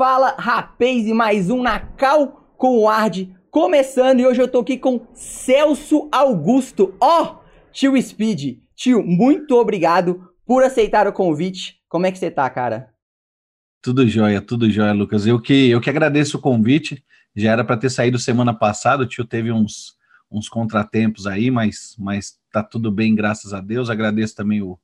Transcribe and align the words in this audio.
Fala, 0.00 0.34
rapaz, 0.38 1.06
e 1.06 1.12
mais 1.12 1.50
um 1.50 1.62
Nacal 1.62 2.54
com 2.56 2.78
o 2.78 2.88
Ard 2.88 3.28
começando 3.50 4.20
e 4.20 4.26
hoje 4.26 4.40
eu 4.40 4.48
tô 4.48 4.60
aqui 4.60 4.78
com 4.78 5.06
Celso 5.12 6.08
Augusto. 6.10 6.94
Ó, 6.98 7.22
oh, 7.22 7.38
tio 7.70 8.00
Speed. 8.00 8.60
Tio, 8.74 9.02
muito 9.04 9.54
obrigado 9.56 10.26
por 10.46 10.64
aceitar 10.64 11.06
o 11.06 11.12
convite. 11.12 11.82
Como 11.86 12.06
é 12.06 12.10
que 12.10 12.18
você 12.18 12.30
tá, 12.30 12.48
cara? 12.48 12.94
Tudo 13.82 14.08
jóia, 14.08 14.40
tudo 14.40 14.70
jóia, 14.70 14.94
Lucas. 14.94 15.26
Eu 15.26 15.38
que, 15.38 15.68
eu 15.68 15.82
que 15.82 15.90
agradeço 15.90 16.38
o 16.38 16.40
convite. 16.40 17.04
Já 17.36 17.52
era 17.52 17.62
para 17.62 17.76
ter 17.76 17.90
saído 17.90 18.18
semana 18.18 18.54
passada, 18.54 19.02
o 19.02 19.06
tio 19.06 19.26
teve 19.26 19.52
uns, 19.52 19.98
uns 20.32 20.48
contratempos 20.48 21.26
aí, 21.26 21.50
mas, 21.50 21.94
mas 21.98 22.38
tá 22.50 22.62
tudo 22.62 22.90
bem, 22.90 23.14
graças 23.14 23.52
a 23.52 23.60
Deus. 23.60 23.90
Agradeço 23.90 24.34
também 24.34 24.62
o, 24.62 24.78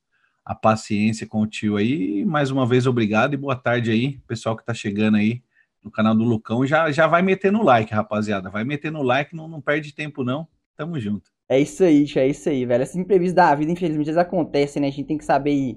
a 0.47 0.55
paciência 0.55 1.27
com 1.27 1.41
o 1.41 1.47
tio 1.47 1.77
aí. 1.77 2.25
Mais 2.25 2.53
uma 2.53 2.65
vez, 2.65 2.87
obrigado 2.87 3.35
e 3.35 3.37
boa 3.37 3.57
tarde 3.57 3.91
aí, 3.91 4.21
pessoal 4.29 4.57
que 4.57 4.65
tá 4.65 4.73
chegando 4.73 5.17
aí 5.17 5.43
no 5.83 5.91
canal 5.91 6.15
do 6.15 6.23
Lucão. 6.23 6.65
Já, 6.65 6.89
já 6.93 7.09
vai 7.09 7.21
meter 7.21 7.51
no 7.51 7.65
like, 7.65 7.93
rapaziada. 7.93 8.49
Vai 8.49 8.63
meter 8.63 8.93
no 8.93 9.03
like, 9.03 9.35
não, 9.35 9.49
não 9.49 9.61
perde 9.61 9.93
tempo, 9.93 10.23
não. 10.23 10.47
Tamo 10.77 11.01
junto. 11.01 11.33
É 11.49 11.59
isso 11.59 11.83
aí, 11.83 12.05
tio, 12.05 12.21
é 12.21 12.29
isso 12.29 12.49
aí, 12.49 12.65
velho. 12.65 12.85
Esses 12.85 12.95
imprevistos 12.95 13.35
da 13.35 13.53
vida, 13.57 13.73
infelizmente, 13.73 14.07
eles 14.07 14.17
acontecem, 14.17 14.81
né? 14.81 14.87
A 14.87 14.91
gente 14.91 15.07
tem 15.07 15.19
que 15.19 15.25
saber 15.25 15.77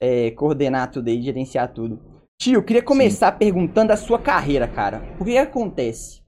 é, 0.00 0.30
coordenar 0.32 0.92
tudo 0.92 1.08
aí, 1.08 1.20
gerenciar 1.20 1.72
tudo. 1.72 2.00
Tio, 2.40 2.54
eu 2.54 2.62
queria 2.62 2.82
começar 2.82 3.32
Sim. 3.32 3.38
perguntando 3.38 3.92
a 3.92 3.96
sua 3.96 4.20
carreira, 4.20 4.68
cara. 4.68 5.02
O 5.18 5.24
que, 5.24 5.32
que 5.32 5.38
acontece? 5.38 6.20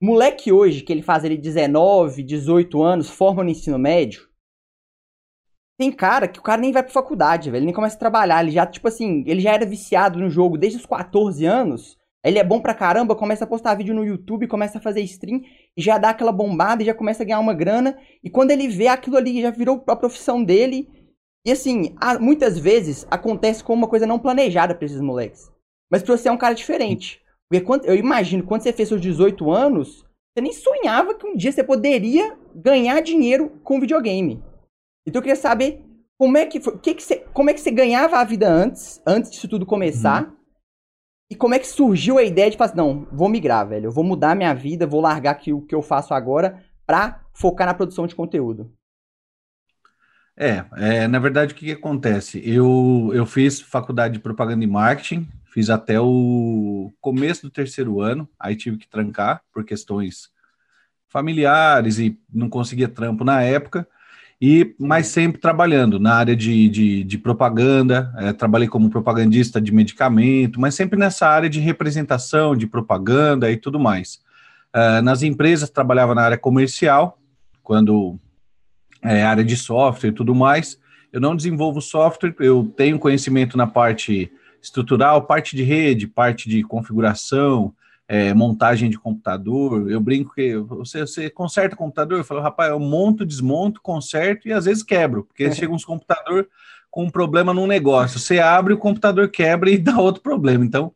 moleque 0.00 0.52
hoje, 0.52 0.82
que 0.82 0.92
ele 0.92 1.02
faz 1.02 1.24
ali 1.24 1.36
19, 1.36 2.22
18 2.22 2.80
anos, 2.80 3.10
forma 3.10 3.42
no 3.42 3.50
ensino 3.50 3.76
médio, 3.76 4.27
tem 5.78 5.92
cara 5.92 6.26
que 6.26 6.40
o 6.40 6.42
cara 6.42 6.60
nem 6.60 6.72
vai 6.72 6.82
pra 6.82 6.92
faculdade, 6.92 7.50
velho. 7.50 7.60
Ele 7.60 7.66
nem 7.66 7.74
começa 7.74 7.94
a 7.94 7.98
trabalhar. 7.98 8.42
Ele 8.42 8.50
já, 8.50 8.66
tipo 8.66 8.88
assim, 8.88 9.22
ele 9.26 9.40
já 9.40 9.52
era 9.52 9.64
viciado 9.64 10.18
no 10.18 10.28
jogo 10.28 10.58
desde 10.58 10.78
os 10.78 10.86
14 10.86 11.44
anos. 11.44 11.96
Ele 12.24 12.38
é 12.38 12.42
bom 12.42 12.60
pra 12.60 12.74
caramba, 12.74 13.14
começa 13.14 13.44
a 13.44 13.46
postar 13.46 13.76
vídeo 13.76 13.94
no 13.94 14.04
YouTube, 14.04 14.48
começa 14.48 14.78
a 14.78 14.80
fazer 14.80 15.00
stream 15.02 15.40
e 15.76 15.80
já 15.80 15.96
dá 15.96 16.10
aquela 16.10 16.32
bombada 16.32 16.82
e 16.82 16.86
já 16.86 16.92
começa 16.92 17.22
a 17.22 17.26
ganhar 17.26 17.38
uma 17.38 17.54
grana. 17.54 17.96
E 18.24 18.28
quando 18.28 18.50
ele 18.50 18.66
vê 18.66 18.88
aquilo 18.88 19.16
ali, 19.16 19.40
já 19.40 19.50
virou 19.50 19.82
a 19.86 19.94
profissão 19.94 20.42
dele. 20.42 20.90
E 21.46 21.52
assim, 21.52 21.94
muitas 22.20 22.58
vezes 22.58 23.06
acontece 23.08 23.62
como 23.62 23.82
uma 23.82 23.88
coisa 23.88 24.06
não 24.06 24.18
planejada 24.18 24.74
pra 24.74 24.84
esses 24.84 25.00
moleques. 25.00 25.48
Mas 25.90 26.02
pra 26.02 26.16
você 26.16 26.28
é 26.28 26.32
um 26.32 26.36
cara 26.36 26.54
diferente. 26.54 27.22
Porque 27.48 27.64
quando, 27.64 27.84
eu 27.86 27.94
imagino, 27.94 28.42
quando 28.42 28.62
você 28.62 28.72
fez 28.72 28.88
seus 28.88 29.00
18 29.00 29.50
anos, 29.50 30.04
você 30.34 30.42
nem 30.42 30.52
sonhava 30.52 31.14
que 31.14 31.26
um 31.26 31.36
dia 31.36 31.52
você 31.52 31.62
poderia 31.62 32.36
ganhar 32.52 33.00
dinheiro 33.00 33.60
com 33.62 33.80
videogame. 33.80 34.42
Então 35.08 35.20
eu 35.20 35.22
queria 35.22 35.36
saber 35.36 35.82
como 36.18 36.36
é 36.36 36.44
que, 36.44 36.60
foi, 36.60 36.76
que, 36.78 36.94
que 36.94 37.02
você, 37.02 37.16
como 37.32 37.48
é 37.48 37.54
que 37.54 37.60
você 37.60 37.70
ganhava 37.70 38.18
a 38.18 38.24
vida 38.24 38.48
antes, 38.48 39.00
antes 39.06 39.30
disso 39.30 39.48
tudo 39.48 39.64
começar. 39.64 40.24
Uhum. 40.24 40.36
E 41.30 41.36
como 41.36 41.54
é 41.54 41.58
que 41.58 41.66
surgiu 41.66 42.18
a 42.18 42.22
ideia 42.22 42.50
de 42.50 42.56
falar 42.56 42.70
assim, 42.70 42.76
não, 42.76 43.06
vou 43.12 43.28
migrar, 43.28 43.66
velho. 43.68 43.86
Eu 43.86 43.92
vou 43.92 44.04
mudar 44.04 44.34
minha 44.34 44.54
vida, 44.54 44.86
vou 44.86 45.00
largar 45.00 45.32
aqui 45.32 45.52
o 45.52 45.60
que 45.62 45.74
eu 45.74 45.82
faço 45.82 46.12
agora 46.12 46.64
pra 46.86 47.22
focar 47.32 47.66
na 47.66 47.74
produção 47.74 48.06
de 48.06 48.14
conteúdo. 48.14 48.72
É, 50.36 50.64
é 50.76 51.08
na 51.08 51.18
verdade, 51.18 51.52
o 51.52 51.56
que, 51.56 51.66
que, 51.66 51.72
acontece? 51.72 52.40
Eu, 52.44 53.10
eu 53.12 53.26
fiz 53.26 53.60
faculdade 53.60 54.14
de 54.14 54.20
propaganda 54.20 54.64
e 54.64 54.66
marketing, 54.66 55.28
fiz 55.52 55.68
até 55.68 56.00
o 56.00 56.92
começo 57.00 57.42
do 57.42 57.50
terceiro 57.50 58.00
ano, 58.00 58.28
aí 58.38 58.56
tive 58.56 58.78
que 58.78 58.88
trancar 58.88 59.42
por 59.52 59.64
questões 59.64 60.30
familiares 61.08 61.98
e 61.98 62.18
não 62.32 62.48
conseguia 62.48 62.88
trampo 62.88 63.24
na 63.24 63.42
época 63.42 63.86
e 64.40 64.74
mas 64.78 65.08
sempre 65.08 65.40
trabalhando 65.40 65.98
na 65.98 66.14
área 66.14 66.36
de, 66.36 66.68
de, 66.68 67.04
de 67.04 67.18
propaganda, 67.18 68.12
é, 68.16 68.32
trabalhei 68.32 68.68
como 68.68 68.88
propagandista 68.88 69.60
de 69.60 69.72
medicamento, 69.72 70.60
mas 70.60 70.74
sempre 70.74 70.98
nessa 70.98 71.26
área 71.26 71.50
de 71.50 71.58
representação, 71.58 72.56
de 72.56 72.66
propaganda 72.66 73.50
e 73.50 73.56
tudo 73.56 73.80
mais. 73.80 74.20
É, 74.72 75.00
nas 75.00 75.22
empresas 75.22 75.70
trabalhava 75.70 76.14
na 76.14 76.22
área 76.22 76.38
comercial, 76.38 77.18
quando 77.62 78.18
é, 79.02 79.22
área 79.22 79.44
de 79.44 79.56
software 79.56 80.10
e 80.10 80.14
tudo 80.14 80.34
mais. 80.34 80.78
Eu 81.12 81.20
não 81.20 81.34
desenvolvo 81.34 81.80
software, 81.80 82.34
eu 82.38 82.72
tenho 82.76 82.98
conhecimento 82.98 83.56
na 83.56 83.66
parte 83.66 84.30
estrutural, 84.62 85.22
parte 85.22 85.56
de 85.56 85.62
rede, 85.62 86.06
parte 86.06 86.48
de 86.48 86.62
configuração, 86.62 87.74
é, 88.08 88.32
montagem 88.32 88.88
de 88.88 88.98
computador. 88.98 89.90
Eu 89.90 90.00
brinco 90.00 90.34
que 90.34 90.56
você, 90.56 91.02
você 91.02 91.28
conserta 91.28 91.76
computador, 91.76 92.18
eu 92.18 92.24
falo, 92.24 92.40
rapaz, 92.40 92.70
eu 92.70 92.80
monto, 92.80 93.26
desmonto, 93.26 93.82
conserto 93.82 94.48
e 94.48 94.52
às 94.52 94.64
vezes 94.64 94.82
quebro, 94.82 95.24
porque 95.24 95.44
é. 95.44 95.52
chega 95.52 95.72
uns 95.72 95.84
computador 95.84 96.48
com 96.90 97.04
um 97.04 97.10
problema 97.10 97.52
num 97.52 97.66
negócio. 97.66 98.18
Você 98.18 98.38
abre, 98.38 98.72
o 98.72 98.78
computador 98.78 99.28
quebra 99.28 99.70
e 99.70 99.76
dá 99.76 99.98
outro 99.98 100.22
problema. 100.22 100.64
Então, 100.64 100.90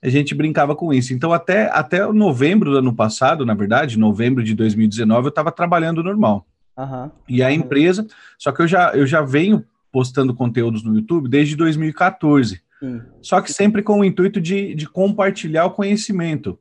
a 0.00 0.08
gente 0.08 0.34
brincava 0.34 0.74
com 0.74 0.92
isso. 0.92 1.12
Então, 1.12 1.32
até, 1.32 1.68
até 1.72 2.06
novembro 2.12 2.70
do 2.70 2.78
ano 2.78 2.94
passado, 2.94 3.44
na 3.44 3.54
verdade, 3.54 3.98
novembro 3.98 4.42
de 4.42 4.54
2019, 4.54 5.26
eu 5.26 5.28
estava 5.30 5.50
trabalhando 5.50 6.02
normal. 6.02 6.46
Uhum. 6.76 7.10
E 7.28 7.42
a 7.42 7.52
empresa, 7.52 8.06
só 8.38 8.52
que 8.52 8.62
eu 8.62 8.68
já, 8.68 8.92
eu 8.94 9.06
já 9.06 9.20
venho 9.20 9.64
postando 9.90 10.34
conteúdos 10.34 10.82
no 10.82 10.94
YouTube 10.94 11.28
desde 11.28 11.54
2014. 11.54 12.62
Só 13.20 13.40
que 13.40 13.52
sempre 13.52 13.82
com 13.82 14.00
o 14.00 14.04
intuito 14.04 14.40
de, 14.40 14.74
de 14.74 14.88
compartilhar 14.88 15.66
o 15.66 15.70
conhecimento. 15.70 16.58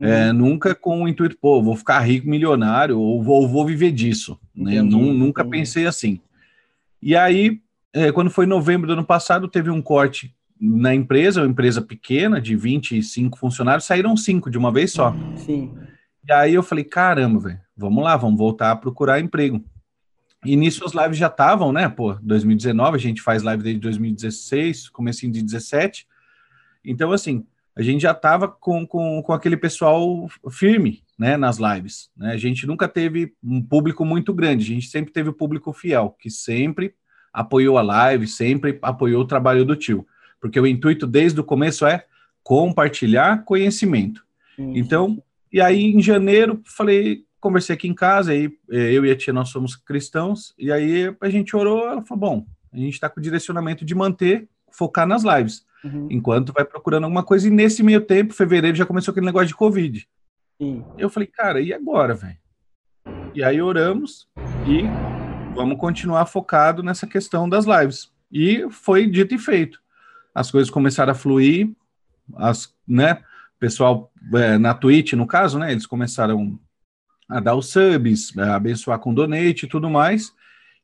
É, 0.00 0.06
uhum. 0.06 0.12
É, 0.12 0.32
nunca 0.32 0.74
com 0.74 1.02
o 1.02 1.08
intuito, 1.08 1.36
pô, 1.40 1.62
vou 1.62 1.76
ficar 1.76 2.00
rico, 2.00 2.28
milionário, 2.28 2.98
ou 2.98 3.22
vou, 3.22 3.48
vou 3.48 3.64
viver 3.64 3.92
disso. 3.92 4.38
Né? 4.54 4.82
Nunca 4.82 5.44
pensei 5.44 5.86
assim. 5.86 6.20
E 7.00 7.16
aí, 7.16 7.60
é, 7.92 8.10
quando 8.10 8.30
foi 8.30 8.46
novembro 8.46 8.86
do 8.86 8.94
ano 8.94 9.04
passado, 9.04 9.48
teve 9.48 9.70
um 9.70 9.82
corte 9.82 10.34
na 10.60 10.94
empresa, 10.94 11.42
uma 11.42 11.50
empresa 11.50 11.82
pequena, 11.82 12.40
de 12.40 12.56
25 12.56 13.38
funcionários, 13.38 13.84
saíram 13.84 14.16
cinco 14.16 14.50
de 14.50 14.58
uma 14.58 14.72
vez 14.72 14.92
só. 14.92 15.14
Sim. 15.36 15.74
E 16.26 16.32
aí 16.32 16.54
eu 16.54 16.62
falei, 16.62 16.84
caramba, 16.84 17.40
velho, 17.40 17.60
vamos 17.76 18.02
lá, 18.02 18.16
vamos 18.16 18.38
voltar 18.38 18.70
a 18.70 18.76
procurar 18.76 19.20
emprego. 19.20 19.62
E 20.44 20.56
nisso 20.56 20.84
as 20.84 20.92
lives 20.92 21.16
já 21.16 21.28
estavam, 21.28 21.72
né? 21.72 21.88
Pô, 21.88 22.14
2019, 22.22 22.96
a 22.96 23.00
gente 23.00 23.22
faz 23.22 23.42
live 23.42 23.62
desde 23.62 23.80
2016, 23.80 24.88
comecinho 24.88 25.32
de 25.32 25.42
17. 25.42 26.06
Então, 26.84 27.12
assim, 27.12 27.46
a 27.76 27.82
gente 27.82 28.02
já 28.02 28.12
estava 28.12 28.46
com, 28.46 28.86
com, 28.86 29.22
com 29.22 29.32
aquele 29.32 29.56
pessoal 29.56 30.28
firme, 30.50 31.02
né, 31.18 31.36
nas 31.36 31.58
lives. 31.58 32.10
Né? 32.16 32.32
A 32.32 32.36
gente 32.36 32.66
nunca 32.66 32.86
teve 32.86 33.34
um 33.42 33.62
público 33.62 34.04
muito 34.04 34.32
grande, 34.32 34.64
a 34.64 34.74
gente 34.74 34.88
sempre 34.88 35.12
teve 35.12 35.30
o 35.30 35.34
público 35.34 35.72
fiel, 35.72 36.16
que 36.20 36.30
sempre 36.30 36.94
apoiou 37.32 37.76
a 37.78 37.82
live, 37.82 38.28
sempre 38.28 38.78
apoiou 38.80 39.22
o 39.22 39.26
trabalho 39.26 39.64
do 39.64 39.74
tio. 39.74 40.06
Porque 40.40 40.60
o 40.60 40.66
intuito 40.66 41.06
desde 41.06 41.40
o 41.40 41.44
começo 41.44 41.84
é 41.84 42.04
compartilhar 42.42 43.44
conhecimento. 43.44 44.24
Uhum. 44.56 44.76
Então, 44.76 45.22
e 45.52 45.60
aí 45.60 45.82
em 45.82 46.00
janeiro, 46.00 46.60
falei, 46.64 47.24
conversei 47.44 47.74
aqui 47.74 47.86
em 47.86 47.94
casa, 47.94 48.32
aí 48.32 48.50
é, 48.70 48.92
eu 48.92 49.04
e 49.04 49.10
a 49.10 49.16
tia, 49.16 49.32
nós 49.32 49.50
somos 49.50 49.76
cristãos, 49.76 50.54
e 50.58 50.72
aí 50.72 51.14
a 51.20 51.28
gente 51.28 51.54
orou, 51.54 51.86
ela 51.86 52.02
falou, 52.02 52.20
bom, 52.20 52.46
a 52.72 52.76
gente 52.78 52.94
está 52.94 53.08
com 53.08 53.20
o 53.20 53.22
direcionamento 53.22 53.84
de 53.84 53.94
manter, 53.94 54.48
focar 54.72 55.06
nas 55.06 55.22
lives, 55.22 55.66
uhum. 55.84 56.08
enquanto 56.10 56.54
vai 56.54 56.64
procurando 56.64 57.04
alguma 57.04 57.22
coisa, 57.22 57.46
e 57.46 57.50
nesse 57.50 57.82
meio 57.82 58.00
tempo, 58.00 58.32
fevereiro, 58.32 58.76
já 58.76 58.86
começou 58.86 59.12
aquele 59.12 59.26
negócio 59.26 59.48
de 59.48 59.54
Covid. 59.54 60.08
Sim. 60.58 60.82
Eu 60.96 61.10
falei, 61.10 61.26
cara, 61.26 61.60
e 61.60 61.74
agora, 61.74 62.14
velho? 62.14 62.38
E 63.34 63.44
aí 63.44 63.60
oramos, 63.60 64.26
e 64.66 64.84
vamos 65.54 65.78
continuar 65.78 66.24
focado 66.24 66.82
nessa 66.82 67.06
questão 67.06 67.46
das 67.46 67.66
lives. 67.66 68.10
E 68.32 68.66
foi 68.70 69.06
dito 69.06 69.34
e 69.34 69.38
feito. 69.38 69.78
As 70.34 70.50
coisas 70.50 70.70
começaram 70.70 71.12
a 71.12 71.14
fluir, 71.14 71.70
as, 72.36 72.74
né, 72.88 73.22
pessoal 73.60 74.10
é, 74.34 74.56
na 74.56 74.72
Twitch, 74.72 75.12
no 75.12 75.26
caso, 75.26 75.58
né, 75.58 75.70
eles 75.70 75.86
começaram 75.86 76.58
a 77.28 77.40
dar 77.40 77.54
os 77.54 77.70
subs, 77.70 78.36
a 78.36 78.56
abençoar 78.56 78.98
com 78.98 79.14
donate 79.14 79.66
e 79.66 79.68
tudo 79.68 79.88
mais. 79.88 80.32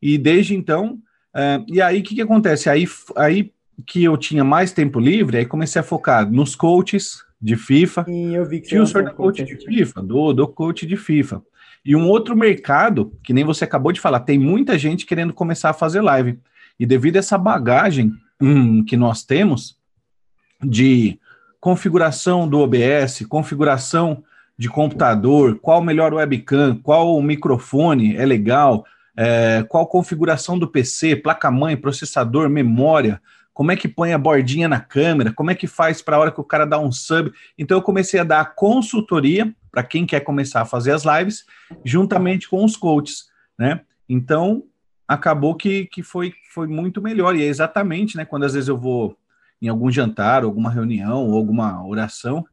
E 0.00 0.16
desde 0.16 0.54
então, 0.54 0.98
é, 1.34 1.62
e 1.68 1.80
aí 1.80 2.00
o 2.00 2.02
que, 2.02 2.14
que 2.14 2.22
acontece? 2.22 2.68
Aí, 2.68 2.86
aí 3.16 3.52
que 3.86 4.04
eu 4.04 4.16
tinha 4.16 4.44
mais 4.44 4.72
tempo 4.72 4.98
livre, 4.98 5.38
aí 5.38 5.46
comecei 5.46 5.80
a 5.80 5.84
focar 5.84 6.30
nos 6.30 6.54
coaches 6.54 7.24
de 7.40 7.56
FIFA. 7.56 8.04
Sim, 8.04 8.34
eu 8.34 8.44
vi 8.44 8.60
que 8.60 8.69
Tinha 8.69 8.82
o 8.82 8.87
senhor 8.87 9.04
da 9.04 9.12
coach 9.12 9.44
de 9.44 9.56
FIFA, 9.56 10.02
do, 10.02 10.32
do 10.32 10.48
coach 10.48 10.87
de 10.87 10.96
FIFA. 10.96 11.42
E 11.84 11.96
um 11.96 12.08
outro 12.08 12.37
mercado, 12.37 13.12
que 13.22 13.32
nem 13.32 13.44
você 13.44 13.64
acabou 13.64 13.90
de 13.90 14.00
falar, 14.00 14.20
tem 14.20 14.38
muita 14.38 14.78
gente 14.78 15.06
querendo 15.06 15.32
começar 15.32 15.70
a 15.70 15.75
fazer 15.75 16.02
live. 16.02 16.38
E 16.78 16.84
devido 16.84 17.16
a 17.16 17.20
essa 17.20 17.38
bagagem 17.38 18.12
hum, 18.40 18.84
que 18.84 18.96
nós 18.96 19.25
temos 19.25 19.78
de 20.62 21.19
configuração 21.58 22.46
do 22.46 22.58
OBS, 22.58 23.25
configuração 23.28 24.22
de 24.60 24.68
computador, 24.68 25.58
qual 25.58 25.80
melhor 25.80 26.12
webcam, 26.12 26.76
qual 26.82 27.18
microfone 27.22 28.14
é 28.14 28.26
legal, 28.26 28.84
é, 29.16 29.64
qual 29.66 29.86
configuração 29.86 30.58
do 30.58 30.68
PC, 30.68 31.16
placa-mãe, 31.16 31.78
processador, 31.78 32.46
memória, 32.50 33.22
como 33.54 33.72
é 33.72 33.76
que 33.76 33.88
põe 33.88 34.12
a 34.12 34.18
bordinha 34.18 34.68
na 34.68 34.78
câmera, 34.78 35.32
como 35.32 35.50
é 35.50 35.54
que 35.54 35.66
faz 35.66 36.02
para 36.02 36.16
a 36.16 36.18
hora 36.18 36.30
que 36.30 36.42
o 36.42 36.44
cara 36.44 36.66
dá 36.66 36.78
um 36.78 36.92
sub. 36.92 37.32
Então 37.56 37.78
eu 37.78 37.80
comecei 37.80 38.20
a 38.20 38.24
dar 38.24 38.54
consultoria 38.54 39.50
para 39.72 39.82
quem 39.82 40.04
quer 40.04 40.20
começar 40.20 40.60
a 40.60 40.66
fazer 40.66 40.92
as 40.92 41.04
lives, 41.06 41.46
juntamente 41.82 42.46
com 42.46 42.62
os 42.62 42.76
coaches, 42.76 43.30
né? 43.58 43.80
Então 44.06 44.64
acabou 45.08 45.54
que, 45.54 45.86
que 45.86 46.02
foi, 46.02 46.34
foi 46.52 46.66
muito 46.66 47.00
melhor. 47.00 47.34
E 47.34 47.42
é 47.42 47.46
exatamente, 47.46 48.14
né? 48.14 48.26
Quando 48.26 48.44
às 48.44 48.52
vezes 48.52 48.68
eu 48.68 48.76
vou 48.76 49.16
em 49.62 49.68
algum 49.68 49.90
jantar, 49.90 50.44
alguma 50.44 50.70
reunião, 50.70 51.26
ou 51.30 51.34
alguma 51.34 51.82
oração. 51.86 52.44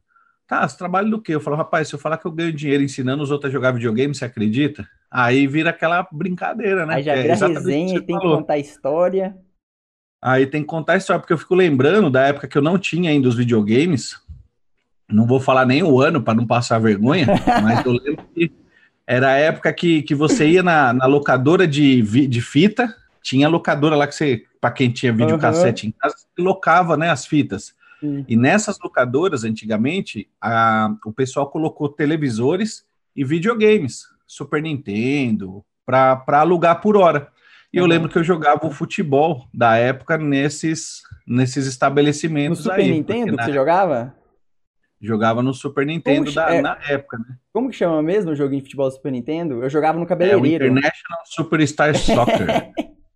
Tá, 0.48 0.66
você 0.66 0.78
trabalha 0.78 1.10
do 1.10 1.20
quê? 1.20 1.34
Eu 1.34 1.40
falo, 1.40 1.56
rapaz, 1.58 1.88
se 1.88 1.94
eu 1.94 1.98
falar 1.98 2.16
que 2.16 2.26
eu 2.26 2.32
ganho 2.32 2.50
dinheiro 2.54 2.82
ensinando 2.82 3.22
os 3.22 3.30
outros 3.30 3.50
a 3.50 3.52
jogar 3.52 3.72
videogame, 3.72 4.14
você 4.14 4.24
acredita? 4.24 4.88
Aí 5.10 5.46
vira 5.46 5.68
aquela 5.68 6.08
brincadeira, 6.10 6.86
né? 6.86 6.94
Aí 6.94 7.02
já 7.02 7.14
É 7.14 7.22
vira 7.22 7.36
que 7.36 7.44
resenha 7.44 7.98
e 7.98 8.00
tem 8.00 8.16
que 8.16 8.22
falou. 8.22 8.38
contar 8.38 8.56
história. 8.56 9.36
Aí 10.22 10.46
tem 10.46 10.62
que 10.62 10.66
contar 10.66 10.96
história, 10.96 11.20
porque 11.20 11.34
eu 11.34 11.38
fico 11.38 11.54
lembrando 11.54 12.08
da 12.08 12.22
época 12.22 12.48
que 12.48 12.56
eu 12.56 12.62
não 12.62 12.78
tinha 12.78 13.10
ainda 13.10 13.28
os 13.28 13.36
videogames. 13.36 14.18
Não 15.06 15.26
vou 15.26 15.38
falar 15.38 15.66
nem 15.66 15.82
o 15.82 16.00
ano 16.00 16.22
para 16.22 16.34
não 16.34 16.46
passar 16.46 16.78
vergonha, 16.78 17.26
mas 17.62 17.84
eu 17.84 17.92
lembro 17.92 18.24
que 18.34 18.50
era 19.06 19.28
a 19.28 19.36
época 19.36 19.70
que, 19.70 20.02
que 20.02 20.14
você 20.14 20.48
ia 20.48 20.62
na, 20.62 20.94
na 20.94 21.04
locadora 21.04 21.66
de, 21.66 22.00
de 22.26 22.40
fita, 22.40 22.94
tinha 23.22 23.48
locadora 23.48 23.94
lá 23.94 24.06
que 24.06 24.14
você, 24.14 24.44
para 24.58 24.70
quem 24.70 24.90
tinha 24.90 25.12
videocassete 25.12 25.86
em 25.86 25.90
casa, 25.90 26.16
você 26.16 26.42
locava 26.42 26.96
né, 26.96 27.10
as 27.10 27.26
fitas. 27.26 27.74
Sim. 28.00 28.24
E 28.28 28.36
nessas 28.36 28.78
locadoras, 28.82 29.44
antigamente, 29.44 30.28
a- 30.40 30.94
o 31.04 31.12
pessoal 31.12 31.50
colocou 31.50 31.88
televisores 31.88 32.84
e 33.16 33.24
videogames, 33.24 34.04
Super 34.26 34.62
Nintendo, 34.62 35.64
para 35.84 36.22
alugar 36.40 36.80
por 36.80 36.96
hora. 36.96 37.28
E 37.72 37.76
eu 37.78 37.82
Uhum. 37.84 37.88
lembro 37.90 38.08
que 38.08 38.16
eu 38.18 38.24
jogava 38.24 38.66
o 38.66 38.70
futebol 38.70 39.46
da 39.52 39.76
época 39.76 40.16
nesses, 40.16 41.02
nesses 41.26 41.64
No 41.64 41.70
estabelecimentos 41.70 42.60
Super 42.62 42.76
aí. 42.80 42.90
Nintendo 42.90 43.04
porque 43.20 43.30
que 43.30 43.36
na- 43.36 43.44
você 43.44 43.52
jogava? 43.52 44.14
Jogava 45.00 45.42
no 45.42 45.54
Super 45.54 45.86
Nintendo 45.86 46.24
Puxa, 46.24 46.40
da, 46.40 46.54
é- 46.54 46.60
na 46.62 46.78
época, 46.88 47.18
né? 47.18 47.36
Como 47.52 47.70
que 47.70 47.76
chama 47.76 48.02
mesmo 48.02 48.32
o 48.32 48.34
joguinho 48.36 48.60
de 48.60 48.64
futebol 48.64 48.88
do 48.88 48.94
Super 48.94 49.12
Nintendo? 49.12 49.62
Eu 49.62 49.70
jogava 49.70 49.96
no 49.96 50.02
É 50.02 50.04
o 50.04 50.08
cabeleireiro. 50.08 50.66
International 50.66 51.20
Superstar 51.24 51.94
Soccer. 51.96 52.46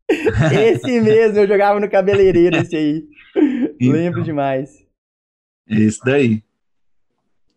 esse 0.52 1.00
mesmo, 1.00 1.38
eu 1.40 1.48
jogava 1.48 1.80
no 1.80 1.88
cabeleireiro 1.90 2.56
esse 2.56 2.76
aí. 2.76 3.04
Então. 3.82 3.96
Lembro 3.96 4.22
demais. 4.22 4.86
Esse 5.68 6.00
daí. 6.04 6.42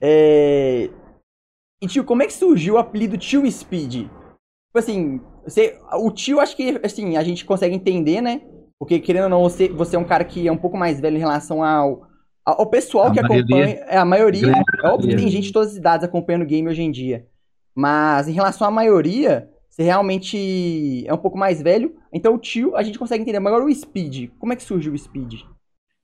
É... 0.01 0.89
E 1.81 1.88
tio, 1.88 2.04
como 2.04 2.24
é 2.24 2.27
que 2.27 2.33
surgiu 2.33 2.75
o 2.75 2.77
apelido 2.77 3.18
Tio 3.18 3.50
Speed? 3.51 3.94
Tipo 3.94 4.10
assim, 4.75 5.22
você, 5.44 5.77
o 5.94 6.12
tio 6.12 6.39
acho 6.39 6.56
que 6.56 6.80
assim, 6.83 7.18
a 7.18 7.24
gente 7.24 7.45
consegue 7.45 7.75
entender, 7.75 8.22
né? 8.22 8.42
Porque 8.80 9.00
querendo 9.00 9.25
ou 9.25 9.30
não, 9.30 9.42
você, 9.42 9.69
você 9.69 9.95
é 9.95 10.00
um 10.00 10.06
cara 10.06 10.25
que 10.25 10.48
é 10.48 10.51
um 10.51 10.57
pouco 10.57 10.77
mais 10.77 11.00
velho 11.00 11.16
em 11.16 11.19
relação 11.19 11.63
ao, 11.63 12.07
ao 12.44 12.66
pessoal 12.68 13.07
A 13.07 13.12
que 13.12 13.21
maioria. 13.21 13.44
acompanha. 13.44 13.86
É, 13.88 13.98
a 13.98 14.06
maioria. 14.06 14.51
É 14.83 14.88
óbvio 14.88 15.10
que 15.10 15.16
tem 15.16 15.30
gente 15.30 15.48
de 15.48 15.54
todas 15.54 15.71
as 15.71 15.78
idades 15.78 16.06
acompanhando 16.06 16.44
o 16.44 16.48
game 16.48 16.68
hoje 16.68 16.81
em 16.81 16.92
dia. 16.92 17.28
Mas 17.74 18.28
em 18.28 18.33
relação 18.33 18.68
à 18.68 18.71
maioria, 18.71 19.50
você 19.69 19.83
realmente 19.83 21.06
é 21.06 21.13
um 21.13 21.18
pouco 21.18 21.38
mais 21.38 21.62
velho. 21.62 21.95
Então 22.12 22.36
o 22.36 22.39
tio 22.39 22.75
a 22.75 22.83
gente 22.83 23.00
consegue 23.00 23.21
entender. 23.21 23.38
Agora 23.38 23.63
o 23.63 23.74
Speed, 23.74 24.31
como 24.39 24.54
é 24.54 24.56
que 24.56 24.63
surgiu 24.63 24.94
o 24.94 24.98
Speed? 24.98 25.42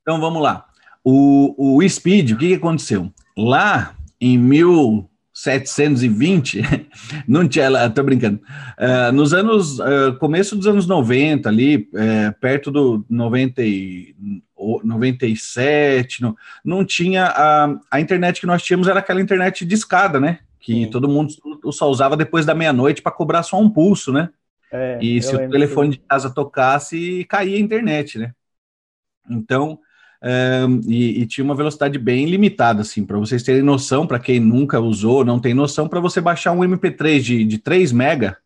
Então 0.02 0.20
vamos 0.20 0.42
lá. 0.42 0.66
O, 1.04 1.78
o 1.78 1.88
Speed, 1.90 2.32
o 2.32 2.38
que, 2.38 2.50
que 2.50 2.54
aconteceu? 2.56 3.12
Lá 3.38 3.96
em 4.20 4.38
1720, 4.38 6.62
não 7.28 7.48
tinha, 7.48 7.70
lá, 7.70 7.90
tô 7.90 8.04
brincando, 8.04 8.40
Eh, 8.78 9.12
nos 9.12 9.34
anos, 9.34 9.80
eh, 9.80 10.12
começo 10.20 10.56
dos 10.56 10.68
anos 10.68 10.86
90 10.88 11.50
ali, 11.50 11.88
eh, 11.96 12.32
perto 12.40 12.70
do 12.72 13.06
90 13.10 13.64
e, 13.64 14.16
o- 14.56 14.82
97, 14.84 16.22
não, 16.22 16.36
não 16.64 16.86
tinha, 16.86 17.26
a, 17.26 17.76
a 17.90 18.00
internet 18.00 18.40
que 18.40 18.46
nós 18.48 18.62
tínhamos 18.62 18.88
era 18.88 19.00
aquela 19.00 19.22
internet 19.22 19.66
de 19.66 19.74
escada, 19.74 20.20
né? 20.20 20.40
Que 20.60 20.74
Sim. 20.74 20.90
todo 20.92 21.10
mundo 21.10 21.34
só 21.72 21.90
usava 21.90 22.16
depois 22.16 22.46
da 22.46 22.54
meia-noite 22.54 23.02
para 23.02 23.12
cobrar 23.12 23.42
só 23.42 23.60
um 23.60 23.70
pulso, 23.70 24.14
né? 24.14 24.30
É, 24.72 25.00
E 25.02 25.20
se 25.22 25.36
o 25.36 25.50
telefone 25.50 25.90
disso 25.90 26.02
de 26.02 26.08
casa 26.08 26.30
tocasse, 26.30 27.26
caía 27.26 27.58
a 27.58 27.60
internet, 27.60 28.20
né? 28.20 28.32
Então, 29.30 29.80
é, 30.24 30.66
e, 30.88 31.22
e 31.22 31.26
tinha 31.26 31.44
uma 31.44 31.56
velocidade 31.56 31.98
bem 31.98 32.26
limitada, 32.26 32.82
assim, 32.82 33.04
para 33.04 33.18
vocês 33.18 33.42
terem 33.42 33.64
noção, 33.64 34.06
para 34.06 34.20
quem 34.20 34.40
nunca 34.40 34.80
usou, 34.80 35.26
não 35.26 35.40
tem 35.40 35.54
noção, 35.54 35.88
para 35.88 36.00
você 36.00 36.22
baixar 36.22 36.52
um 36.52 36.60
MP3 36.60 37.20
de, 37.20 37.44
de 37.44 37.58
3 37.58 37.92
mega, 37.92 38.38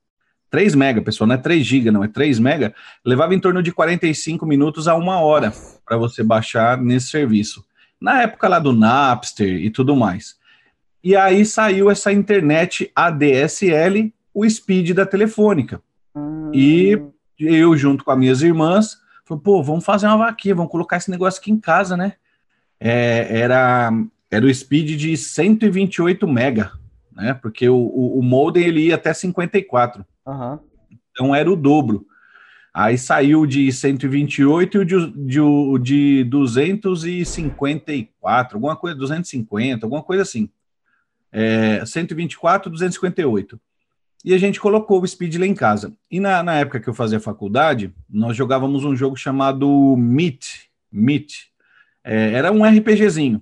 3 0.50 0.74
mega, 0.74 1.02
pessoal, 1.02 1.28
não 1.28 1.36
é 1.36 1.38
3 1.38 1.66
giga, 1.66 1.92
não, 1.92 2.04
é 2.04 2.08
3 2.08 2.40
mega, 2.40 2.74
levava 3.04 3.36
em 3.36 3.40
torno 3.40 3.62
de 3.62 3.72
45 3.74 4.46
minutos 4.46 4.88
a 4.88 4.96
uma 4.96 5.20
hora 5.20 5.52
para 5.86 5.98
você 5.98 6.24
baixar 6.24 6.78
nesse 6.82 7.10
serviço. 7.10 7.64
Na 8.00 8.22
época 8.22 8.48
lá 8.48 8.60
do 8.60 8.72
Napster 8.72 9.62
e 9.62 9.70
tudo 9.70 9.96
mais. 9.96 10.36
E 11.04 11.16
aí 11.16 11.46
saiu 11.46 11.92
essa 11.92 12.12
internet 12.12 12.92
ADSL, 12.96 14.14
o 14.34 14.50
speed 14.50 14.92
da 14.92 15.06
telefônica 15.06 15.82
E- 16.54 17.00
eu 17.38 17.76
junto 17.76 18.04
com 18.04 18.12
as 18.12 18.18
minhas 18.18 18.42
irmãs, 18.42 18.98
falei, 19.26 19.44
pô, 19.44 19.62
vamos 19.64 19.84
fazer 19.84 20.08
uma 20.08 20.16
vaquinha, 20.18 20.56
vamos 20.56 20.72
colocar 20.72 20.96
esse 20.98 21.12
negócio 21.12 21.42
aqui 21.42 21.52
em 21.52 21.60
casa, 21.60 21.98
né? 21.98 22.14
É, 22.80 23.40
era, 23.40 23.92
era 24.30 24.46
o 24.46 24.54
speed 24.54 24.98
de 24.98 25.18
128 25.18 26.28
mega, 26.28 26.72
né? 27.12 27.34
Porque 27.34 27.68
o, 27.68 27.76
o, 27.76 28.20
o 28.20 28.24
modem 28.24 28.64
ele 28.64 28.88
ia 28.88 28.96
até 28.96 29.14
54, 29.14 30.06
Aham. 30.26 30.60
então 31.12 31.36
era 31.36 31.52
o 31.52 31.56
dobro. 31.56 32.06
Aí 32.74 32.98
saiu 32.98 33.46
de 33.46 33.72
128 33.72 34.78
e 34.78 34.82
o 34.82 34.86
de, 34.86 35.12
de, 35.12 35.40
o 35.40 35.78
de 35.78 36.26
254, 36.26 38.58
alguma 38.58 38.76
coisa, 38.76 38.98
250, 38.98 39.86
alguma 39.86 40.04
coisa 40.04 40.24
assim. 40.24 40.50
É, 41.32 41.86
124, 41.86 42.70
258 42.70 43.58
e 44.26 44.34
a 44.34 44.38
gente 44.40 44.60
colocou 44.60 45.00
o 45.02 45.08
Speed 45.08 45.36
lá 45.36 45.46
em 45.46 45.54
casa. 45.54 45.94
E 46.10 46.20
na, 46.20 46.42
na 46.42 46.56
época 46.56 46.80
que 46.80 46.88
eu 46.90 46.94
fazia 46.94 47.20
faculdade, 47.20 47.94
nós 48.10 48.36
jogávamos 48.36 48.84
um 48.84 48.96
jogo 48.96 49.16
chamado 49.16 49.96
Meet. 49.98 50.66
Meet. 50.92 51.34
É, 52.04 52.34
era 52.34 52.52
um 52.52 52.64
RPGzinho. 52.66 53.42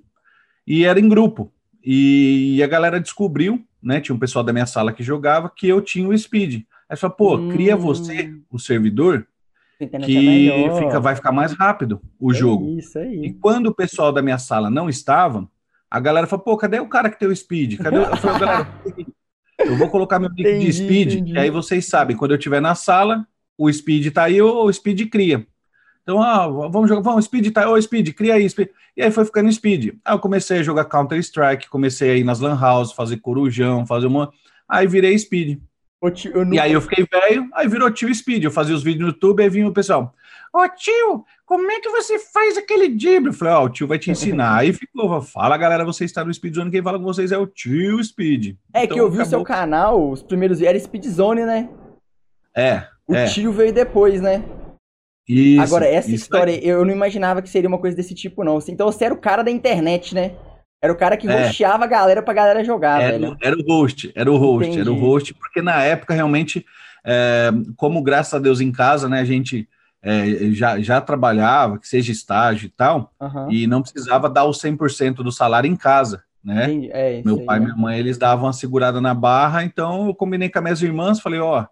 E 0.68 0.84
era 0.86 1.00
em 1.00 1.08
grupo. 1.08 1.52
E, 1.84 2.62
a 2.64 2.68
galera 2.68 3.00
descobriu, 3.00 3.64
né? 3.82 4.00
Tinha 4.00 4.16
um 4.16 4.20
pessoal 4.20 4.44
da 4.44 4.54
minha 4.54 4.66
sala 4.66 4.94
que 4.94 5.04
jogava, 5.04 5.50
que 5.50 5.68
eu 5.68 5.82
tinha 5.82 6.08
o 6.08 6.18
Speed. 6.18 6.64
Aí 6.90 6.98
falou, 6.98 7.16
pô, 7.16 7.48
cria 7.50 7.76
Hum. 7.76 7.80
você 7.80 8.34
o 8.52 8.60
servidor 8.60 9.26
que 10.06 10.50
é 10.50 10.78
fica, 10.80 11.00
vai 11.00 11.16
ficar 11.16 11.32
mais 11.32 11.52
rápido 11.54 12.00
o 12.20 12.32
É 12.32 12.36
jogo. 12.36 12.78
Isso 12.78 12.98
E 12.98 13.02
aí. 13.02 13.34
quando 13.34 13.68
o 13.68 13.74
pessoal 13.76 14.12
da 14.14 14.22
minha 14.22 14.38
sala 14.38 14.70
não 14.70 14.88
estava, 14.88 15.50
a 15.92 16.00
galera 16.00 16.28
falou, 16.28 16.46
pô, 16.46 16.56
cadê 16.58 16.80
o 16.80 16.88
cara 16.88 17.10
que 17.10 17.20
tem 17.20 17.28
o 17.28 17.36
Speed? 17.36 17.78
Cadê? 17.80 17.98
o-" 17.98 18.02
Eu 18.04 18.16
falei, 18.18 18.40
galera, 18.40 18.68
eu 19.66 19.76
vou 19.78 19.90
colocar 19.90 20.20
meu 20.20 20.30
nick 20.30 20.42
Entendi, 20.42 20.66
de 20.66 20.74
Speed, 20.74 21.14
entendi. 21.14 21.34
e 21.34 21.38
aí 21.38 21.50
vocês 21.50 21.86
sabem, 21.86 22.16
quando 22.16 22.32
eu 22.32 22.38
estiver 22.38 22.62
na 22.62 22.76
sala, 22.76 23.26
o 23.58 23.72
Speed 23.72 24.12
tá 24.14 24.24
aí, 24.24 24.42
o 24.42 24.72
Speed 24.72 25.10
cria. 25.10 25.46
Então, 26.02 26.22
ah, 26.22 26.48
vamos 26.48 26.90
jogar, 26.90 27.02
vamos, 27.02 27.26
Speed 27.26 27.52
tá 27.54 27.62
aí, 27.62 27.68
ô 27.68 27.82
Speed, 27.82 28.10
cria 28.14 28.34
aí, 28.36 28.50
Speed. 28.50 28.68
E 28.98 29.02
aí 29.02 29.10
foi 29.12 29.24
ficando 29.26 29.52
Speed. 29.52 29.96
Aí 30.04 30.14
eu 30.14 30.20
comecei 30.20 30.60
a 30.60 30.64
jogar 30.64 30.86
Counter-Strike, 30.86 31.70
comecei 31.70 32.12
a 32.12 32.16
ir 32.16 32.24
nas 32.24 32.40
Lan 32.42 32.60
House, 32.60 32.92
fazer 32.92 33.18
corujão, 33.18 33.86
fazer 33.88 34.08
uma... 34.08 34.30
Aí 34.68 34.86
virei 34.88 35.18
Speed. 35.18 35.60
Tio, 36.14 36.32
eu 36.34 36.42
E 36.42 36.46
nunca- 36.46 36.64
aí 36.64 36.74
eu 36.74 36.82
fiquei 36.82 37.08
velho, 37.10 37.48
aí 37.54 37.66
virou 37.70 37.90
tio 37.90 38.14
Speed. 38.14 38.44
Eu 38.44 38.52
fazia 38.52 38.76
os 38.76 38.84
vídeos 38.84 39.02
no 39.04 39.08
YouTube, 39.14 39.42
aí 39.42 39.50
vinha 39.50 39.66
o 39.66 39.72
pessoal. 39.72 40.14
Ô 40.54 40.68
tio, 40.68 41.24
como 41.54 41.72
é 41.72 41.80
que 41.80 41.90
você 41.90 42.18
faz 42.18 42.58
aquele 42.58 42.88
drible? 42.90 43.28
Eu 43.28 43.34
falei, 43.34 43.54
ó, 43.54 43.66
o 43.66 43.70
tio 43.70 43.86
vai 43.88 44.00
te 44.00 44.10
ensinar. 44.12 44.58
aí 44.58 44.74
ficou, 44.74 45.22
fala 45.22 45.56
galera, 45.56 45.86
você 45.86 46.04
está 46.04 46.26
no 46.26 46.34
Speed 46.34 46.56
Zone, 46.56 46.72
quem 46.72 46.82
fala 46.82 46.98
com 46.98 47.04
vocês 47.06 47.32
é 47.32 47.38
o 47.38 47.46
tio 47.46 48.04
Speed. 48.04 48.56
É 48.74 48.80
que 48.88 48.94
Então, 48.94 48.98
eu 48.98 49.12
vi 49.12 49.20
o 49.20 49.22
acabou. 49.22 49.30
seu 49.30 49.44
canal, 49.44 50.10
os 50.10 50.24
primeiros 50.24 50.62
era 50.64 50.80
Speed 50.80 51.06
Zone, 51.06 51.46
né? 51.46 51.70
É, 52.58 52.88
O 53.08 53.14
É. 53.16 53.26
tio 53.28 53.52
veio 53.52 53.72
depois, 53.74 54.20
né? 54.22 54.44
isso. 55.30 55.62
Agora, 55.62 55.86
essa 55.88 56.08
isso 56.10 56.24
história, 56.24 56.52
eu 56.66 56.84
não 56.84 56.92
imaginava 56.94 57.42
que 57.42 57.50
seria 57.50 57.68
uma 57.70 57.78
coisa 57.78 57.96
desse 57.96 58.14
tipo, 58.16 58.44
não. 58.44 58.60
Então 58.68 58.92
você 58.92 59.06
era 59.06 59.14
o 59.14 59.18
cara 59.22 59.44
da 59.44 59.52
internet, 59.52 60.14
né? 60.16 60.36
Era 60.82 60.92
o 60.92 60.98
cara 60.98 61.16
que 61.16 61.28
É. 61.28 61.46
rosteava 61.46 61.84
a 61.86 61.88
galera 61.88 62.22
pra 62.22 62.34
galera 62.34 62.64
jogar, 62.64 63.02
Era, 63.02 63.12
velho. 63.20 63.32
o- 63.34 63.38
era 63.42 63.56
o 63.58 63.64
host, 63.66 64.12
era 64.16 64.30
o 64.32 64.36
host, 64.38 64.72
era 64.80 64.90
o 64.90 64.94
Entendi. 64.94 65.00
host, 65.06 65.34
porque 65.36 65.62
na 65.62 65.82
época 65.84 66.14
realmente, 66.14 66.66
é, 67.06 67.52
como 67.78 68.02
graças 68.02 68.34
a 68.34 68.40
Deus 68.40 68.60
em 68.60 68.72
casa, 68.72 69.08
né, 69.08 69.20
a 69.22 69.26
gente 69.26 69.68
é, 70.04 70.52
já, 70.52 70.80
já 70.82 71.00
trabalhava, 71.00 71.80
que 71.80 71.88
seja 71.88 72.12
estágio 72.12 72.68
e 72.68 72.70
tal, 72.70 73.14
Aham. 73.20 73.48
e 73.50 73.66
não 73.66 73.82
precisava 73.82 74.30
dar 74.30 74.44
o 74.44 74.52
100% 74.52 75.16
do 75.16 75.32
salário 75.32 75.72
em 75.72 75.78
casa, 75.78 76.24
né? 76.44 76.88
É, 76.92 77.22
Meu 77.24 77.46
pai 77.46 77.58
e 77.58 77.60
né? 77.62 77.66
minha 77.68 77.78
mãe, 77.78 77.98
eles 77.98 78.18
davam 78.18 78.46
uma 78.46 78.54
segurada 78.54 79.00
na 79.00 79.14
barra, 79.14 79.64
então 79.64 80.08
eu 80.08 80.14
combinei 80.14 80.50
com 80.50 80.60
as 80.60 80.64
minhas 80.64 80.82
irmãs, 80.82 81.22
falei, 81.22 81.40
ó, 81.40 81.66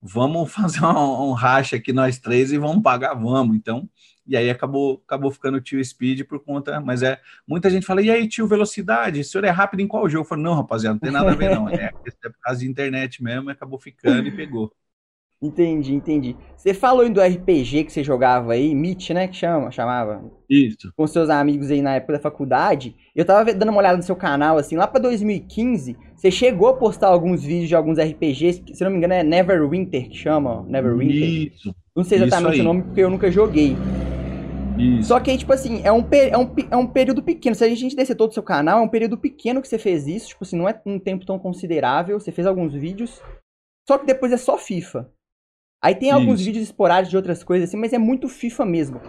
vamos 0.00 0.52
fazer 0.52 0.84
um, 0.84 1.30
um 1.30 1.32
racha 1.32 1.76
aqui 1.76 1.90
nós 1.90 2.18
três 2.18 2.52
e 2.52 2.58
vamos 2.58 2.82
pagar, 2.82 3.14
vamos. 3.14 3.56
Então, 3.56 3.88
e 4.26 4.36
aí 4.36 4.50
acabou, 4.50 5.02
acabou 5.06 5.30
ficando 5.30 5.56
o 5.56 5.60
tio 5.60 5.82
Speed 5.82 6.24
por 6.24 6.38
conta, 6.40 6.80
mas 6.80 7.02
é, 7.02 7.18
muita 7.48 7.70
gente 7.70 7.86
fala, 7.86 8.02
e 8.02 8.10
aí 8.10 8.28
tio, 8.28 8.46
velocidade, 8.46 9.20
o 9.20 9.24
senhor 9.24 9.44
é 9.44 9.50
rápido 9.50 9.80
em 9.80 9.88
qual 9.88 10.06
jogo? 10.06 10.24
Eu 10.24 10.28
falo, 10.28 10.42
não, 10.42 10.54
rapaziada, 10.54 10.94
não 10.94 11.00
tem 11.00 11.10
nada 11.10 11.30
a 11.30 11.34
ver 11.34 11.54
não, 11.54 11.66
é, 11.66 11.90
é 12.04 12.28
por 12.28 12.40
causa 12.42 12.60
de 12.60 12.68
internet 12.68 13.22
mesmo, 13.22 13.48
acabou 13.48 13.78
ficando 13.78 14.28
e 14.28 14.30
pegou. 14.30 14.70
Entendi, 15.42 15.94
entendi. 15.94 16.36
Você 16.54 16.74
falou 16.74 17.02
aí 17.02 17.08
do 17.08 17.20
RPG 17.20 17.84
que 17.84 17.92
você 17.92 18.04
jogava 18.04 18.52
aí, 18.52 18.74
Meet, 18.74 19.10
né? 19.10 19.26
Que 19.26 19.36
chama, 19.36 19.70
chamava. 19.70 20.22
Isso. 20.48 20.92
Com 20.94 21.06
seus 21.06 21.30
amigos 21.30 21.70
aí 21.70 21.80
na 21.80 21.94
época 21.94 22.12
da 22.12 22.18
faculdade. 22.18 22.94
Eu 23.16 23.24
tava 23.24 23.54
dando 23.54 23.70
uma 23.70 23.78
olhada 23.78 23.96
no 23.96 24.02
seu 24.02 24.14
canal, 24.14 24.58
assim, 24.58 24.76
lá 24.76 24.86
pra 24.86 25.00
2015, 25.00 25.96
você 26.14 26.30
chegou 26.30 26.68
a 26.68 26.74
postar 26.74 27.08
alguns 27.08 27.42
vídeos 27.42 27.68
de 27.68 27.74
alguns 27.74 27.98
RPGs, 27.98 28.60
que, 28.60 28.74
se 28.74 28.84
não 28.84 28.90
me 28.90 28.98
engano 28.98 29.14
é 29.14 29.22
Neverwinter 29.22 30.10
que 30.10 30.16
chama, 30.16 30.58
ó, 30.58 30.62
Neverwinter. 30.62 31.52
Isso. 31.54 31.74
Não 31.96 32.04
sei 32.04 32.22
exatamente 32.22 32.60
o 32.60 32.64
nome 32.64 32.82
porque 32.82 33.00
eu 33.00 33.08
nunca 33.08 33.30
joguei. 33.30 33.74
Isso. 34.78 35.08
Só 35.08 35.20
que 35.20 35.30
aí, 35.30 35.38
tipo 35.38 35.52
assim, 35.54 35.80
é 35.82 35.90
um, 35.90 36.06
é, 36.12 36.36
um, 36.36 36.54
é 36.70 36.76
um 36.76 36.86
período 36.86 37.22
pequeno. 37.22 37.54
Se 37.54 37.64
a 37.64 37.68
gente 37.74 37.96
descer 37.96 38.14
todo 38.14 38.30
o 38.30 38.34
seu 38.34 38.42
canal, 38.42 38.80
é 38.80 38.82
um 38.82 38.88
período 38.88 39.16
pequeno 39.16 39.62
que 39.62 39.68
você 39.68 39.78
fez 39.78 40.06
isso. 40.06 40.28
Tipo 40.28 40.44
assim, 40.44 40.58
não 40.58 40.68
é 40.68 40.78
um 40.84 40.98
tempo 40.98 41.24
tão 41.24 41.38
considerável. 41.38 42.20
Você 42.20 42.30
fez 42.30 42.46
alguns 42.46 42.74
vídeos. 42.74 43.20
Só 43.88 43.98
que 43.98 44.06
depois 44.06 44.32
é 44.32 44.36
só 44.36 44.56
FIFA. 44.56 45.10
Aí 45.82 45.94
tem 45.94 46.10
alguns 46.10 46.40
isso. 46.40 46.46
vídeos 46.46 46.64
esporádicos 46.64 47.10
de 47.10 47.16
outras 47.16 47.42
coisas 47.42 47.68
assim, 47.68 47.78
mas 47.78 47.92
é 47.92 47.98
muito 47.98 48.28
FIFA 48.28 48.66
mesmo. 48.66 49.00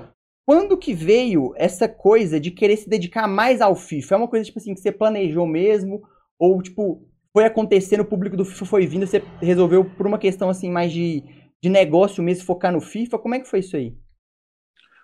Quando 0.45 0.77
que 0.77 0.93
veio 0.93 1.53
essa 1.55 1.87
coisa 1.87 2.39
de 2.39 2.49
querer 2.49 2.77
se 2.77 2.89
dedicar 2.89 3.27
mais 3.27 3.61
ao 3.61 3.75
FIFA? 3.75 4.15
É 4.15 4.17
uma 4.17 4.27
coisa, 4.27 4.45
tipo 4.45 4.59
assim, 4.59 4.73
que 4.73 4.79
você 4.79 4.91
planejou 4.91 5.45
mesmo? 5.45 6.01
Ou, 6.39 6.61
tipo, 6.61 7.07
foi 7.33 7.45
acontecendo, 7.45 8.01
o 8.01 8.05
público 8.05 8.35
do 8.35 8.45
FIFA 8.45 8.65
foi 8.65 8.87
vindo, 8.87 9.05
você 9.05 9.23
resolveu 9.41 9.85
por 9.85 10.07
uma 10.07 10.17
questão, 10.17 10.49
assim, 10.49 10.69
mais 10.69 10.91
de, 10.91 11.23
de 11.61 11.69
negócio 11.69 12.23
mesmo, 12.23 12.45
focar 12.45 12.71
no 12.71 12.81
FIFA? 12.81 13.19
Como 13.19 13.35
é 13.35 13.39
que 13.39 13.47
foi 13.47 13.59
isso 13.59 13.75
aí? 13.75 13.95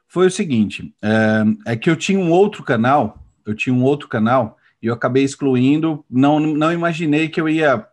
Foi 0.07 0.27
o 0.27 0.31
seguinte, 0.31 0.93
é, 1.03 1.73
é 1.73 1.75
que 1.75 1.89
eu 1.89 1.95
tinha 1.95 2.19
um 2.19 2.31
outro 2.31 2.63
canal, 2.63 3.23
eu 3.45 3.53
tinha 3.53 3.73
um 3.73 3.83
outro 3.83 4.07
canal, 4.07 4.57
e 4.81 4.87
eu 4.87 4.93
acabei 4.93 5.23
excluindo, 5.23 6.03
não, 6.09 6.39
não 6.39 6.71
imaginei 6.71 7.27
que 7.27 7.41
eu 7.41 7.49
ia 7.49 7.85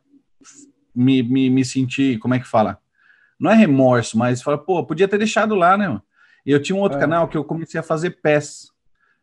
me, 0.95 1.23
me, 1.23 1.51
me 1.51 1.65
sentir, 1.65 2.19
como 2.19 2.35
é 2.35 2.39
que 2.39 2.47
fala? 2.47 2.79
Não 3.39 3.51
é 3.51 3.55
remorso, 3.55 4.17
mas 4.17 4.43
fala, 4.43 4.59
pô, 4.59 4.85
podia 4.85 5.09
ter 5.09 5.19
deixado 5.19 5.55
lá, 5.55 5.77
né? 5.77 6.01
E 6.47 6.51
eu 6.51 6.61
tinha 6.61 6.77
um 6.77 6.81
outro 6.81 6.99
é. 6.99 7.01
canal 7.01 7.29
que 7.29 7.37
eu 7.37 7.45
comecei 7.45 7.81
a 7.81 7.83
fazer 7.83 8.19
PES. 8.23 8.69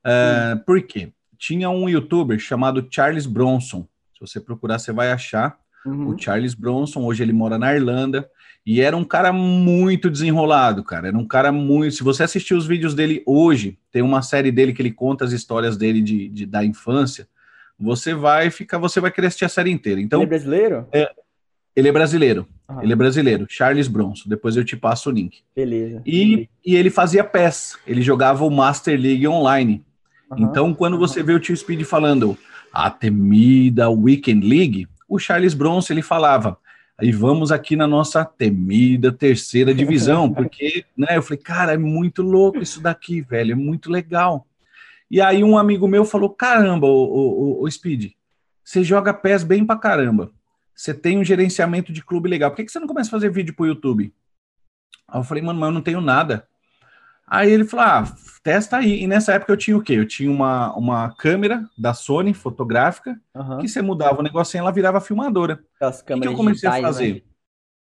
Uh, 0.06 0.60
por 0.66 0.82
quê? 0.82 1.12
Tinha 1.38 1.70
um 1.70 1.88
youtuber 1.88 2.38
chamado 2.40 2.88
Charles 2.90 3.26
Bronson. 3.26 3.88
Se 4.14 4.20
você 4.20 4.40
procurar, 4.40 4.80
você 4.80 4.92
vai 4.92 5.12
achar. 5.12 5.58
Uhum. 5.86 6.10
O 6.10 6.18
Charles 6.18 6.54
Bronson, 6.54 7.04
hoje 7.04 7.24
ele 7.24 7.34
mora 7.34 7.58
na 7.58 7.74
Irlanda. 7.74 8.30
E 8.66 8.80
era 8.82 8.96
um 8.96 9.04
cara 9.04 9.34
muito 9.34 10.10
desenrolado, 10.10 10.84
cara. 10.84 11.08
Era 11.08 11.18
um 11.18 11.26
cara 11.26 11.52
muito. 11.52 11.96
Se 11.96 12.04
você 12.04 12.24
assistir 12.24 12.54
os 12.54 12.68
vídeos 12.68 12.94
dele 12.94 13.24
hoje, 13.26 13.80
tem 13.92 14.04
uma 14.04 14.22
série 14.22 14.52
dele 14.52 14.74
que 14.74 14.82
ele 14.82 14.92
conta 14.92 15.26
as 15.26 15.32
histórias 15.32 15.78
dele 15.78 16.02
de, 16.02 16.30
de 16.30 16.46
da 16.46 16.64
infância. 16.64 17.28
Você 17.80 18.14
vai 18.14 18.52
ficar, 18.52 18.78
você 18.78 19.00
vai 19.00 19.12
querer 19.12 19.28
assistir 19.28 19.46
a 19.46 19.50
série 19.50 19.72
inteira. 19.72 20.00
Então, 20.00 20.20
ele 20.20 20.28
é 20.28 20.30
brasileiro? 20.30 20.88
É, 20.92 21.12
ele 21.76 21.88
é 21.88 21.92
brasileiro. 21.92 22.48
Ele 22.82 22.94
é 22.94 22.96
brasileiro, 22.96 23.46
Charles 23.50 23.88
Bronson. 23.88 24.30
Depois 24.30 24.56
eu 24.56 24.64
te 24.64 24.78
passo 24.78 25.10
o 25.10 25.12
link. 25.12 25.40
Beleza. 25.56 26.02
E, 26.06 26.50
e 26.66 26.76
ele 26.76 26.90
fazia 26.90 27.24
PES. 27.24 27.78
Ele 27.86 28.02
jogava 28.02 28.46
o 28.46 28.50
Master 28.50 29.00
League 29.00 29.28
online. 29.28 29.84
Então, 30.38 30.74
quando 30.74 30.98
você 30.98 31.22
vê 31.22 31.34
o 31.34 31.40
Tio 31.40 31.56
Speed 31.56 31.84
falando 31.84 32.38
a 32.72 32.90
temida 32.90 33.90
Weekend 33.90 34.48
League, 34.48 34.88
o 35.08 35.20
Charles 35.20 35.54
Bronson 35.54 35.94
ele 35.94 36.02
falava. 36.02 36.58
Aí 36.98 37.12
vamos 37.12 37.52
aqui 37.52 37.76
na 37.76 37.88
nossa 37.88 38.24
temida 38.24 39.12
terceira 39.12 39.74
divisão, 39.74 40.32
porque, 40.32 40.86
né? 40.96 41.18
Eu 41.18 41.22
falei, 41.22 41.40
cara, 41.40 41.74
é 41.74 41.78
muito 41.78 42.22
louco 42.22 42.60
isso 42.60 42.80
daqui, 42.80 43.22
velho, 43.22 43.52
é 43.52 43.56
muito 43.56 43.92
legal. 43.92 44.48
E 45.10 45.20
aí 45.20 45.44
um 45.44 45.58
amigo 45.58 45.88
meu 45.88 46.06
falou, 46.06 46.30
caramba, 46.30 46.88
o, 46.88 47.60
o, 47.60 47.64
o 47.64 47.70
Speed, 47.70 48.12
você 48.64 48.84
joga 48.84 49.14
PES 49.14 49.44
bem 49.44 49.66
pra 49.66 49.76
caramba 49.76 50.32
você 50.76 50.94
tem 50.94 51.18
um 51.18 51.24
gerenciamento 51.24 51.92
de 51.92 52.04
clube 52.04 52.30
legal. 52.30 52.52
Por 52.52 52.58
que, 52.58 52.66
que 52.66 52.72
você 52.72 52.80
não 52.80 52.88
começa 52.88 53.10
a 53.10 53.12
fazer 53.12 53.30
vídeo 53.30 53.56
pro 53.56 53.66
YouTube? 53.66 54.14
Aí 55.08 55.20
eu 55.20 55.24
falei, 55.24 55.44
mano, 55.44 55.60
mas 55.60 55.68
eu 55.68 55.74
não 55.74 55.82
tenho 55.82 56.02
nada. 56.02 56.48
Aí 57.28 57.50
ele 57.50 57.64
falou, 57.64 57.86
ah, 57.86 58.16
testa 58.44 58.78
aí. 58.78 59.04
E 59.04 59.08
nessa 59.08 59.34
época 59.34 59.54
eu 59.54 59.58
tinha 59.58 59.78
o 59.78 59.82
quê? 59.82 59.94
Eu 59.94 60.08
tinha 60.08 60.30
uma, 60.30 60.76
uma 60.76 61.16
câmera 61.16 61.66
da 61.78 61.94
Sony, 61.94 62.34
fotográfica, 62.34 63.20
uhum. 63.34 63.60
que 63.60 63.70
você 63.70 63.82
mudava 63.82 64.20
o 64.20 64.24
negocinho, 64.24 64.62
ela 64.62 64.72
virava 64.72 65.00
filmadora. 65.00 65.64
As 65.80 66.02
câmeras 66.02 66.28
o 66.28 66.30
que 66.30 66.34
eu 66.34 66.38
comecei 66.38 66.70
a 66.70 66.82
fazer? 66.82 67.14
Né? 67.14 67.22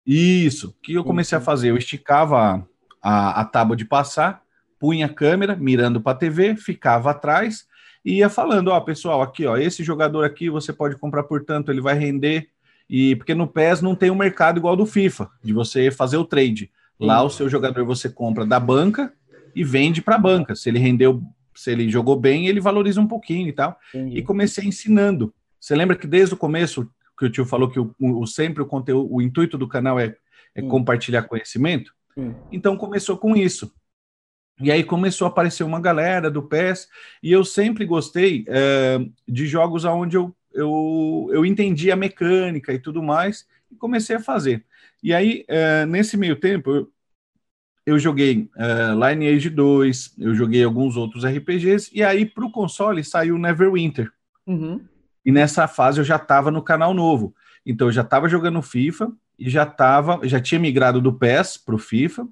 Isso. 0.05 0.69
O 0.69 0.73
que 0.81 0.93
eu 0.93 1.03
comecei 1.03 1.37
a 1.37 1.41
fazer? 1.41 1.69
Eu 1.69 1.77
esticava 1.77 2.65
a, 3.01 3.41
a 3.41 3.45
tábua 3.45 3.75
de 3.75 3.83
passar, 3.83 4.41
punha 4.79 5.07
a 5.07 5.13
câmera, 5.13 5.55
mirando 5.55 5.99
para 5.99 6.13
a 6.13 6.15
TV, 6.15 6.55
ficava 6.55 7.11
atrás 7.11 7.67
e 8.05 8.15
ia 8.15 8.29
falando, 8.29 8.69
ó, 8.69 8.79
pessoal, 8.81 9.21
aqui, 9.21 9.45
ó, 9.45 9.55
esse 9.55 9.83
jogador 9.83 10.23
aqui 10.23 10.49
você 10.49 10.73
pode 10.73 10.97
comprar 10.97 11.23
por 11.23 11.43
tanto, 11.45 11.71
ele 11.71 11.79
vai 11.81 11.95
render 11.95 12.49
e 12.89 13.15
porque 13.15 13.33
no 13.33 13.47
PES 13.47 13.81
não 13.81 13.95
tem 13.95 14.11
um 14.11 14.15
mercado 14.15 14.57
igual 14.57 14.75
do 14.75 14.85
FIFA, 14.85 15.29
de 15.43 15.53
você 15.53 15.89
fazer 15.89 16.17
o 16.17 16.25
trade. 16.25 16.71
Lá 16.99 17.19
Sim. 17.19 17.25
o 17.25 17.29
seu 17.29 17.49
jogador 17.49 17.83
você 17.85 18.09
compra 18.09 18.45
da 18.45 18.59
banca 18.59 19.13
e 19.55 19.63
vende 19.63 20.01
para 20.01 20.15
a 20.15 20.19
banca. 20.19 20.55
Se 20.55 20.69
ele 20.69 20.79
rendeu, 20.79 21.21
se 21.55 21.71
ele 21.71 21.89
jogou 21.89 22.15
bem, 22.15 22.47
ele 22.47 22.59
valoriza 22.59 23.01
um 23.01 23.07
pouquinho 23.07 23.47
e 23.47 23.53
tal. 23.53 23.77
Entendi. 23.93 24.17
E 24.17 24.21
comecei 24.21 24.65
ensinando. 24.65 25.33
Você 25.59 25.75
lembra 25.75 25.95
que 25.95 26.07
desde 26.07 26.33
o 26.33 26.37
começo 26.37 26.89
que 27.17 27.25
o 27.25 27.29
tio 27.29 27.45
falou 27.45 27.69
que 27.69 27.79
o, 27.79 27.93
o 27.99 28.25
sempre 28.25 28.63
o 28.63 28.65
conteúdo, 28.65 29.13
o 29.13 29.21
intuito 29.21 29.57
do 29.57 29.67
canal 29.67 29.99
é, 29.99 30.15
é 30.55 30.61
compartilhar 30.61 31.23
conhecimento? 31.23 31.93
Sim. 32.13 32.35
Então 32.51 32.77
começou 32.77 33.17
com 33.17 33.35
isso. 33.35 33.73
E 34.61 34.71
aí 34.71 34.83
começou 34.83 35.25
a 35.25 35.29
aparecer 35.29 35.63
uma 35.63 35.79
galera 35.79 36.29
do 36.29 36.43
PES, 36.43 36.87
e 37.23 37.31
eu 37.31 37.43
sempre 37.43 37.85
gostei 37.85 38.45
é, 38.47 38.99
de 39.27 39.47
jogos 39.47 39.83
onde 39.83 40.15
eu 40.15 40.35
eu, 40.53 41.29
eu 41.31 41.45
entendi 41.45 41.91
a 41.91 41.95
mecânica 41.95 42.73
e 42.73 42.79
tudo 42.79 43.01
mais, 43.01 43.47
e 43.71 43.75
comecei 43.75 44.15
a 44.15 44.19
fazer. 44.19 44.63
E 45.01 45.13
aí, 45.13 45.43
é, 45.47 45.85
nesse 45.85 46.15
meio 46.15 46.35
tempo, 46.35 46.71
eu, 46.71 46.91
eu 47.85 47.99
joguei 47.99 48.49
é, 48.55 48.91
Lineage 48.93 49.49
2, 49.49 50.15
eu 50.19 50.33
joguei 50.33 50.63
alguns 50.63 50.95
outros 50.95 51.25
RPGs, 51.25 51.91
e 51.93 52.03
aí 52.03 52.25
para 52.25 52.45
o 52.45 52.51
console 52.51 53.03
saiu 53.03 53.37
Neverwinter. 53.37 54.11
Uhum. 54.47 54.81
E 55.25 55.31
nessa 55.31 55.67
fase 55.67 55.99
eu 55.99 56.03
já 56.03 56.17
estava 56.17 56.51
no 56.51 56.61
canal 56.61 56.93
novo. 56.93 57.35
Então 57.65 57.87
eu 57.87 57.91
já 57.91 58.01
estava 58.01 58.27
jogando 58.27 58.61
FIFA 58.61 59.11
e 59.37 59.49
já 59.49 59.65
tava, 59.65 60.19
já 60.23 60.39
tinha 60.39 60.59
migrado 60.59 61.01
do 61.01 61.13
PES 61.13 61.57
para 61.57 61.75
o 61.75 61.79
FIFA 61.79 62.27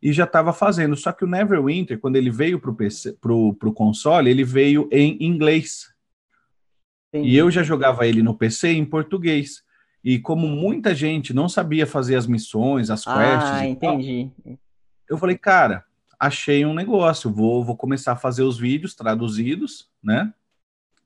e 0.00 0.12
já 0.12 0.24
estava 0.24 0.52
fazendo. 0.52 0.96
Só 0.96 1.12
que 1.12 1.24
o 1.24 1.28
Neverwinter, 1.28 1.98
quando 1.98 2.16
ele 2.16 2.30
veio 2.30 2.60
para 2.60 3.32
o 3.32 3.72
console, 3.72 4.30
ele 4.30 4.44
veio 4.44 4.88
em 4.92 5.16
inglês. 5.20 5.92
Entendi. 7.18 7.28
E 7.28 7.36
eu 7.36 7.50
já 7.50 7.62
jogava 7.62 8.06
ele 8.06 8.22
no 8.22 8.34
PC 8.34 8.72
em 8.72 8.84
português. 8.84 9.62
E 10.02 10.18
como 10.18 10.46
muita 10.46 10.94
gente 10.94 11.34
não 11.34 11.48
sabia 11.48 11.86
fazer 11.86 12.16
as 12.16 12.26
missões, 12.26 12.90
as 12.90 13.04
quests. 13.04 13.50
Ah, 13.50 13.66
entendi. 13.66 14.30
Tal, 14.44 14.58
eu 15.08 15.18
falei, 15.18 15.36
cara, 15.36 15.84
achei 16.18 16.64
um 16.64 16.74
negócio, 16.74 17.30
vou, 17.30 17.64
vou 17.64 17.76
começar 17.76 18.12
a 18.12 18.16
fazer 18.16 18.42
os 18.42 18.58
vídeos 18.58 18.94
traduzidos, 18.94 19.88
né? 20.02 20.32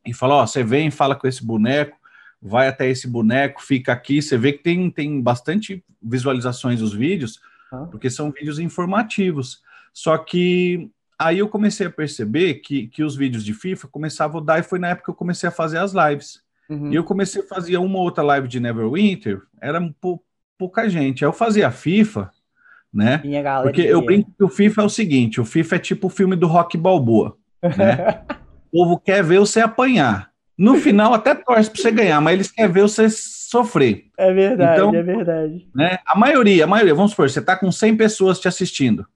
E 0.05 0.15
falar, 0.15 0.37
ó, 0.37 0.47
você 0.47 0.63
vem, 0.63 0.91
fala 0.91 1.15
com 1.15 1.27
esse 1.27 1.45
boneco, 1.45 1.97
vai 2.41 2.69
até 2.69 2.89
esse 2.89 3.07
boneco, 3.07 3.63
fica 3.63 3.93
aqui. 3.93 4.23
Você 4.23 4.37
vê 4.39 4.53
que 4.53 4.63
tem, 4.63 4.91
tem 4.91 5.21
bastante 5.21 5.85
visualizações 6.03 6.81
dos 6.81 6.95
vídeos, 6.95 7.41
ah. 7.73 7.87
porque 7.91 8.09
são 8.09 8.31
vídeos 8.31 8.59
informativos. 8.59 9.63
Só 9.93 10.17
que 10.17 10.91
Aí 11.21 11.39
eu 11.39 11.49
comecei 11.51 11.87
a 11.87 11.91
perceber 11.91 12.55
que, 12.55 12.87
que 12.87 13.05
os 13.05 13.15
vídeos 13.15 13.45
de 13.45 13.53
FIFA 13.53 13.89
começavam 13.89 14.41
a 14.41 14.45
dar, 14.45 14.59
e 14.59 14.63
foi 14.63 14.79
na 14.79 14.89
época 14.89 15.05
que 15.05 15.11
eu 15.11 15.15
comecei 15.15 15.51
a 15.51 15.53
fazer 15.53 15.77
as 15.77 15.93
lives. 15.93 16.41
Uhum. 16.67 16.91
E 16.91 16.95
eu 16.95 17.05
comecei 17.05 17.43
a 17.43 17.47
fazer 17.47 17.77
uma 17.77 17.99
outra 17.99 18.25
live 18.25 18.49
de 18.49 18.59
Neverwinter, 18.59 19.43
era 19.61 19.79
pou, 20.01 20.25
pouca 20.57 20.89
gente. 20.89 21.23
Aí 21.23 21.29
eu 21.29 21.33
fazia 21.35 21.71
FIFA, 21.71 22.31
né? 22.91 23.21
Porque 23.65 23.83
eu 23.83 24.01
brinco 24.03 24.33
que 24.35 24.43
o 24.43 24.49
FIFA 24.49 24.81
é 24.81 24.85
o 24.87 24.89
seguinte: 24.89 25.39
o 25.43 25.45
FIFA 25.45 25.77
é 25.77 25.79
tipo 25.79 26.07
o 26.07 26.11
filme 26.11 26.35
do 26.37 26.47
Rock 26.47 26.79
Balboa, 26.79 27.37
né? 27.63 28.23
o 28.73 28.79
povo 28.79 28.99
quer 28.99 29.23
ver 29.23 29.41
você 29.41 29.61
apanhar. 29.61 30.31
No 30.57 30.77
final, 30.77 31.13
até 31.13 31.35
torce 31.35 31.71
para 31.71 31.83
você 31.83 31.91
ganhar, 31.91 32.21
mas 32.23 32.33
eles 32.33 32.51
querem 32.51 32.73
ver 32.73 32.83
você 32.83 33.11
sofrer. 33.11 34.07
É 34.17 34.33
verdade, 34.33 34.73
então, 34.73 34.95
é 34.95 35.03
verdade. 35.03 35.69
Né, 35.75 35.99
a 36.07 36.19
maioria, 36.19 36.65
a 36.65 36.67
maioria, 36.67 36.95
vamos 36.95 37.11
supor, 37.11 37.29
você 37.29 37.41
está 37.41 37.57
com 37.57 37.71
100 37.71 37.97
pessoas 37.97 38.39
te 38.39 38.49
assistindo. 38.49 39.07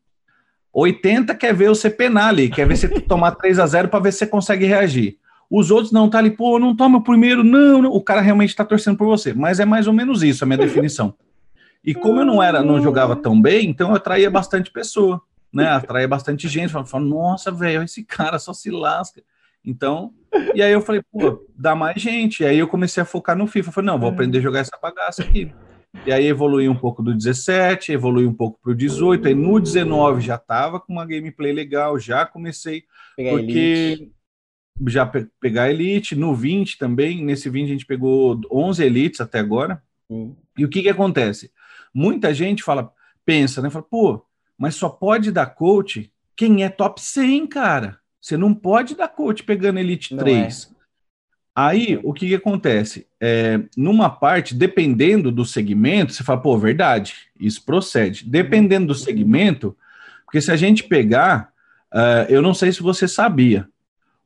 80 0.74 1.34
quer 1.36 1.54
ver 1.54 1.68
você 1.68 1.88
penar 1.88 2.28
ali, 2.28 2.50
quer 2.50 2.66
ver 2.66 2.76
você 2.76 2.88
tomar 3.00 3.32
3 3.32 3.60
a 3.60 3.66
0 3.66 3.88
para 3.88 4.00
ver 4.00 4.12
se 4.12 4.18
você 4.18 4.26
consegue 4.26 4.66
reagir. 4.66 5.18
Os 5.48 5.70
outros 5.70 5.92
não, 5.92 6.10
tá 6.10 6.18
ali, 6.18 6.30
pô, 6.30 6.58
não 6.58 6.74
toma 6.74 6.98
o 6.98 7.02
primeiro, 7.02 7.44
não, 7.44 7.82
não. 7.82 7.90
o 7.92 8.02
cara 8.02 8.20
realmente 8.20 8.50
está 8.50 8.64
torcendo 8.64 8.96
por 8.96 9.06
você. 9.06 9.32
Mas 9.32 9.60
é 9.60 9.64
mais 9.64 9.86
ou 9.86 9.92
menos 9.92 10.22
isso 10.22 10.42
a 10.42 10.46
minha 10.46 10.58
definição. 10.58 11.14
E 11.84 11.94
como 11.94 12.20
eu 12.20 12.24
não 12.24 12.42
era, 12.42 12.62
não 12.62 12.82
jogava 12.82 13.14
tão 13.14 13.40
bem, 13.40 13.68
então 13.68 13.90
eu 13.90 13.96
atraía 13.96 14.30
bastante 14.30 14.72
pessoa, 14.72 15.20
né? 15.52 15.68
Atraía 15.68 16.08
bastante 16.08 16.48
gente, 16.48 16.72
falando, 16.72 17.08
nossa, 17.08 17.52
velho, 17.52 17.82
esse 17.82 18.02
cara 18.02 18.38
só 18.38 18.52
se 18.52 18.70
lasca. 18.70 19.22
Então, 19.64 20.12
e 20.54 20.62
aí 20.62 20.72
eu 20.72 20.80
falei, 20.80 21.02
pô, 21.12 21.46
dá 21.56 21.74
mais 21.74 22.00
gente. 22.00 22.42
E 22.42 22.46
aí 22.46 22.58
eu 22.58 22.66
comecei 22.66 23.02
a 23.02 23.06
focar 23.06 23.36
no 23.36 23.46
FIFA. 23.46 23.68
Eu 23.68 23.72
falei, 23.72 23.86
não, 23.86 23.98
vou 23.98 24.10
aprender 24.10 24.38
a 24.38 24.42
jogar 24.42 24.60
essa 24.60 24.78
bagaça 24.80 25.22
aqui. 25.22 25.52
E 26.06 26.12
aí 26.12 26.26
evolui 26.26 26.68
um 26.68 26.74
pouco 26.74 27.02
do 27.02 27.14
17, 27.14 27.92
evolui 27.92 28.26
um 28.26 28.34
pouco 28.34 28.58
para 28.62 28.72
o 28.72 28.74
18, 28.74 29.28
aí 29.28 29.34
no 29.34 29.60
19 29.60 30.20
já 30.20 30.34
estava 30.34 30.80
com 30.80 30.92
uma 30.92 31.06
gameplay 31.06 31.52
legal, 31.52 31.98
já 31.98 32.26
comecei, 32.26 32.84
pegar 33.16 33.30
porque 33.30 33.58
elite. 33.58 34.12
já 34.86 35.06
pe 35.06 35.26
pegar 35.40 35.70
Elite, 35.70 36.16
no 36.16 36.34
20 36.34 36.78
também, 36.78 37.24
nesse 37.24 37.48
20 37.48 37.68
a 37.68 37.72
gente 37.72 37.86
pegou 37.86 38.40
11 38.50 38.84
Elites 38.84 39.20
até 39.20 39.38
agora, 39.38 39.82
hum. 40.10 40.34
e 40.58 40.64
o 40.64 40.68
que 40.68 40.82
que 40.82 40.88
acontece? 40.88 41.52
Muita 41.94 42.34
gente 42.34 42.62
fala, 42.62 42.92
pensa, 43.24 43.62
né, 43.62 43.70
fala, 43.70 43.84
pô, 43.88 44.26
mas 44.58 44.74
só 44.74 44.88
pode 44.88 45.30
dar 45.30 45.46
coach 45.46 46.12
quem 46.36 46.64
é 46.64 46.68
top 46.68 47.00
100, 47.00 47.46
cara, 47.46 47.98
você 48.20 48.36
não 48.36 48.54
pode 48.54 48.94
dar 48.96 49.08
coach 49.08 49.42
pegando 49.44 49.78
Elite 49.78 50.14
não 50.14 50.24
3. 50.24 50.70
É. 50.70 50.73
Aí, 51.54 52.00
o 52.02 52.12
que, 52.12 52.28
que 52.28 52.34
acontece? 52.34 53.06
É, 53.20 53.60
numa 53.76 54.10
parte, 54.10 54.54
dependendo 54.54 55.30
do 55.30 55.44
segmento, 55.44 56.12
você 56.12 56.24
fala, 56.24 56.40
pô, 56.40 56.58
verdade, 56.58 57.14
isso 57.38 57.64
procede. 57.64 58.28
Dependendo 58.28 58.88
do 58.88 58.94
segmento, 58.94 59.76
porque 60.24 60.40
se 60.40 60.50
a 60.50 60.56
gente 60.56 60.82
pegar, 60.84 61.54
Uh, 61.94 62.26
eu 62.28 62.42
não 62.42 62.52
sei 62.52 62.72
se 62.72 62.82
você 62.82 63.06
sabia, 63.06 63.68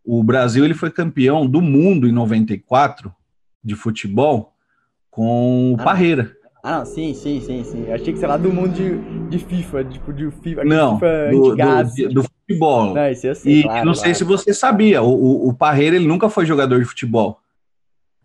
o 0.02 0.24
Brasil 0.24 0.64
ele 0.64 0.72
foi 0.72 0.90
campeão 0.90 1.46
do 1.46 1.60
mundo 1.60 2.08
em 2.08 2.12
94 2.12 3.14
de 3.62 3.74
futebol 3.74 4.54
com 5.10 5.74
o 5.74 5.76
ah, 5.78 5.84
Parreira. 5.84 6.34
Ah, 6.64 6.82
sim, 6.86 7.12
sim, 7.12 7.42
sim, 7.42 7.62
sim. 7.62 7.84
Eu 7.86 7.94
achei 7.94 8.14
que, 8.14 8.18
sei 8.18 8.26
lá, 8.26 8.38
do 8.38 8.50
mundo 8.50 8.72
de, 8.72 8.96
de 9.28 9.38
FIFA, 9.38 9.84
tipo, 9.84 10.14
de 10.14 10.30
FIFA. 10.30 10.64
Não, 10.64 10.94
FIFA 10.94 11.30
do, 11.30 11.56
do, 11.56 12.22
do, 12.22 12.30
futebol. 12.48 12.94
Não, 12.94 13.10
isso 13.10 13.26
eu 13.26 13.34
sei, 13.34 13.60
e 13.60 13.62
claro, 13.62 13.76
não 13.78 13.92
claro. 13.92 13.98
sei 13.98 14.14
se 14.14 14.24
você 14.24 14.54
sabia, 14.54 15.02
o, 15.02 15.10
o, 15.10 15.48
o 15.48 15.54
Parreira, 15.54 15.96
ele 15.96 16.08
nunca 16.08 16.30
foi 16.30 16.46
jogador 16.46 16.78
de 16.78 16.86
futebol. 16.86 17.40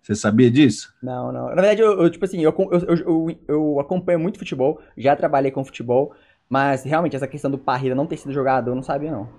Você 0.02 0.16
sabia 0.16 0.50
disso? 0.50 0.94
Não, 1.02 1.32
não. 1.32 1.50
Na 1.50 1.56
verdade, 1.56 1.82
eu, 1.82 2.02
eu 2.02 2.10
tipo 2.10 2.26
assim, 2.26 2.42
eu, 2.42 2.54
eu, 2.72 2.96
eu, 2.96 3.40
eu, 3.48 3.80
acompanho 3.80 4.20
muito 4.20 4.40
futebol, 4.40 4.82
já 4.98 5.16
trabalhei 5.16 5.52
com 5.52 5.64
futebol, 5.64 6.14
mas 6.50 6.84
realmente 6.84 7.16
essa 7.16 7.28
questão 7.28 7.50
do 7.50 7.58
Parreira 7.58 7.96
não 7.96 8.06
ter 8.06 8.18
sido 8.18 8.34
jogador, 8.34 8.72
eu 8.72 8.76
não 8.76 8.84
sabia, 8.84 9.12
não. 9.12 9.30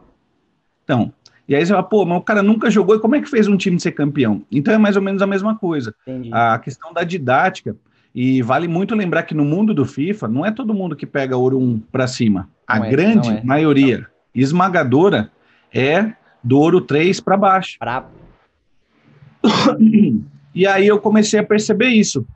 Então, 0.83 1.13
e 1.47 1.55
aí 1.55 1.65
você 1.65 1.73
fala, 1.73 1.83
pô, 1.83 2.05
mas 2.07 2.19
o 2.19 2.23
cara 2.23 2.43
nunca 2.43 2.71
jogou, 2.71 2.97
e 2.97 3.01
como 3.01 3.15
é 3.15 3.21
que 3.21 3.29
fez 3.29 3.47
um 3.47 3.57
time 3.57 3.79
ser 3.79 3.93
campeão? 3.93 4.43
Então 4.51 4.73
é 4.73 4.79
mais 4.79 4.97
ou 4.97 5.03
menos 5.03 5.21
a 5.21 5.27
mesma 5.27 5.57
coisa. 5.57 5.95
Entendi. 6.07 6.31
A 6.33 6.59
questão 6.59 6.93
da 6.93 7.05
didática, 7.05 7.77
e 8.15 8.41
vale 8.41 8.67
muito 8.67 8.95
lembrar 8.95 9.25
que 9.25 9.35
no 9.35 9.45
mundo 9.45 9.75
do 9.75 9.85
FIFA, 9.85 10.29
não 10.29 10.47
é 10.47 10.51
todo 10.51 10.73
mundo 10.73 10.97
que 10.97 11.05
pega 11.05 11.37
ouro 11.37 11.59
1 11.59 11.81
para 11.93 12.07
cima. 12.07 12.49
A 12.67 12.87
é, 12.87 12.89
grande 12.89 13.31
é. 13.31 13.43
maioria 13.45 13.99
não. 13.99 14.14
Esmagadora 14.35 15.31
é 15.73 16.13
do 16.43 16.59
ouro 16.59 16.81
3 16.81 17.21
para 17.21 17.37
baixo. 17.37 17.79
Pra... 17.79 18.07
E 20.55 20.67
aí 20.67 20.87
eu 20.87 21.01
comecei 21.01 21.41
a 21.41 21.45
perceber 21.45 21.89
isso. 21.89 22.27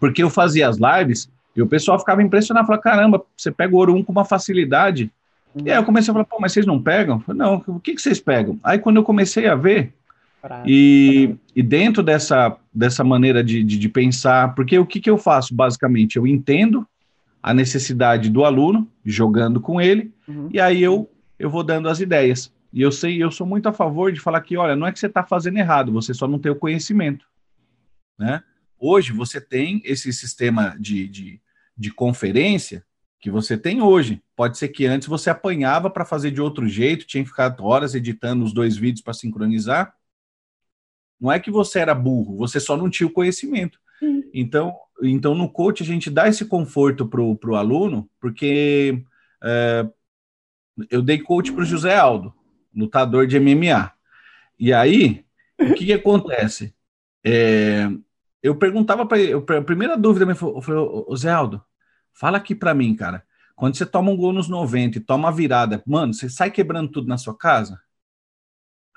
Porque 0.00 0.22
eu 0.22 0.28
fazia 0.28 0.68
as 0.68 0.78
lives 0.78 1.30
e 1.54 1.62
o 1.62 1.66
pessoal 1.66 1.98
ficava 1.98 2.22
impressionado, 2.22 2.66
falava, 2.66 2.82
caramba, 2.82 3.24
você 3.36 3.50
pega 3.50 3.74
o 3.74 3.78
ouro 3.78 3.94
1 3.94 4.02
com 4.04 4.12
uma 4.12 4.24
facilidade. 4.24 5.10
E 5.64 5.70
aí 5.70 5.76
eu 5.76 5.84
comecei 5.84 6.10
a 6.10 6.12
falar, 6.12 6.26
pô, 6.26 6.38
mas 6.38 6.52
vocês 6.52 6.66
não 6.66 6.82
pegam? 6.82 7.20
Falei, 7.20 7.38
não, 7.38 7.64
o 7.66 7.80
que, 7.80 7.94
que 7.94 8.02
vocês 8.02 8.20
pegam? 8.20 8.58
Aí 8.62 8.78
quando 8.78 8.96
eu 8.96 9.02
comecei 9.02 9.46
a 9.46 9.54
ver, 9.54 9.94
e, 10.64 11.34
e, 11.54 11.62
dentro 11.62 12.02
dessa, 12.02 12.56
dessa 12.72 13.02
maneira 13.02 13.42
de, 13.42 13.64
de, 13.64 13.78
de, 13.78 13.88
pensar, 13.88 14.54
porque 14.54 14.78
o 14.78 14.86
que, 14.86 15.00
que 15.00 15.10
eu 15.10 15.18
faço 15.18 15.54
basicamente? 15.54 16.16
Eu 16.16 16.26
entendo 16.26 16.86
a 17.42 17.52
necessidade 17.52 18.28
do 18.30 18.44
aluno, 18.44 18.86
jogando 19.04 19.60
com 19.60 19.80
ele, 19.80 20.12
uhum. 20.28 20.48
e 20.52 20.60
aí 20.60 20.82
eu, 20.82 21.08
eu 21.38 21.50
vou 21.50 21.62
dando 21.62 21.88
as 21.88 22.00
ideias. 22.00 22.52
E 22.72 22.82
eu 22.82 22.92
sei, 22.92 23.22
eu 23.22 23.30
sou 23.30 23.46
muito 23.46 23.68
a 23.68 23.72
favor 23.72 24.12
de 24.12 24.20
falar 24.20 24.40
que, 24.40 24.56
olha, 24.56 24.76
não 24.76 24.86
é 24.86 24.92
que 24.92 24.98
você 24.98 25.06
está 25.06 25.22
fazendo 25.22 25.58
errado, 25.58 25.92
você 25.92 26.12
só 26.12 26.26
não 26.26 26.38
tem 26.38 26.52
o 26.52 26.56
conhecimento. 26.56 27.26
Né? 28.18 28.42
Hoje 28.78 29.12
você 29.12 29.40
tem 29.40 29.80
esse 29.84 30.12
sistema 30.12 30.76
de, 30.78 31.08
de, 31.08 31.40
de 31.76 31.90
conferência 31.90 32.84
que 33.20 33.30
você 33.30 33.56
tem 33.56 33.80
hoje. 33.80 34.22
Pode 34.34 34.58
ser 34.58 34.68
que 34.68 34.86
antes 34.86 35.08
você 35.08 35.30
apanhava 35.30 35.88
para 35.88 36.04
fazer 36.04 36.30
de 36.30 36.40
outro 36.40 36.68
jeito, 36.68 37.06
tinha 37.06 37.22
que 37.22 37.30
ficar 37.30 37.56
horas 37.60 37.94
editando 37.94 38.44
os 38.44 38.52
dois 38.52 38.76
vídeos 38.76 39.02
para 39.02 39.14
sincronizar. 39.14 39.94
Não 41.18 41.32
é 41.32 41.40
que 41.40 41.50
você 41.50 41.78
era 41.78 41.94
burro, 41.94 42.36
você 42.36 42.60
só 42.60 42.76
não 42.76 42.90
tinha 42.90 43.06
o 43.06 43.12
conhecimento. 43.12 43.80
Então, 44.34 44.76
então 45.02 45.34
no 45.34 45.48
coach 45.48 45.82
a 45.82 45.86
gente 45.86 46.10
dá 46.10 46.28
esse 46.28 46.44
conforto 46.44 47.06
para 47.06 47.22
o 47.22 47.54
aluno, 47.54 48.08
porque 48.20 49.02
é, 49.42 49.88
eu 50.90 51.02
dei 51.02 51.18
coach 51.18 51.52
para 51.52 51.62
o 51.62 51.66
José 51.66 51.96
Aldo, 51.96 52.34
lutador 52.74 53.26
de 53.26 53.38
MMA. 53.38 53.92
E 54.58 54.72
aí, 54.72 55.24
o 55.58 55.74
que, 55.74 55.86
que 55.86 55.92
acontece? 55.92 56.74
É, 57.24 57.88
eu 58.42 58.56
perguntava 58.56 59.04
para 59.06 59.18
ele, 59.18 59.32
a 59.34 59.62
primeira 59.62 59.96
dúvida 59.96 60.34
foi, 60.34 60.62
foi 60.62 60.76
o 60.76 61.16
Zé 61.16 61.30
Aldo, 61.30 61.62
fala 62.14 62.38
aqui 62.38 62.54
para 62.54 62.74
mim, 62.74 62.94
cara. 62.94 63.24
Quando 63.54 63.76
você 63.76 63.86
toma 63.86 64.10
um 64.10 64.16
gol 64.16 64.32
nos 64.32 64.48
90 64.48 64.98
e 64.98 65.00
toma 65.00 65.28
a 65.28 65.32
virada, 65.32 65.82
mano, 65.86 66.12
você 66.12 66.28
sai 66.28 66.50
quebrando 66.50 66.90
tudo 66.90 67.08
na 67.08 67.18
sua 67.18 67.36
casa? 67.36 67.80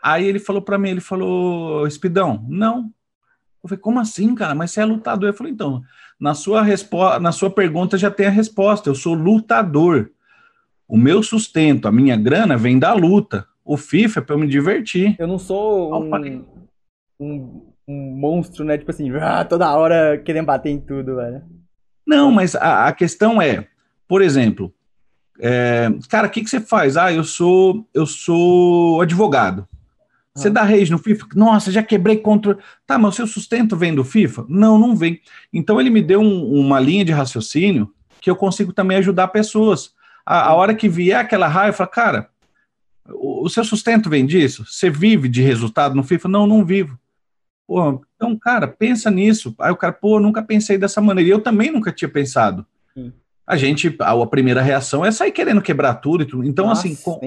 Aí 0.03 0.25
ele 0.25 0.39
falou 0.39 0.62
para 0.62 0.77
mim, 0.77 0.89
ele 0.89 1.01
falou, 1.01 1.88
Espidão, 1.88 2.45
não. 2.48 2.93
Eu 3.63 3.69
falei, 3.69 3.81
como 3.81 4.00
assim, 4.00 4.36
cara? 4.36 4.55
Mas 4.55 4.71
você 4.71 4.81
é 4.81 4.86
lutador? 4.86 5.29
Eu 5.29 5.33
falei, 5.33 5.53
então, 5.53 5.81
na 6.19 6.33
sua, 6.33 6.62
resposta, 6.62 7.19
na 7.19 7.32
sua 7.32 7.49
pergunta 7.49 7.97
já 7.97 8.12
tem 8.12 8.27
a 8.27 8.32
resposta. 8.32 8.89
Eu 8.89 8.95
sou 8.95 9.13
lutador. 9.13 10.12
O 10.89 10.97
meu 10.97 11.21
sustento, 11.21 11.88
a 11.88 11.91
minha 11.91 12.17
grana 12.17 12.58
vem 12.58 12.80
da 12.80 12.91
luta. 12.93 13.45
O 13.63 13.78
FIFA 13.78 14.19
é 14.19 14.23
para 14.23 14.34
eu 14.34 14.39
me 14.39 14.47
divertir. 14.47 15.15
Eu 15.19 15.28
não 15.28 15.38
sou 15.38 15.93
um, 15.93 16.45
um, 17.19 17.62
um, 17.88 17.95
monstro, 18.19 18.65
né? 18.65 18.75
Tipo 18.75 18.89
assim, 18.89 19.12
ah, 19.17 19.45
toda 19.45 19.71
hora 19.78 20.17
querendo 20.17 20.47
bater 20.47 20.71
em 20.71 20.80
tudo, 20.80 21.17
velho. 21.17 21.43
Não, 22.08 22.32
mas 22.32 22.56
a, 22.56 22.88
a 22.88 22.91
questão 22.91 23.39
é, 23.39 23.67
por 24.08 24.23
exemplo, 24.23 24.73
é, 25.39 25.91
cara, 26.10 26.25
o 26.25 26.30
que, 26.32 26.41
que 26.41 26.49
você 26.49 26.60
faz? 26.60 26.97
Ah, 26.97 27.13
eu 27.13 27.23
sou 27.23 27.88
eu 27.93 28.08
sou 28.08 28.99
advogado. 28.99 29.67
Você 30.36 30.47
ah. 30.47 30.52
dá 30.52 30.63
rage 30.63 30.89
no 30.89 30.97
FIFA? 30.97 31.28
Nossa, 31.36 31.71
já 31.71 31.84
quebrei 31.84 32.17
contra. 32.17 32.58
Tá, 32.88 32.97
mas 32.97 33.13
o 33.13 33.17
seu 33.17 33.28
sustento 33.28 33.78
vem 33.78 33.93
do 33.93 34.04
FIFA? 34.04 34.47
Não, 34.49 34.80
não 34.80 34.95
vem. 34.95 35.21
Então 35.54 35.80
ele 35.80 35.91
me 35.91 36.02
deu 36.02 36.19
um, 36.19 36.52
uma 36.52 36.80
linha 36.80 37.06
de 37.06 37.12
raciocínio 37.12 37.93
que 38.19 38.30
eu 38.30 38.36
consigo 38.36 38.73
também 38.73 38.97
ajudar 38.97 39.28
pessoas. 39.28 39.93
A, 40.29 40.49
a 40.49 40.53
hora 40.53 40.75
que 40.75 40.87
vier 40.87 41.19
aquela 41.19 41.47
raiva, 41.47 41.75
fala, 41.75 41.89
cara, 41.89 42.29
o, 43.07 43.45
o, 43.45 43.49
seu 43.49 43.63
sustento 43.63 44.09
vem 44.09 44.25
disso? 44.25 44.63
Você 44.65 44.89
vive 44.89 45.27
de 45.27 45.41
resultado 45.41 45.95
no 45.95 46.03
FIFA? 46.03 46.29
Não, 46.29 46.45
não 46.45 46.63
vivo. 46.63 46.99
Pô, 47.65 48.03
então, 48.15 48.37
cara, 48.37 48.67
pensa 48.67 49.09
nisso. 49.09 49.55
Aí 49.59 49.71
o 49.71 49.75
cara, 49.75 49.93
pô, 49.93 50.19
nunca 50.19 50.43
pensei 50.43 50.77
dessa 50.77 51.01
maneira. 51.01 51.27
E 51.27 51.31
eu 51.31 51.41
também 51.41 51.71
nunca 51.71 51.91
tinha 51.91 52.09
pensado. 52.09 52.63
Sim 52.93 53.11
a 53.49 53.57
gente, 53.57 53.95
a, 53.99 54.11
a, 54.11 54.27
primeira 54.27 54.61
reação 54.61 55.03
é 55.03 55.09
sair 55.09 55.31
querendo 55.31 55.59
quebrar 55.59 55.95
tudo 55.95 56.21
e 56.21 56.25
tudo. 56.27 56.47
Então, 56.47 56.67
Nossa, 56.67 56.87
assim, 56.87 56.95
com, 56.95 57.19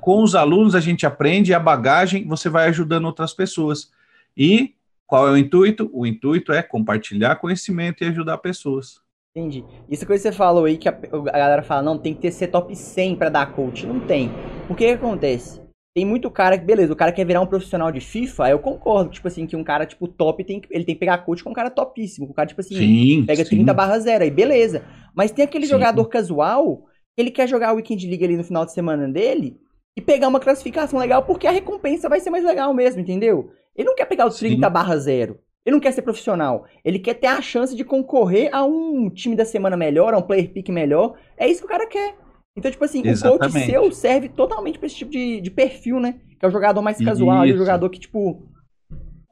com 0.00 0.22
os 0.22 0.34
alunos 0.34 0.74
a 0.74 0.80
gente 0.80 1.04
aprende 1.04 1.52
a 1.52 1.60
bagagem, 1.60 2.26
você 2.26 2.48
vai 2.48 2.66
ajudando 2.68 3.04
outras 3.04 3.34
pessoas. 3.34 3.90
E 4.34 4.74
qual 5.06 5.28
é 5.28 5.32
o 5.32 5.36
intuito? 5.36 5.90
O 5.92 6.06
intuito 6.06 6.50
é 6.50 6.62
compartilhar 6.62 7.36
conhecimento 7.36 8.02
e 8.02 8.06
ajudar 8.06 8.38
pessoas. 8.38 9.02
Entendi. 9.36 9.62
Isso 9.90 10.06
que 10.06 10.18
você 10.18 10.32
falou 10.32 10.64
aí, 10.64 10.78
que 10.78 10.88
a, 10.88 10.92
a 10.92 11.38
galera 11.38 11.62
fala, 11.62 11.82
não, 11.82 11.98
tem 11.98 12.14
que 12.14 12.22
ter 12.22 12.30
ser 12.30 12.46
top 12.46 12.74
100 12.74 13.16
para 13.16 13.28
dar 13.28 13.52
coach. 13.52 13.86
Não 13.86 14.00
tem. 14.00 14.30
O 14.66 14.74
que, 14.74 14.86
acontece? 14.86 15.60
Tem 15.94 16.06
muito 16.06 16.30
cara 16.30 16.56
que, 16.56 16.64
beleza, 16.64 16.94
o 16.94 16.96
cara 16.96 17.12
quer 17.12 17.26
virar 17.26 17.42
um 17.42 17.46
profissional 17.46 17.92
de 17.92 18.00
FIFA, 18.00 18.48
eu 18.48 18.58
concordo, 18.58 19.10
tipo 19.10 19.28
assim, 19.28 19.46
que 19.46 19.54
um 19.54 19.62
cara, 19.62 19.84
tipo, 19.84 20.08
top, 20.08 20.42
tem, 20.42 20.62
ele 20.70 20.84
tem 20.84 20.94
que 20.94 21.00
pegar 21.00 21.18
coach 21.18 21.44
com 21.44 21.50
um 21.50 21.54
cara 21.54 21.68
topíssimo, 21.68 22.28
um 22.30 22.32
cara, 22.32 22.48
tipo 22.48 22.62
assim, 22.62 22.76
sim, 22.76 23.24
pega 23.26 23.44
sim. 23.44 23.56
30 23.56 23.74
barra 23.74 23.98
0, 23.98 24.24
aí 24.24 24.30
beleza. 24.30 24.82
Mas 25.14 25.30
tem 25.30 25.44
aquele 25.44 25.66
sim. 25.66 25.72
jogador 25.72 26.06
casual, 26.06 26.86
ele 27.14 27.30
quer 27.30 27.46
jogar 27.46 27.72
o 27.72 27.76
Weekend 27.76 28.06
League 28.08 28.24
ali 28.24 28.36
no 28.38 28.44
final 28.44 28.64
de 28.64 28.72
semana 28.72 29.06
dele, 29.06 29.58
e 29.94 30.00
pegar 30.00 30.28
uma 30.28 30.40
classificação 30.40 30.98
legal, 30.98 31.22
porque 31.24 31.46
a 31.46 31.50
recompensa 31.50 32.08
vai 32.08 32.20
ser 32.20 32.30
mais 32.30 32.44
legal 32.44 32.72
mesmo, 32.72 33.00
entendeu? 33.02 33.50
Ele 33.74 33.88
não 33.88 33.94
quer 33.94 34.06
pegar 34.06 34.26
o 34.26 34.30
30 34.30 34.68
barra 34.70 34.96
0. 34.96 35.38
Ele 35.66 35.74
não 35.74 35.80
quer 35.80 35.90
ser 35.90 36.02
profissional. 36.02 36.64
Ele 36.84 37.00
quer 37.00 37.14
ter 37.14 37.26
a 37.26 37.42
chance 37.42 37.74
de 37.74 37.84
concorrer 37.84 38.48
a 38.52 38.64
um 38.64 39.10
time 39.10 39.34
da 39.34 39.44
semana 39.44 39.76
melhor, 39.76 40.14
a 40.14 40.18
um 40.18 40.22
player 40.22 40.52
pick 40.52 40.68
melhor. 40.68 41.16
É 41.36 41.48
isso 41.48 41.58
que 41.58 41.66
o 41.66 41.68
cara 41.68 41.88
quer. 41.88 42.14
Então, 42.56 42.70
tipo 42.70 42.84
assim, 42.84 43.02
Exatamente. 43.04 43.48
o 43.48 43.50
coach 43.50 43.66
seu 43.66 43.92
serve 43.92 44.28
totalmente 44.28 44.78
pra 44.78 44.86
esse 44.86 44.94
tipo 44.94 45.10
de, 45.10 45.40
de 45.40 45.50
perfil, 45.50 45.98
né? 45.98 46.20
Que 46.38 46.46
é 46.46 46.48
o 46.48 46.52
jogador 46.52 46.80
mais 46.80 46.98
casual, 47.04 47.44
é 47.44 47.52
o 47.52 47.56
jogador 47.56 47.90
que, 47.90 47.98
tipo, 47.98 48.48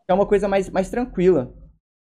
é 0.09 0.13
uma 0.13 0.27
coisa 0.27 0.49
mais, 0.49 0.69
mais 0.69 0.91
tranquila. 0.91 1.55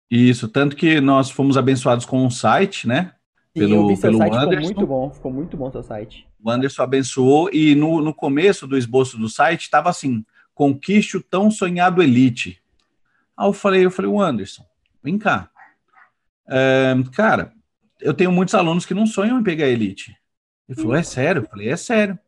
Isso, 0.09 0.47
tanto 0.47 0.75
que 0.75 1.01
nós 1.01 1.31
fomos 1.31 1.57
abençoados 1.57 2.05
com 2.05 2.23
um 2.23 2.29
site, 2.29 2.87
né? 2.87 3.13
Sim, 3.57 3.61
pelo, 3.61 3.75
eu 3.75 3.87
vi 3.87 3.95
seu 3.97 4.09
pelo 4.11 4.19
site, 4.19 4.35
Anderson. 4.35 4.49
ficou 4.51 4.63
muito 4.63 4.87
bom, 4.87 5.11
ficou 5.11 5.33
muito 5.33 5.57
bom 5.57 5.71
seu 5.71 5.83
site. 5.83 6.27
O 6.39 6.49
Anderson 6.49 6.83
abençoou 6.83 7.49
e 7.51 7.73
no, 7.73 8.01
no 8.01 8.13
começo 8.13 8.67
do 8.67 8.77
esboço 8.77 9.17
do 9.17 9.27
site 9.27 9.61
estava 9.61 9.89
assim, 9.89 10.23
conquiste 10.53 11.17
o 11.17 11.23
tão 11.23 11.49
sonhado 11.49 12.03
elite. 12.03 12.60
Aí 13.41 13.47
eu 13.47 13.53
falei, 13.53 13.85
eu 13.85 13.91
falei, 13.91 14.11
o 14.11 14.21
Anderson, 14.21 14.63
vem 15.03 15.17
cá. 15.17 15.49
É, 16.47 16.93
cara, 17.11 17.51
eu 17.99 18.13
tenho 18.13 18.31
muitos 18.31 18.53
alunos 18.53 18.85
que 18.85 18.93
não 18.93 19.07
sonham 19.07 19.39
em 19.39 19.43
pegar 19.43 19.67
elite. 19.67 20.15
Ele 20.69 20.79
falou: 20.79 20.95
é 20.95 21.01
sério? 21.01 21.41
Eu 21.41 21.49
falei: 21.49 21.69
é 21.69 21.75
sério. 21.75 22.19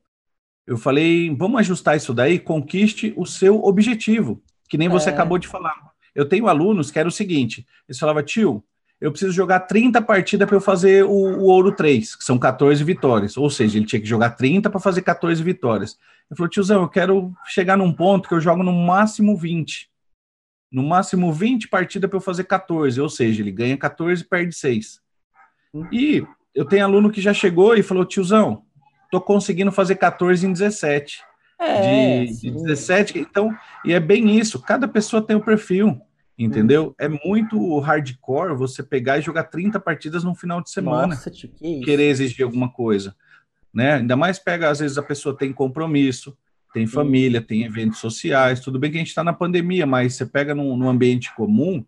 Eu 0.65 0.75
falei: 0.75 1.29
vamos 1.35 1.59
ajustar 1.59 1.95
isso 1.95 2.15
daí, 2.15 2.39
conquiste 2.39 3.13
o 3.15 3.27
seu 3.27 3.63
objetivo, 3.63 4.41
que 4.67 4.75
nem 4.75 4.89
você 4.89 5.11
é. 5.11 5.13
acabou 5.13 5.37
de 5.37 5.47
falar. 5.47 5.75
Eu 6.15 6.27
tenho 6.27 6.47
alunos 6.47 6.89
que 6.89 6.97
era 6.97 7.07
o 7.07 7.11
seguinte: 7.11 7.63
eles 7.87 7.99
falavam, 7.99 8.23
tio, 8.23 8.63
eu 8.99 9.11
preciso 9.11 9.33
jogar 9.33 9.59
30 9.59 10.01
partidas 10.01 10.47
para 10.47 10.57
eu 10.57 10.61
fazer 10.61 11.03
o, 11.03 11.11
o, 11.11 11.43
Ouro 11.43 11.75
3, 11.75 12.15
que 12.15 12.23
são 12.23 12.39
14 12.39 12.83
vitórias. 12.83 13.37
Ou 13.37 13.51
seja, 13.51 13.77
ele 13.77 13.85
tinha 13.85 14.01
que 14.01 14.07
jogar 14.07 14.31
30 14.31 14.67
para 14.67 14.79
fazer 14.79 15.03
14 15.03 15.43
vitórias. 15.43 15.95
Ele 16.27 16.37
falou, 16.37 16.49
tiozão, 16.49 16.81
eu 16.81 16.89
quero 16.89 17.31
chegar 17.45 17.77
num 17.77 17.93
ponto 17.93 18.27
que 18.27 18.33
eu 18.33 18.41
jogo 18.41 18.63
no 18.63 18.73
máximo 18.73 19.37
20. 19.37 19.92
No 20.73 20.81
máximo 20.81 21.31
20 21.31 21.67
partidas 21.67 22.09
para 22.09 22.17
eu 22.17 22.21
fazer 22.21 22.45
14. 22.45 22.99
Ou 22.99 23.07
seja, 23.07 23.43
ele 23.43 23.51
ganha 23.51 23.77
14 23.77 24.23
e 24.23 24.25
perde 24.25 24.55
6. 24.55 24.99
Hum. 25.71 25.87
E 25.91 26.25
eu 26.55 26.65
tenho 26.65 26.83
aluno 26.83 27.11
que 27.11 27.21
já 27.21 27.33
chegou 27.33 27.75
e 27.75 27.83
falou, 27.83 28.03
tiozão, 28.03 28.63
tô 29.11 29.21
conseguindo 29.21 29.71
fazer 29.71 29.95
14 29.95 30.47
em 30.47 30.51
17. 30.51 31.21
É, 31.59 32.25
de, 32.25 32.41
de 32.41 32.51
17, 32.51 33.19
então, 33.19 33.55
e 33.85 33.93
é 33.93 33.99
bem 33.99 34.37
isso, 34.37 34.61
cada 34.61 34.85
pessoa 34.85 35.21
tem 35.21 35.35
o 35.35 35.39
um 35.39 35.41
perfil, 35.41 36.01
entendeu? 36.37 36.89
Hum. 36.89 36.93
É 36.97 37.07
muito 37.07 37.79
hardcore 37.79 38.55
você 38.55 38.83
pegar 38.83 39.17
e 39.17 39.21
jogar 39.21 39.45
30 39.45 39.79
partidas 39.79 40.23
no 40.23 40.35
final 40.35 40.61
de 40.61 40.69
semana. 40.69 41.07
Nossa, 41.07 41.31
que 41.31 41.47
querer 41.81 42.09
exigir 42.09 42.43
alguma 42.43 42.69
coisa, 42.69 43.15
né? 43.73 43.93
Ainda 43.93 44.17
mais 44.17 44.39
pega, 44.39 44.69
às 44.69 44.79
vezes 44.79 44.97
a 44.97 45.03
pessoa 45.03 45.37
tem 45.37 45.53
compromisso, 45.53 46.35
tem 46.73 46.87
família, 46.87 47.39
tem 47.39 47.63
eventos 47.63 47.99
sociais. 47.99 48.59
Tudo 48.59 48.79
bem 48.79 48.89
que 48.89 48.97
a 48.97 48.99
gente 48.99 49.09
está 49.09 49.23
na 49.23 49.31
pandemia, 49.31 49.85
mas 49.85 50.15
você 50.15 50.25
pega 50.25 50.55
num, 50.55 50.75
num, 50.75 50.89
ambiente 50.89 51.33
comum. 51.35 51.85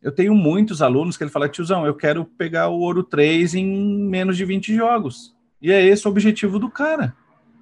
Eu 0.00 0.12
tenho 0.12 0.34
muitos 0.34 0.80
alunos 0.80 1.16
que 1.16 1.24
ele 1.24 1.30
fala, 1.30 1.48
tiozão, 1.48 1.84
eu 1.84 1.94
quero 1.94 2.24
pegar 2.24 2.68
o 2.68 2.78
ouro 2.78 3.02
3 3.02 3.56
em 3.56 3.66
menos 4.08 4.36
de 4.36 4.44
20 4.44 4.74
jogos. 4.74 5.34
E 5.60 5.72
é 5.72 5.84
esse 5.84 6.06
o 6.06 6.10
objetivo 6.10 6.58
do 6.58 6.70
cara. 6.70 7.14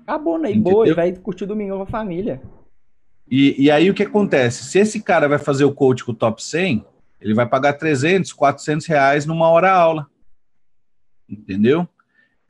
Acabou, 0.03 0.39
né? 0.39 0.53
E 0.53 0.59
boa, 0.59 0.95
vai 0.95 1.13
curtir 1.13 1.45
o 1.45 1.47
domingo 1.47 1.77
com 1.77 1.83
a 1.83 1.87
família. 1.87 2.43
E, 3.31 3.65
e 3.65 3.71
aí 3.71 3.89
o 3.89 3.95
que 3.95 4.03
acontece? 4.03 4.65
Se 4.65 4.79
esse 4.79 5.01
cara 5.03 5.29
vai 5.29 5.39
fazer 5.39 5.65
o 5.65 5.73
coach 5.73 6.05
com 6.05 6.13
o 6.13 6.15
top 6.15 6.43
100, 6.45 6.85
ele 7.19 7.33
vai 7.33 7.49
pagar 7.49 7.75
300, 7.75 8.33
400 8.33 8.87
reais 8.87 9.25
numa 9.25 9.49
hora 9.49 9.73
aula. 9.73 10.07
Entendeu? 11.27 11.89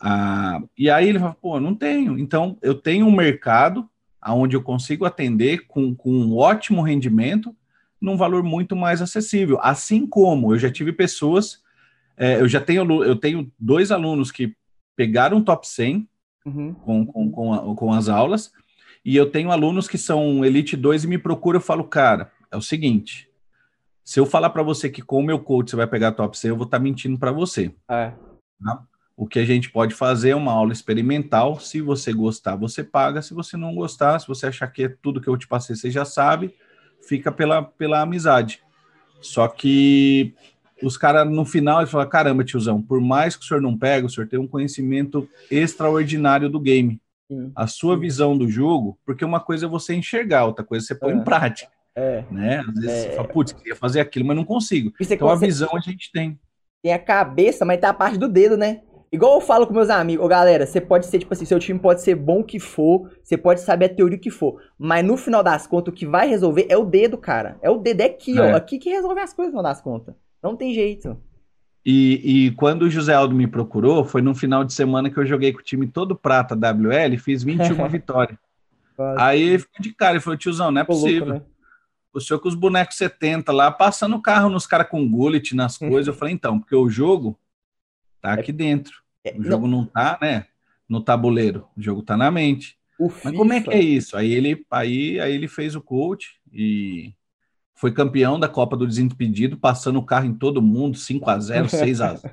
Ah, 0.00 0.60
e 0.76 0.90
aí 0.90 1.08
ele 1.08 1.20
fala, 1.20 1.36
pô, 1.40 1.60
não 1.60 1.74
tenho. 1.74 2.18
Então, 2.18 2.58
eu 2.60 2.74
tenho 2.74 3.06
um 3.06 3.14
mercado 3.14 3.88
onde 4.26 4.56
eu 4.56 4.62
consigo 4.62 5.04
atender 5.04 5.66
com, 5.66 5.94
com 5.94 6.10
um 6.10 6.36
ótimo 6.36 6.82
rendimento 6.82 7.54
num 8.00 8.16
valor 8.16 8.42
muito 8.42 8.76
mais 8.76 9.00
acessível. 9.00 9.58
Assim 9.60 10.06
como 10.06 10.52
eu 10.52 10.58
já 10.58 10.70
tive 10.70 10.92
pessoas, 10.92 11.62
é, 12.16 12.40
eu 12.40 12.48
já 12.48 12.60
tenho, 12.60 13.04
eu 13.04 13.16
tenho 13.16 13.50
dois 13.58 13.90
alunos 13.90 14.30
que 14.30 14.54
pegaram 14.96 15.42
top 15.42 15.66
100 15.66 16.08
uhum. 16.44 16.74
com, 16.74 17.06
com, 17.06 17.30
com, 17.30 17.54
a, 17.54 17.76
com 17.76 17.92
as 17.92 18.08
aulas, 18.08 18.52
e 19.04 19.16
eu 19.16 19.30
tenho 19.30 19.50
alunos 19.50 19.88
que 19.88 19.98
são 19.98 20.44
Elite 20.44 20.76
2 20.76 21.04
e 21.04 21.08
me 21.08 21.18
procuram, 21.18 21.58
eu 21.58 21.64
falo, 21.64 21.84
cara, 21.84 22.30
é 22.50 22.56
o 22.56 22.62
seguinte, 22.62 23.28
se 24.04 24.20
eu 24.20 24.26
falar 24.26 24.50
para 24.50 24.62
você 24.62 24.88
que 24.88 25.02
com 25.02 25.20
o 25.20 25.22
meu 25.22 25.38
coach 25.38 25.70
você 25.70 25.76
vai 25.76 25.86
pegar 25.86 26.12
top 26.12 26.36
100, 26.36 26.50
eu 26.50 26.56
vou 26.56 26.66
estar 26.66 26.78
tá 26.78 26.82
mentindo 26.82 27.18
para 27.18 27.32
você. 27.32 27.74
É. 27.88 28.12
Tá? 28.62 28.84
O 29.22 29.26
que 29.28 29.38
a 29.38 29.44
gente 29.44 29.70
pode 29.70 29.94
fazer 29.94 30.30
é 30.30 30.34
uma 30.34 30.50
aula 30.50 30.72
experimental. 30.72 31.60
Se 31.60 31.80
você 31.80 32.12
gostar, 32.12 32.56
você 32.56 32.82
paga. 32.82 33.22
Se 33.22 33.32
você 33.32 33.56
não 33.56 33.72
gostar, 33.72 34.18
se 34.18 34.26
você 34.26 34.46
achar 34.46 34.66
que 34.66 34.82
é 34.82 34.88
tudo 35.00 35.20
que 35.20 35.28
eu 35.28 35.36
te 35.36 35.46
passei, 35.46 35.76
você 35.76 35.92
já 35.92 36.04
sabe, 36.04 36.52
fica 37.06 37.30
pela, 37.30 37.62
pela 37.62 38.00
amizade. 38.00 38.60
Só 39.20 39.46
que 39.46 40.34
os 40.82 40.96
caras, 40.96 41.30
no 41.30 41.44
final, 41.44 41.78
eles 41.78 41.90
falam: 41.92 42.08
caramba, 42.08 42.42
tiozão, 42.42 42.82
por 42.82 43.00
mais 43.00 43.36
que 43.36 43.44
o 43.44 43.46
senhor 43.46 43.60
não 43.60 43.78
pegue, 43.78 44.08
o 44.08 44.10
senhor 44.10 44.26
tem 44.26 44.40
um 44.40 44.48
conhecimento 44.48 45.28
extraordinário 45.48 46.50
do 46.50 46.58
game. 46.58 47.00
Sim. 47.30 47.52
A 47.54 47.68
sua 47.68 47.96
visão 47.96 48.36
do 48.36 48.48
jogo, 48.48 48.98
porque 49.06 49.24
uma 49.24 49.38
coisa 49.38 49.66
é 49.66 49.68
você 49.68 49.94
enxergar, 49.94 50.46
outra 50.46 50.64
coisa 50.64 50.84
é 50.84 50.86
você 50.88 50.94
põe 50.96 51.12
é. 51.12 51.14
em 51.14 51.22
prática. 51.22 51.70
É. 51.94 52.24
Né? 52.28 52.58
Às 52.58 52.74
vezes 52.74 52.90
é. 52.90 53.02
você 53.02 53.10
fala, 53.14 53.28
putz, 53.28 53.52
queria 53.52 53.76
fazer 53.76 54.00
aquilo, 54.00 54.26
mas 54.26 54.36
não 54.36 54.44
consigo. 54.44 54.92
Então 55.00 55.16
consegue... 55.16 55.44
a 55.44 55.46
visão 55.46 55.68
a 55.76 55.80
gente 55.80 56.10
tem. 56.10 56.36
Tem 56.82 56.92
a 56.92 56.98
cabeça, 56.98 57.64
mas 57.64 57.78
tem 57.78 57.88
a 57.88 57.94
parte 57.94 58.18
do 58.18 58.28
dedo, 58.28 58.56
né? 58.56 58.80
Igual 59.12 59.34
eu 59.34 59.40
falo 59.42 59.66
com 59.66 59.74
meus 59.74 59.90
amigos, 59.90 60.26
galera, 60.26 60.64
você 60.64 60.80
pode 60.80 61.04
ser, 61.04 61.18
tipo 61.18 61.34
assim, 61.34 61.44
seu 61.44 61.58
time 61.58 61.78
pode 61.78 62.00
ser 62.00 62.14
bom 62.14 62.42
que 62.42 62.58
for, 62.58 63.10
você 63.22 63.36
pode 63.36 63.60
saber 63.60 63.84
a 63.84 63.94
teoria 63.94 64.16
que 64.16 64.30
for, 64.30 64.58
mas 64.78 65.04
no 65.04 65.18
final 65.18 65.42
das 65.42 65.66
contas, 65.66 65.92
o 65.92 65.94
que 65.94 66.06
vai 66.06 66.26
resolver 66.26 66.66
é 66.70 66.78
o 66.78 66.84
dedo, 66.86 67.18
cara. 67.18 67.58
É 67.60 67.68
o 67.68 67.76
dedo, 67.76 68.00
é 68.00 68.06
aqui, 68.06 68.38
é. 68.38 68.40
ó. 68.40 68.56
Aqui 68.56 68.78
que 68.78 68.88
resolve 68.88 69.20
as 69.20 69.34
coisas 69.34 69.52
no 69.52 69.58
final 69.58 69.70
das 69.70 69.82
contas. 69.82 70.14
Não 70.42 70.56
tem 70.56 70.72
jeito. 70.72 71.20
E, 71.84 72.46
e, 72.46 72.50
quando 72.52 72.82
o 72.82 72.90
José 72.90 73.12
Aldo 73.12 73.34
me 73.34 73.46
procurou, 73.46 74.02
foi 74.02 74.22
no 74.22 74.34
final 74.34 74.64
de 74.64 74.72
semana 74.72 75.10
que 75.10 75.18
eu 75.18 75.26
joguei 75.26 75.52
com 75.52 75.58
o 75.58 75.64
time 75.64 75.86
todo 75.86 76.16
prata 76.16 76.54
WL 76.54 77.12
e 77.12 77.18
fiz 77.18 77.42
21 77.44 77.88
vitórias. 77.88 78.38
Aí 79.18 79.42
ele 79.42 79.58
ficou 79.58 79.82
de 79.82 79.92
cara, 79.92 80.12
ele 80.12 80.20
falou, 80.20 80.38
tiozão, 80.38 80.70
não 80.70 80.80
é 80.80 80.84
possível. 80.84 81.26
Louco, 81.26 81.40
né? 81.40 81.46
O 82.14 82.20
senhor 82.20 82.40
com 82.40 82.48
os 82.48 82.54
bonecos 82.54 82.96
70 82.96 83.52
lá, 83.52 83.70
passando 83.70 84.16
o 84.16 84.22
carro 84.22 84.48
nos 84.48 84.66
caras 84.66 84.88
com 84.88 85.06
gullet 85.06 85.54
nas 85.54 85.76
coisas. 85.78 86.06
eu 86.06 86.14
falei, 86.14 86.32
então, 86.32 86.58
porque 86.58 86.74
o 86.74 86.88
jogo 86.88 87.38
tá 88.22 88.30
é 88.30 88.34
aqui 88.34 88.52
dentro. 88.52 89.01
É, 89.24 89.34
o 89.38 89.42
jogo 89.42 89.66
não, 89.66 89.78
não 89.78 89.86
tá, 89.86 90.18
né, 90.20 90.46
no 90.88 91.00
tabuleiro, 91.00 91.66
o 91.76 91.82
jogo 91.82 92.02
tá 92.02 92.16
na 92.16 92.30
mente. 92.30 92.76
O 92.98 93.06
Mas 93.06 93.14
FIFA... 93.14 93.36
como 93.36 93.52
é 93.52 93.60
que 93.60 93.70
é 93.70 93.80
isso? 93.80 94.16
Aí 94.16 94.32
ele, 94.32 94.64
aí, 94.70 95.20
aí 95.20 95.34
ele 95.34 95.48
fez 95.48 95.74
o 95.74 95.80
coach 95.80 96.40
e 96.52 97.14
foi 97.74 97.92
campeão 97.92 98.38
da 98.38 98.48
Copa 98.48 98.76
do 98.76 98.86
Desimpedido, 98.86 99.56
passando 99.56 99.98
o 99.98 100.04
carro 100.04 100.26
em 100.26 100.34
todo 100.34 100.62
mundo, 100.62 100.96
5 100.96 101.28
a 101.28 101.38
0 101.38 101.68
6 101.68 102.00
a 102.02 102.14
0 102.14 102.32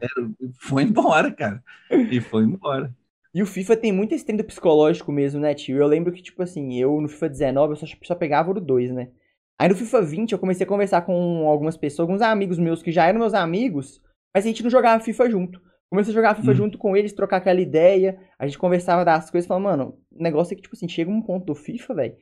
foi 0.59 0.83
embora, 0.83 1.31
cara. 1.31 1.63
E 1.89 2.21
foi 2.21 2.43
embora. 2.43 2.93
E 3.33 3.41
o 3.41 3.45
FIFA 3.45 3.77
tem 3.77 3.91
muito 3.91 4.13
esse 4.13 4.25
treinamento 4.25 4.47
psicológico 4.47 5.11
mesmo, 5.11 5.39
né, 5.39 5.53
tio? 5.53 5.77
Eu 5.77 5.87
lembro 5.87 6.11
que, 6.11 6.21
tipo 6.21 6.41
assim, 6.41 6.75
eu 6.79 6.99
no 6.99 7.07
FIFA 7.07 7.29
19 7.29 7.73
eu 7.73 7.75
só, 7.77 7.85
só 8.03 8.15
pegava 8.15 8.51
o 8.51 8.59
2, 8.59 8.91
né? 8.91 9.09
Aí 9.57 9.67
no 9.69 9.75
FIFA 9.75 10.01
20 10.01 10.31
eu 10.31 10.39
comecei 10.39 10.65
a 10.65 10.69
conversar 10.69 11.01
com 11.01 11.47
algumas 11.47 11.77
pessoas, 11.77 12.07
alguns 12.07 12.21
amigos 12.21 12.57
meus 12.57 12.81
que 12.81 12.91
já 12.91 13.05
eram 13.05 13.19
meus 13.19 13.33
amigos, 13.33 14.01
mas 14.33 14.45
a 14.45 14.47
gente 14.47 14.63
não 14.63 14.69
jogava 14.69 15.03
FIFA 15.03 15.29
junto. 15.29 15.61
Comecei 15.89 16.11
a 16.11 16.15
jogar 16.15 16.35
FIFA 16.35 16.51
hum. 16.51 16.55
junto 16.55 16.77
com 16.77 16.95
eles, 16.95 17.13
trocar 17.13 17.37
aquela 17.37 17.59
ideia. 17.59 18.19
A 18.37 18.45
gente 18.45 18.59
conversava 18.59 19.03
das 19.03 19.31
coisas, 19.31 19.47
falando, 19.47 19.63
mano, 19.63 19.97
o 20.11 20.21
negócio 20.21 20.53
é 20.53 20.55
que, 20.55 20.61
tipo 20.61 20.75
assim, 20.75 20.87
chega 20.87 21.09
um 21.09 21.21
ponto 21.21 21.45
do 21.45 21.55
FIFA, 21.55 21.93
velho, 21.95 22.15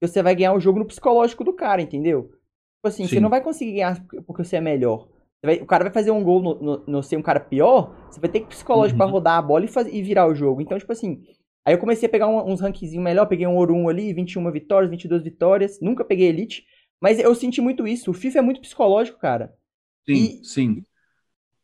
que 0.00 0.06
você 0.06 0.22
vai 0.22 0.34
ganhar 0.36 0.52
o 0.52 0.60
jogo 0.60 0.78
no 0.78 0.86
psicológico 0.86 1.42
do 1.42 1.52
cara, 1.52 1.82
entendeu? 1.82 2.30
Tipo 2.76 2.86
assim, 2.86 3.04
Sim. 3.04 3.16
você 3.16 3.20
não 3.20 3.28
vai 3.28 3.40
conseguir 3.40 3.72
ganhar 3.72 4.06
porque 4.24 4.44
você 4.44 4.56
é 4.56 4.60
melhor. 4.60 5.08
Você 5.40 5.46
vai, 5.46 5.56
o 5.56 5.66
cara 5.66 5.84
vai 5.84 5.92
fazer 5.92 6.12
um 6.12 6.22
gol 6.22 6.42
no, 6.42 6.54
no, 6.62 6.86
no, 6.86 7.02
ser 7.02 7.16
um 7.16 7.22
cara 7.22 7.40
pior, 7.40 7.94
você 8.08 8.20
vai 8.20 8.30
ter 8.30 8.40
que 8.40 8.46
psicológico 8.46 8.94
uhum. 8.94 9.06
pra 9.06 9.12
rodar 9.12 9.38
a 9.38 9.42
bola 9.42 9.64
e, 9.64 9.68
faz, 9.68 9.88
e 9.92 10.00
virar 10.00 10.28
o 10.28 10.34
jogo. 10.34 10.60
Então, 10.60 10.78
tipo 10.78 10.92
assim, 10.92 11.24
aí 11.64 11.74
eu 11.74 11.78
comecei 11.78 12.08
a 12.08 12.10
pegar 12.10 12.28
um, 12.28 12.48
uns 12.48 12.60
rankzinhos 12.60 13.02
melhor, 13.02 13.26
peguei 13.26 13.46
um 13.48 13.56
Ouro 13.56 13.74
1 13.74 13.88
ali, 13.88 14.12
21 14.12 14.50
vitórias, 14.52 14.90
22 14.90 15.24
vitórias, 15.24 15.80
nunca 15.80 16.04
peguei 16.04 16.28
Elite, 16.28 16.64
mas 17.00 17.18
eu 17.18 17.34
senti 17.34 17.60
muito 17.60 17.86
isso. 17.86 18.12
O 18.12 18.14
FIFA 18.14 18.38
é 18.38 18.42
muito 18.42 18.60
psicológico, 18.60 19.18
cara. 19.18 19.52
Sim, 20.08 20.40
e, 20.40 20.44
sim. 20.44 20.84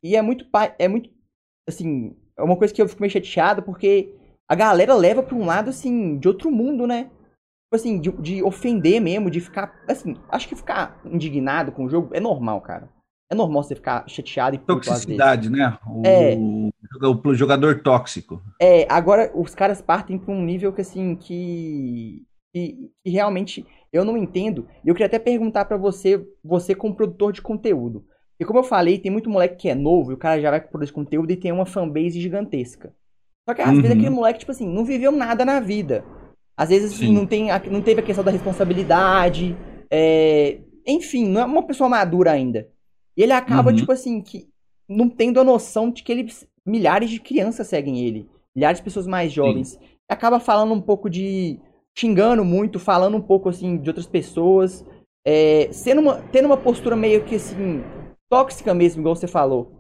E 0.03 0.17
é 0.17 0.23
muito, 0.23 0.47
é 0.79 0.89
muito 0.89 1.11
assim, 1.69 2.17
é 2.37 2.43
uma 2.43 2.57
coisa 2.57 2.73
que 2.73 2.81
eu 2.81 2.89
fico 2.89 3.01
meio 3.01 3.13
chateado, 3.13 3.63
porque 3.63 4.15
a 4.49 4.55
galera 4.55 4.95
leva 4.95 5.23
pra 5.23 5.35
um 5.35 5.47
lado, 5.47 5.71
assim, 5.71 6.19
de 6.19 6.29
outro 6.29 6.51
mundo, 6.51 6.87
né? 6.87 7.05
Tipo 7.05 7.77
assim, 7.77 8.01
de, 8.01 8.13
de 8.13 8.43
ofender 8.43 9.01
mesmo, 9.01 9.31
de 9.31 9.41
ficar, 9.41 9.75
assim, 9.89 10.17
acho 10.29 10.49
que 10.49 10.55
ficar 10.55 11.01
indignado 11.05 11.73
com 11.73 11.85
o 11.85 11.89
jogo 11.89 12.11
é 12.15 12.21
normal, 12.21 12.61
cara. 12.61 12.89
É 13.31 13.35
normal 13.35 13.63
você 13.63 13.75
ficar 13.75 14.09
chateado 14.09 14.57
e 14.57 14.59
Toxicidade, 14.59 15.51
né? 15.51 15.79
O, 15.87 16.03
é. 16.07 16.37
o 16.37 17.35
jogador 17.35 17.81
tóxico. 17.81 18.43
É, 18.61 18.87
agora 18.89 19.33
os 19.35 19.55
caras 19.55 19.81
partem 19.81 20.19
pra 20.19 20.33
um 20.33 20.45
nível 20.45 20.73
que, 20.73 20.83
assim, 20.83 21.17
que, 21.17 22.23
que, 22.53 22.91
que 23.03 23.11
realmente 23.11 23.67
eu 23.93 24.05
não 24.05 24.17
entendo. 24.17 24.69
E 24.85 24.89
eu 24.89 24.95
queria 24.95 25.07
até 25.07 25.19
perguntar 25.19 25.65
para 25.65 25.77
você, 25.77 26.23
você 26.45 26.75
como 26.75 26.95
produtor 26.95 27.33
de 27.33 27.41
conteúdo. 27.41 28.05
E 28.39 28.45
como 28.45 28.59
eu 28.59 28.65
falei, 28.65 28.99
tem 28.99 29.13
muito 29.13 29.31
moleque 29.31 29.57
que 29.57 29.69
é 29.69 29.75
novo 29.75 30.11
e 30.11 30.15
o 30.15 30.19
cara 30.19 30.41
já 30.41 30.51
vai 30.51 30.61
produzir 30.61 30.93
conteúdo 30.93 31.31
e 31.31 31.37
tem 31.37 31.53
uma 31.53 31.67
fanbase 31.67 32.21
gigantesca. 32.21 32.93
Só 33.49 33.55
que 33.55 33.63
às 33.63 33.69
uhum. 33.69 33.77
vezes 33.77 33.91
aquele 33.91 34.11
moleque, 34.11 34.41
tipo 34.41 34.53
assim, 34.53 34.69
não 34.69 34.85
viveu 34.85 35.13
nada 35.13 35.45
na 35.45 35.61
vida. 35.61 36.05
Às 36.57 36.71
vezes 36.71 36.95
assim, 36.95 37.13
não, 37.13 37.27
tem, 37.27 37.49
não 37.71 37.83
teve 37.83 38.01
a 38.01 38.05
questão 38.05 38.25
da 38.25 38.31
responsabilidade. 38.31 39.57
É... 39.91 40.59
Enfim, 40.87 41.29
não 41.29 41.41
é 41.41 41.45
uma 41.45 41.67
pessoa 41.67 41.89
madura 41.89 42.33
ainda. 42.33 42.69
E 43.17 43.23
ele 43.23 43.33
acaba, 43.33 43.71
uhum. 43.71 43.77
tipo 43.77 43.93
assim, 43.93 44.21
que 44.21 44.49
não 44.89 45.09
tendo 45.09 45.41
a 45.41 45.45
noção 45.45 45.91
de 45.91 46.03
que 46.03 46.13
ele, 46.13 46.33
milhares 46.67 47.11
de 47.11 47.21
crianças 47.21 47.67
seguem 47.67 48.01
ele. 48.01 48.29
Milhares 48.55 48.79
de 48.79 48.85
pessoas 48.85 49.07
mais 49.07 49.33
jovens. 49.33 49.71
Sim. 49.71 49.79
Acaba 50.09 50.39
falando 50.41 50.73
um 50.73 50.81
pouco 50.81 51.09
de. 51.09 51.59
xingando 51.97 52.45
muito, 52.45 52.79
falando 52.79 53.17
um 53.17 53.23
pouco 53.23 53.49
assim 53.49 53.79
de 53.79 53.89
outras 53.89 54.07
pessoas. 54.07 54.85
É, 55.27 55.69
sendo 55.73 56.01
uma, 56.03 56.17
tendo 56.31 56.47
uma 56.47 56.57
postura 56.57 56.95
meio 56.95 57.25
que 57.25 57.37
assim 57.37 57.83
tóxica 58.35 58.75
mesmo, 58.75 59.01
igual 59.01 59.15
você 59.15 59.29
falou. 59.29 59.73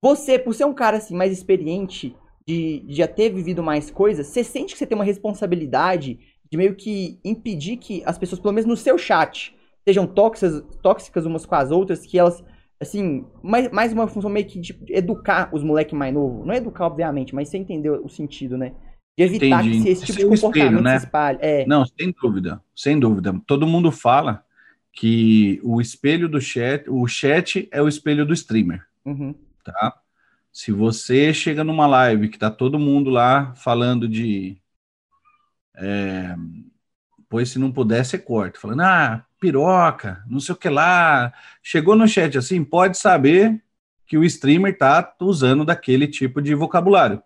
Você, 0.00 0.38
por 0.38 0.54
ser 0.54 0.64
um 0.64 0.72
cara 0.72 0.98
assim 0.98 1.16
mais 1.16 1.32
experiente, 1.32 2.14
de, 2.46 2.80
de 2.86 2.94
já 2.94 3.08
ter 3.08 3.30
vivido 3.30 3.64
mais 3.64 3.90
coisas, 3.90 4.28
você 4.28 4.44
sente 4.44 4.72
que 4.72 4.78
você 4.78 4.86
tem 4.86 4.96
uma 4.96 5.04
responsabilidade 5.04 6.20
de 6.48 6.56
meio 6.56 6.76
que 6.76 7.18
impedir 7.24 7.76
que 7.78 8.00
as 8.06 8.16
pessoas, 8.16 8.40
pelo 8.40 8.54
menos 8.54 8.68
no 8.68 8.76
seu 8.76 8.96
chat, 8.96 9.56
sejam 9.84 10.06
tóxicas, 10.06 10.62
tóxicas 10.80 11.26
umas 11.26 11.44
com 11.44 11.54
as 11.56 11.72
outras, 11.72 12.06
que 12.06 12.16
elas, 12.16 12.44
assim, 12.80 13.24
mais, 13.42 13.68
mais 13.72 13.92
uma 13.92 14.06
função 14.06 14.30
meio 14.30 14.46
que 14.46 14.60
de 14.60 14.78
educar 14.88 15.50
os 15.52 15.64
moleques 15.64 15.98
mais 15.98 16.14
novos. 16.14 16.46
Não 16.46 16.54
é 16.54 16.58
educar, 16.58 16.86
obviamente, 16.86 17.34
mas 17.34 17.48
você 17.48 17.58
entendeu 17.58 18.00
o 18.04 18.08
sentido, 18.08 18.56
né? 18.56 18.72
De 19.18 19.24
evitar 19.24 19.66
Entendi. 19.66 19.82
que 19.82 19.88
esse 19.88 20.06
tipo 20.06 20.18
de 20.18 20.24
comportamento 20.26 20.56
espelho, 20.56 20.82
né? 20.82 20.98
se 20.98 21.04
espalhe. 21.06 21.38
É. 21.42 21.66
Não, 21.66 21.84
sem 21.84 22.14
dúvida, 22.22 22.62
sem 22.74 22.98
dúvida. 23.00 23.40
Todo 23.46 23.66
mundo 23.66 23.90
fala 23.90 24.44
que 24.92 25.60
o 25.62 25.80
espelho 25.80 26.28
do 26.28 26.40
chat, 26.40 26.88
o 26.88 27.06
chat 27.06 27.68
é 27.70 27.80
o 27.80 27.88
espelho 27.88 28.26
do 28.26 28.32
streamer, 28.32 28.84
uhum. 29.04 29.34
tá? 29.64 29.94
Se 30.52 30.72
você 30.72 31.32
chega 31.32 31.62
numa 31.62 31.86
live 31.86 32.28
que 32.28 32.38
tá 32.38 32.50
todo 32.50 32.78
mundo 32.78 33.08
lá 33.08 33.54
falando 33.54 34.08
de, 34.08 34.58
é, 35.76 36.34
pois 37.28 37.50
se 37.50 37.58
não 37.58 37.70
puder, 37.70 38.04
você 38.04 38.18
corta, 38.18 38.58
falando, 38.58 38.80
ah, 38.82 39.24
piroca, 39.38 40.22
não 40.28 40.40
sei 40.40 40.54
o 40.54 40.58
que 40.58 40.68
lá, 40.68 41.32
chegou 41.62 41.94
no 41.94 42.08
chat 42.08 42.36
assim, 42.36 42.64
pode 42.64 42.98
saber 42.98 43.62
que 44.06 44.18
o 44.18 44.24
streamer 44.24 44.76
tá 44.76 45.14
usando 45.20 45.64
daquele 45.64 46.08
tipo 46.08 46.42
de 46.42 46.52
vocabulário, 46.54 47.22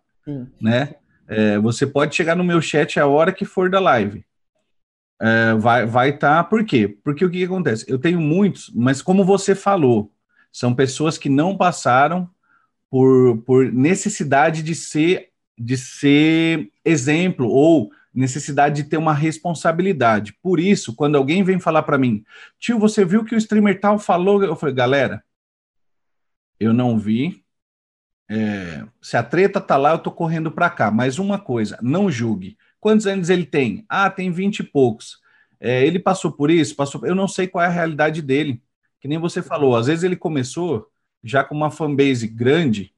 né? 0.60 0.94
É, 1.26 1.58
você 1.58 1.86
pode 1.86 2.14
chegar 2.14 2.36
no 2.36 2.44
meu 2.44 2.60
chat 2.60 3.00
a 3.00 3.06
hora 3.06 3.32
que 3.32 3.46
for 3.46 3.70
da 3.70 3.80
live 3.80 4.22
é, 5.24 5.54
vai 5.54 5.86
vai 5.86 6.10
estar. 6.10 6.36
Tá, 6.36 6.44
por 6.44 6.62
quê? 6.64 6.86
Porque 7.02 7.24
o 7.24 7.30
que, 7.30 7.38
que, 7.38 7.44
acontece? 7.44 7.86
Eu 7.88 7.98
tenho 7.98 8.20
muitos, 8.20 8.70
mas 8.74 9.00
como 9.00 9.24
você 9.24 9.54
falou, 9.54 10.12
são 10.52 10.74
pessoas 10.74 11.16
que 11.16 11.30
não 11.30 11.56
passaram 11.56 12.28
por, 12.90 13.38
por 13.38 13.72
necessidade 13.72 14.62
de 14.62 14.74
ser 14.74 15.30
de 15.56 15.78
ser 15.78 16.70
exemplo 16.84 17.48
ou 17.48 17.90
necessidade 18.12 18.82
de 18.82 18.88
ter 18.88 18.96
uma 18.98 19.14
responsabilidade. 19.14 20.34
Por 20.42 20.60
isso, 20.60 20.94
quando 20.94 21.16
alguém 21.16 21.42
vem 21.42 21.58
falar 21.58 21.84
para 21.84 21.98
mim, 21.98 22.24
tio, 22.58 22.78
você 22.78 23.04
viu 23.04 23.24
que 23.24 23.34
o 23.34 23.38
streamer 23.38 23.80
tal 23.80 23.98
falou? 23.98 24.44
Eu 24.44 24.56
falei, 24.56 24.74
galera, 24.74 25.24
eu 26.60 26.74
não 26.74 26.98
vi. 26.98 27.42
É, 28.28 28.84
se 29.00 29.16
a 29.16 29.22
treta 29.22 29.60
tá 29.60 29.76
lá, 29.76 29.92
eu 29.92 29.98
tô 29.98 30.10
correndo 30.10 30.50
para 30.50 30.70
cá. 30.70 30.90
Mas 30.90 31.18
uma 31.18 31.38
coisa, 31.38 31.78
não 31.80 32.10
julgue. 32.10 32.58
Quantos 32.84 33.06
anos 33.06 33.30
ele 33.30 33.46
tem? 33.46 33.82
Ah, 33.88 34.10
tem 34.10 34.30
vinte 34.30 34.58
e 34.58 34.62
poucos. 34.62 35.18
É, 35.58 35.86
ele 35.86 35.98
passou 35.98 36.30
por 36.30 36.50
isso, 36.50 36.76
passou. 36.76 37.06
Eu 37.06 37.14
não 37.14 37.26
sei 37.26 37.48
qual 37.48 37.64
é 37.64 37.66
a 37.66 37.70
realidade 37.70 38.20
dele. 38.20 38.62
Que 39.00 39.08
nem 39.08 39.16
você 39.16 39.40
falou, 39.40 39.74
às 39.74 39.86
vezes 39.86 40.04
ele 40.04 40.16
começou 40.16 40.86
já 41.22 41.42
com 41.42 41.54
uma 41.54 41.70
fanbase 41.70 42.28
grande, 42.28 42.92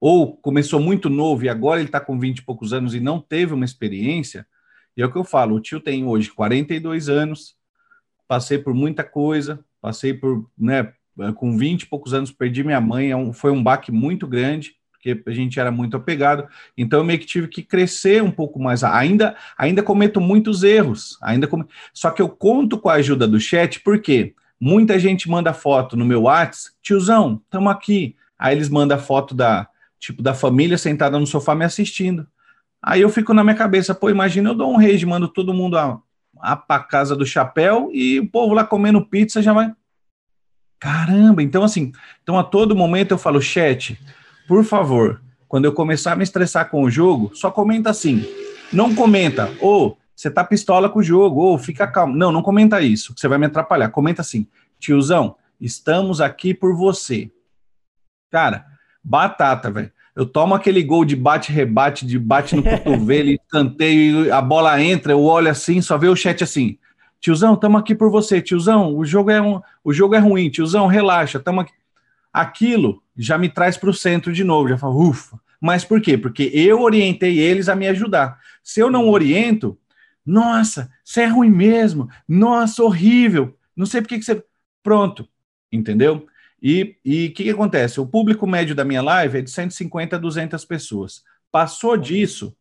ou 0.00 0.38
começou 0.38 0.80
muito 0.80 1.10
novo 1.10 1.44
e 1.44 1.50
agora 1.50 1.80
ele 1.80 1.90
está 1.90 2.00
com 2.00 2.18
20 2.18 2.38
e 2.38 2.42
poucos 2.42 2.72
anos 2.72 2.94
e 2.94 3.00
não 3.00 3.20
teve 3.20 3.52
uma 3.52 3.66
experiência, 3.66 4.46
e 4.96 5.02
é 5.02 5.04
o 5.04 5.12
que 5.12 5.18
eu 5.18 5.24
falo, 5.24 5.56
o 5.56 5.60
tio 5.60 5.80
tem 5.80 6.06
hoje 6.06 6.30
42 6.30 7.10
anos, 7.10 7.54
passei 8.26 8.56
por 8.56 8.72
muita 8.72 9.04
coisa, 9.04 9.62
passei 9.82 10.14
por, 10.14 10.50
né, 10.56 10.94
com 11.36 11.58
20 11.58 11.82
e 11.82 11.86
poucos 11.86 12.14
anos 12.14 12.32
perdi 12.32 12.64
minha 12.64 12.80
mãe, 12.80 13.12
é 13.12 13.32
foi 13.34 13.50
um 13.50 13.62
baque 13.62 13.92
muito 13.92 14.26
grande, 14.26 14.79
porque 15.00 15.22
a 15.26 15.32
gente 15.32 15.58
era 15.58 15.70
muito 15.70 15.96
apegado, 15.96 16.46
então 16.76 16.98
eu 16.98 17.04
meio 17.04 17.18
que 17.18 17.24
tive 17.24 17.48
que 17.48 17.62
crescer 17.62 18.22
um 18.22 18.30
pouco 18.30 18.60
mais, 18.60 18.84
ainda 18.84 19.34
ainda 19.56 19.82
cometo 19.82 20.20
muitos 20.20 20.62
erros, 20.62 21.18
ainda 21.22 21.46
com... 21.46 21.64
só 21.94 22.10
que 22.10 22.20
eu 22.20 22.28
conto 22.28 22.78
com 22.78 22.90
a 22.90 22.94
ajuda 22.94 23.26
do 23.26 23.40
chat, 23.40 23.80
porque 23.80 24.34
muita 24.60 24.98
gente 24.98 25.28
manda 25.28 25.54
foto 25.54 25.96
no 25.96 26.04
meu 26.04 26.22
WhatsApp, 26.22 26.76
tiozão, 26.82 27.40
estamos 27.42 27.72
aqui, 27.72 28.14
aí 28.38 28.54
eles 28.54 28.68
mandam 28.68 28.98
foto 28.98 29.34
da, 29.34 29.66
tipo, 29.98 30.22
da 30.22 30.34
família 30.34 30.76
sentada 30.76 31.18
no 31.18 31.26
sofá 31.26 31.54
me 31.54 31.64
assistindo. 31.64 32.26
Aí 32.82 33.00
eu 33.00 33.08
fico 33.08 33.32
na 33.32 33.42
minha 33.42 33.56
cabeça, 33.56 33.94
pô, 33.94 34.10
imagina 34.10 34.50
eu 34.50 34.54
dou 34.54 34.72
um 34.72 34.76
rage, 34.76 35.06
mando 35.06 35.28
todo 35.28 35.54
mundo 35.54 35.78
a, 35.78 35.98
a 36.38 36.56
pra 36.56 36.78
casa 36.78 37.16
do 37.16 37.24
chapéu 37.24 37.90
e 37.92 38.20
o 38.20 38.28
povo 38.28 38.52
lá 38.52 38.64
comendo 38.64 39.04
pizza 39.04 39.40
já 39.40 39.52
vai. 39.54 39.72
Caramba, 40.78 41.42
então 41.42 41.62
assim, 41.62 41.92
então 42.22 42.38
a 42.38 42.44
todo 42.44 42.76
momento 42.76 43.12
eu 43.12 43.18
falo, 43.18 43.40
chat, 43.40 43.98
por 44.50 44.64
favor, 44.64 45.22
quando 45.46 45.66
eu 45.66 45.72
começar 45.72 46.10
a 46.10 46.16
me 46.16 46.24
estressar 46.24 46.68
com 46.68 46.82
o 46.82 46.90
jogo, 46.90 47.30
só 47.34 47.52
comenta 47.52 47.88
assim. 47.88 48.26
Não 48.72 48.92
comenta, 48.92 49.48
ou 49.60 49.90
oh, 49.90 49.96
você 50.12 50.28
tá 50.28 50.42
pistola 50.42 50.88
com 50.88 50.98
o 50.98 51.02
jogo, 51.04 51.40
ou 51.40 51.54
oh, 51.54 51.58
fica 51.58 51.86
calmo. 51.86 52.16
Não, 52.16 52.32
não 52.32 52.42
comenta 52.42 52.80
isso, 52.80 53.14
que 53.14 53.20
você 53.20 53.28
vai 53.28 53.38
me 53.38 53.46
atrapalhar. 53.46 53.90
Comenta 53.90 54.22
assim, 54.22 54.48
tiozão, 54.76 55.36
estamos 55.60 56.20
aqui 56.20 56.52
por 56.52 56.74
você. 56.74 57.30
Cara, 58.28 58.66
Batata, 59.04 59.70
velho. 59.70 59.92
Eu 60.16 60.26
tomo 60.26 60.52
aquele 60.52 60.82
gol 60.82 61.04
de 61.04 61.14
bate-rebate, 61.14 62.04
de 62.04 62.18
bate 62.18 62.56
no 62.56 62.64
cotovelo, 62.66 63.38
canteio, 63.48 64.34
a 64.34 64.42
bola 64.42 64.82
entra, 64.82 65.12
eu 65.12 65.22
olho 65.22 65.48
assim, 65.48 65.80
só 65.80 65.96
vê 65.96 66.08
o 66.08 66.16
chat 66.16 66.42
assim. 66.42 66.76
Tiozão, 67.20 67.54
estamos 67.54 67.80
aqui 67.80 67.94
por 67.94 68.10
você, 68.10 68.42
tiozão. 68.42 68.96
O 68.96 69.04
jogo 69.04 69.30
é 69.30 69.40
um, 69.40 69.60
o 69.84 69.92
jogo 69.92 70.16
é 70.16 70.18
ruim, 70.18 70.50
tiozão, 70.50 70.88
relaxa, 70.88 71.38
estamos 71.38 71.62
aqui. 71.62 71.72
Aquilo 72.32 73.02
já 73.16 73.36
me 73.36 73.48
traz 73.48 73.76
para 73.76 73.90
o 73.90 73.94
centro 73.94 74.32
de 74.32 74.44
novo, 74.44 74.68
já 74.68 74.78
falo, 74.78 75.08
ufa. 75.08 75.40
Mas 75.60 75.84
por 75.84 76.00
quê? 76.00 76.16
Porque 76.16 76.50
eu 76.54 76.80
orientei 76.80 77.38
eles 77.38 77.68
a 77.68 77.76
me 77.76 77.86
ajudar. 77.88 78.38
Se 78.62 78.80
eu 78.80 78.90
não 78.90 79.08
oriento, 79.08 79.78
nossa, 80.24 80.90
você 81.04 81.22
é 81.22 81.26
ruim 81.26 81.50
mesmo, 81.50 82.08
nossa, 82.26 82.82
horrível, 82.82 83.56
não 83.76 83.84
sei 83.84 84.00
por 84.00 84.08
que, 84.08 84.22
você. 84.22 84.42
Pronto, 84.82 85.28
entendeu? 85.70 86.26
E 86.62 86.82
o 86.82 87.34
que, 87.34 87.44
que 87.44 87.50
acontece? 87.50 88.00
O 88.00 88.06
público 88.06 88.46
médio 88.46 88.74
da 88.74 88.84
minha 88.84 89.02
live 89.02 89.38
é 89.38 89.42
de 89.42 89.50
150 89.50 90.16
a 90.16 90.18
200 90.18 90.64
pessoas. 90.64 91.22
Passou 91.50 91.96
disso, 91.96 92.54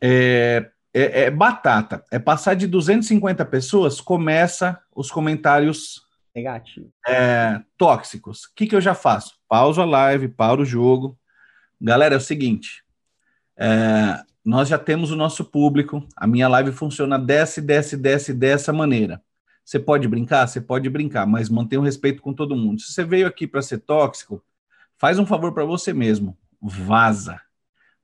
é, 0.00 0.70
é, 0.92 1.22
é, 1.22 1.30
batata. 1.30 2.04
É 2.10 2.18
passar 2.18 2.54
de 2.54 2.66
250 2.66 3.44
pessoas, 3.46 4.00
começa 4.00 4.78
os 4.94 5.10
comentários 5.10 6.06
negativos, 6.38 6.90
é, 7.06 7.60
tóxicos. 7.76 8.44
O 8.44 8.54
que, 8.54 8.66
que 8.66 8.76
eu 8.76 8.80
já 8.80 8.94
faço? 8.94 9.34
Pauso 9.48 9.80
a 9.80 9.84
live, 9.84 10.28
paro 10.28 10.62
o 10.62 10.66
jogo. 10.66 11.18
Galera, 11.80 12.14
é 12.14 12.18
o 12.18 12.20
seguinte: 12.20 12.82
é, 13.56 14.22
nós 14.44 14.68
já 14.68 14.78
temos 14.78 15.10
o 15.10 15.16
nosso 15.16 15.44
público, 15.44 16.06
a 16.16 16.26
minha 16.26 16.48
live 16.48 16.72
funciona 16.72 17.18
dessa, 17.18 17.60
dessa, 17.60 17.96
dessa, 17.96 18.32
dessa 18.32 18.72
maneira. 18.72 19.20
Você 19.64 19.78
pode 19.78 20.08
brincar? 20.08 20.46
Você 20.46 20.60
pode 20.60 20.88
brincar, 20.88 21.26
mas 21.26 21.50
mantenha 21.50 21.80
o 21.80 21.84
respeito 21.84 22.22
com 22.22 22.32
todo 22.32 22.56
mundo. 22.56 22.80
Se 22.80 22.92
você 22.92 23.04
veio 23.04 23.26
aqui 23.26 23.46
para 23.46 23.60
ser 23.60 23.78
tóxico, 23.78 24.42
faz 24.96 25.18
um 25.18 25.26
favor 25.26 25.52
para 25.52 25.64
você 25.64 25.92
mesmo. 25.92 26.36
Vaza. 26.62 27.38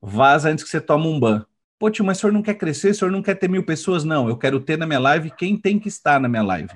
Vaza 0.03 0.51
antes 0.51 0.63
que 0.63 0.71
você 0.71 0.81
tome 0.81 1.07
um 1.07 1.19
ban. 1.19 1.47
Pô, 1.79 1.91
tio, 1.91 2.05
mas 2.05 2.19
o 2.19 2.21
senhor 2.21 2.33
não 2.33 2.43
quer 2.43 2.55
crescer? 2.55 2.91
O 2.91 2.95
senhor 2.95 3.11
não 3.11 3.23
quer 3.23 3.35
ter 3.35 3.49
mil 3.49 3.65
pessoas? 3.65 4.05
Não, 4.05 4.29
eu 4.29 4.37
quero 4.37 4.61
ter 4.61 4.77
na 4.77 4.87
minha 4.87 4.99
live 4.99 5.31
quem 5.31 5.57
tem 5.57 5.79
que 5.79 5.89
estar 5.89 6.21
na 6.21 6.29
minha 6.29 6.43
live. 6.43 6.71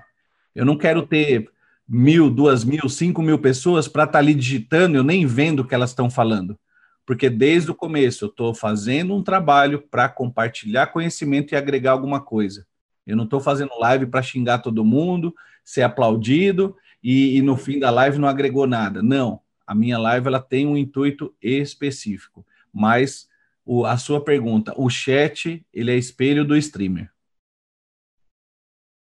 Eu 0.58 0.64
não 0.64 0.76
quero 0.76 1.06
ter 1.06 1.48
mil, 1.88 2.28
duas 2.28 2.64
mil, 2.64 2.88
cinco 2.88 3.22
mil 3.22 3.38
pessoas 3.38 3.86
para 3.86 4.02
estar 4.02 4.14
tá 4.14 4.18
ali 4.18 4.34
digitando, 4.34 4.96
eu 4.96 5.04
nem 5.04 5.24
vendo 5.24 5.60
o 5.60 5.64
que 5.64 5.72
elas 5.72 5.90
estão 5.90 6.10
falando. 6.10 6.58
Porque 7.06 7.30
desde 7.30 7.70
o 7.70 7.76
começo 7.76 8.24
eu 8.24 8.28
estou 8.28 8.52
fazendo 8.52 9.14
um 9.14 9.22
trabalho 9.22 9.80
para 9.80 10.08
compartilhar 10.08 10.88
conhecimento 10.88 11.52
e 11.52 11.56
agregar 11.56 11.92
alguma 11.92 12.20
coisa. 12.20 12.66
Eu 13.06 13.16
não 13.16 13.22
estou 13.22 13.38
fazendo 13.38 13.70
live 13.78 14.06
para 14.06 14.20
xingar 14.20 14.58
todo 14.58 14.84
mundo, 14.84 15.32
ser 15.64 15.82
aplaudido 15.82 16.76
e, 17.00 17.36
e, 17.36 17.42
no 17.42 17.56
fim 17.56 17.78
da 17.78 17.88
live 17.88 18.18
não 18.18 18.26
agregou 18.26 18.66
nada. 18.66 19.00
Não, 19.00 19.40
a 19.64 19.76
minha 19.76 19.96
live 19.96 20.26
ela 20.26 20.40
tem 20.40 20.66
um 20.66 20.76
intuito 20.76 21.32
específico. 21.40 22.44
Mas 22.72 23.28
o, 23.64 23.86
a 23.86 23.96
sua 23.96 24.24
pergunta, 24.24 24.74
o 24.76 24.90
chat 24.90 25.64
ele 25.72 25.92
é 25.92 25.96
espelho 25.96 26.44
do 26.44 26.56
streamer. 26.56 27.12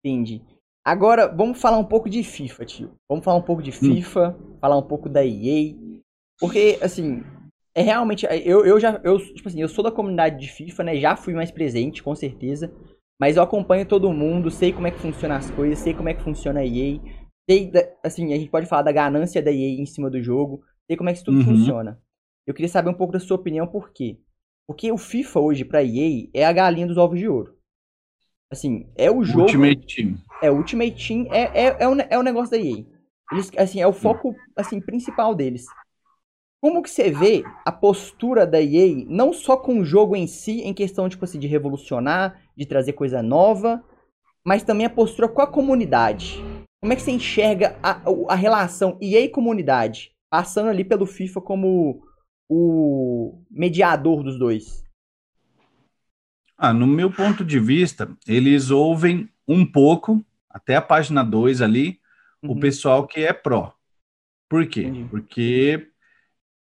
Entendi. 0.04 0.40
Agora 0.88 1.28
vamos 1.28 1.60
falar 1.60 1.76
um 1.76 1.84
pouco 1.84 2.08
de 2.08 2.22
FIFA, 2.22 2.64
tio. 2.64 2.90
Vamos 3.06 3.22
falar 3.22 3.36
um 3.36 3.42
pouco 3.42 3.62
de 3.62 3.68
hum. 3.68 3.74
FIFA, 3.74 4.30
hum. 4.30 4.56
falar 4.58 4.78
um 4.78 4.82
pouco 4.82 5.06
da 5.06 5.22
EA, 5.22 5.74
porque 6.40 6.78
assim 6.80 7.22
é 7.74 7.82
realmente 7.82 8.26
eu, 8.42 8.64
eu 8.64 8.80
já 8.80 8.98
eu 9.04 9.18
tipo 9.18 9.46
assim 9.46 9.60
eu 9.60 9.68
sou 9.68 9.84
da 9.84 9.92
comunidade 9.92 10.40
de 10.40 10.48
FIFA, 10.50 10.84
né? 10.84 10.96
Já 10.96 11.14
fui 11.14 11.34
mais 11.34 11.50
presente, 11.50 12.02
com 12.02 12.14
certeza. 12.14 12.72
Mas 13.20 13.36
eu 13.36 13.42
acompanho 13.42 13.84
todo 13.84 14.10
mundo, 14.14 14.50
sei 14.50 14.72
como 14.72 14.86
é 14.86 14.90
que 14.90 14.98
funciona 14.98 15.36
as 15.36 15.50
coisas, 15.50 15.78
sei 15.78 15.92
como 15.92 16.08
é 16.08 16.14
que 16.14 16.22
funciona 16.22 16.60
a 16.60 16.64
EA. 16.64 16.98
Sei, 17.50 17.70
da, 17.70 17.86
assim, 18.02 18.32
a 18.32 18.38
gente 18.38 18.50
pode 18.50 18.64
falar 18.64 18.82
da 18.82 18.92
ganância 18.92 19.42
da 19.42 19.52
EA 19.52 19.78
em 19.78 19.84
cima 19.84 20.08
do 20.08 20.22
jogo, 20.22 20.62
sei 20.86 20.96
como 20.96 21.10
é 21.10 21.12
que 21.12 21.18
isso 21.18 21.26
tudo 21.26 21.36
uhum. 21.36 21.44
funciona. 21.44 22.00
Eu 22.46 22.54
queria 22.54 22.68
saber 22.68 22.88
um 22.88 22.94
pouco 22.94 23.12
da 23.12 23.20
sua 23.20 23.36
opinião, 23.36 23.66
por 23.66 23.92
quê? 23.92 24.18
Porque 24.66 24.90
o 24.90 24.96
FIFA 24.96 25.40
hoje 25.40 25.64
pra 25.66 25.84
EA 25.84 26.30
é 26.32 26.46
a 26.46 26.52
galinha 26.52 26.86
dos 26.86 26.96
ovos 26.96 27.18
de 27.18 27.28
ouro. 27.28 27.58
Assim, 28.50 28.90
é 28.96 29.10
o 29.10 29.22
jogo. 29.22 29.42
Ultimate 29.42 29.94
Team. 29.94 30.16
É, 30.42 30.50
Ultimate 30.50 31.06
Team 31.06 31.26
é, 31.32 31.66
é, 31.66 31.76
é, 31.80 31.88
o, 31.88 32.00
é 32.00 32.18
o 32.18 32.22
negócio 32.22 32.50
da 32.50 32.58
EA. 32.58 32.84
Eles, 33.32 33.50
assim, 33.56 33.80
é 33.80 33.86
o 33.86 33.92
foco 33.92 34.34
assim, 34.56 34.80
principal 34.80 35.34
deles. 35.34 35.66
Como 36.60 36.82
que 36.82 36.90
você 36.90 37.10
vê 37.10 37.44
a 37.64 37.70
postura 37.70 38.46
da 38.46 38.60
EA, 38.60 39.04
não 39.06 39.32
só 39.32 39.56
com 39.56 39.78
o 39.78 39.84
jogo 39.84 40.16
em 40.16 40.26
si, 40.26 40.60
em 40.62 40.74
questão 40.74 41.08
tipo 41.08 41.24
assim, 41.24 41.38
de 41.38 41.46
revolucionar, 41.46 42.40
de 42.56 42.66
trazer 42.66 42.94
coisa 42.94 43.22
nova, 43.22 43.84
mas 44.44 44.62
também 44.62 44.86
a 44.86 44.90
postura 44.90 45.28
com 45.28 45.42
a 45.42 45.46
comunidade. 45.46 46.42
Como 46.80 46.92
é 46.92 46.96
que 46.96 47.02
você 47.02 47.10
enxerga 47.10 47.76
a, 47.82 48.00
a 48.28 48.34
relação 48.34 48.98
EA 49.00 49.20
e 49.20 49.28
comunidade, 49.28 50.12
passando 50.30 50.68
ali 50.68 50.84
pelo 50.84 51.06
FIFA 51.06 51.40
como 51.40 52.02
o 52.48 53.42
mediador 53.50 54.22
dos 54.22 54.38
dois? 54.38 54.84
Ah, 56.56 56.72
no 56.72 56.86
meu 56.86 57.12
ponto 57.12 57.44
de 57.44 57.60
vista, 57.60 58.16
eles 58.26 58.70
ouvem 58.70 59.28
um 59.48 59.64
pouco, 59.64 60.24
até 60.50 60.76
a 60.76 60.82
página 60.82 61.24
2 61.24 61.62
ali, 61.62 61.98
uhum. 62.42 62.52
o 62.52 62.60
pessoal 62.60 63.06
que 63.06 63.20
é 63.20 63.32
pró. 63.32 63.72
Por 64.48 64.66
quê? 64.66 64.82
Entendi. 64.82 65.08
Porque 65.08 65.88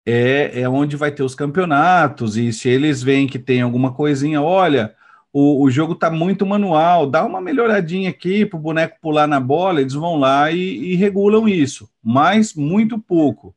é, 0.06 0.62
é 0.62 0.70
onde 0.70 0.96
vai 0.96 1.12
ter 1.12 1.24
os 1.24 1.36
campeonatos, 1.36 2.38
e 2.38 2.52
se 2.54 2.70
eles 2.70 3.04
veem 3.04 3.28
que 3.28 3.38
tem 3.38 3.62
alguma 3.62 3.94
coisinha, 3.94 4.42
olha, 4.42 4.96
o, 5.34 5.64
o 5.64 5.70
jogo 5.72 5.94
está 5.94 6.10
muito 6.10 6.46
manual, 6.46 7.10
dá 7.10 7.24
uma 7.26 7.42
melhoradinha 7.42 8.10
aqui 8.10 8.46
para 8.46 8.58
o 8.58 8.62
boneco 8.62 8.98
pular 9.02 9.28
na 9.28 9.40
bola, 9.40 9.82
eles 9.82 9.94
vão 9.94 10.18
lá 10.18 10.52
e, 10.52 10.92
e 10.92 10.96
regulam 10.96 11.48
isso, 11.48 11.90
mas 12.04 12.54
muito 12.54 13.00
pouco. 13.00 13.56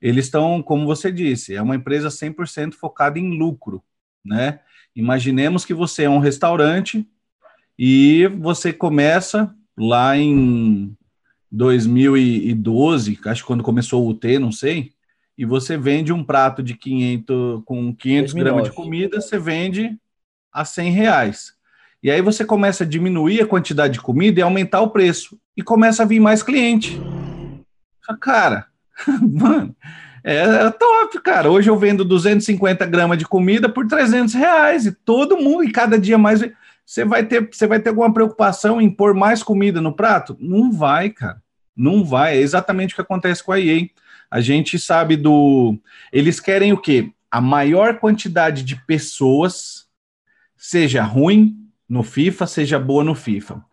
Eles 0.00 0.26
estão, 0.26 0.62
como 0.62 0.84
você 0.84 1.10
disse, 1.10 1.54
é 1.54 1.62
uma 1.62 1.76
empresa 1.76 2.10
100% 2.10 2.74
focada 2.74 3.18
em 3.18 3.38
lucro, 3.38 3.82
né? 4.24 4.60
Imaginemos 4.94 5.64
que 5.64 5.72
você 5.72 6.04
é 6.04 6.10
um 6.10 6.18
restaurante 6.18 7.08
e 7.78 8.26
você 8.40 8.72
começa 8.72 9.54
lá 9.76 10.16
em 10.16 10.96
2012, 11.50 13.18
acho 13.26 13.42
que 13.42 13.46
quando 13.46 13.62
começou 13.62 14.04
o 14.04 14.10
UT, 14.10 14.38
não 14.38 14.52
sei, 14.52 14.92
e 15.36 15.44
você 15.44 15.76
vende 15.76 16.12
um 16.12 16.22
prato 16.22 16.62
de 16.62 16.74
500 16.74 17.62
com 17.64 17.94
500 17.94 18.32
gramas 18.34 18.64
de 18.64 18.72
comida, 18.72 19.20
você 19.20 19.38
vende 19.38 19.98
a 20.52 20.64
100 20.64 20.90
reais. 20.92 21.54
E 22.02 22.10
aí 22.10 22.20
você 22.20 22.44
começa 22.44 22.84
a 22.84 22.86
diminuir 22.86 23.42
a 23.42 23.46
quantidade 23.46 23.94
de 23.94 24.00
comida 24.00 24.38
e 24.38 24.42
aumentar 24.42 24.80
o 24.80 24.90
preço. 24.90 25.38
E 25.56 25.62
começa 25.62 26.02
a 26.02 26.06
vir 26.06 26.20
mais 26.20 26.42
cliente. 26.42 27.00
Cara, 28.20 28.66
mano, 29.22 29.74
É, 30.24 30.38
é, 30.38 30.70
top, 30.70 31.20
cara. 31.20 31.50
Hoje 31.50 31.68
eu 31.68 31.76
vendo 31.76 32.02
250 32.02 32.86
gramas 32.86 33.18
de 33.18 33.26
comida 33.26 33.68
por 33.68 33.86
300 33.86 34.32
reais 34.32 34.86
e 34.86 34.92
todo 34.92 35.36
mundo, 35.36 35.64
e 35.64 35.70
cada 35.70 35.98
dia 35.98 36.16
mais. 36.16 36.40
Você 36.84 37.04
vai 37.04 37.24
ter, 37.24 37.48
você 37.50 37.66
vai 37.66 37.80
ter 37.80 37.88
alguma 37.88 38.12
preocupação 38.12 38.80
em 38.80 38.90
pôr 38.90 39.14
mais 39.14 39.42
comida 39.42 39.80
no 39.80 39.94
prato? 39.94 40.36
Não 40.38 40.70
vai, 40.70 41.10
cara. 41.10 41.42
Não 41.76 42.04
vai. 42.04 42.36
É 42.36 42.40
exatamente 42.40 42.92
o 42.92 42.96
que 42.96 43.02
acontece 43.02 43.42
com 43.42 43.52
a 43.52 43.60
EA. 43.60 43.88
A 44.30 44.40
gente 44.40 44.78
sabe 44.78 45.16
do. 45.16 45.78
Eles 46.12 46.40
querem 46.40 46.72
o 46.72 46.78
quê? 46.78 47.10
A 47.30 47.40
maior 47.40 47.98
quantidade 47.98 48.62
de 48.62 48.76
pessoas, 48.84 49.86
seja 50.56 51.02
ruim 51.02 51.56
no 51.88 52.02
FIFA, 52.02 52.46
seja 52.46 52.78
boa 52.78 53.02
no 53.02 53.14
FIFA. 53.14 53.64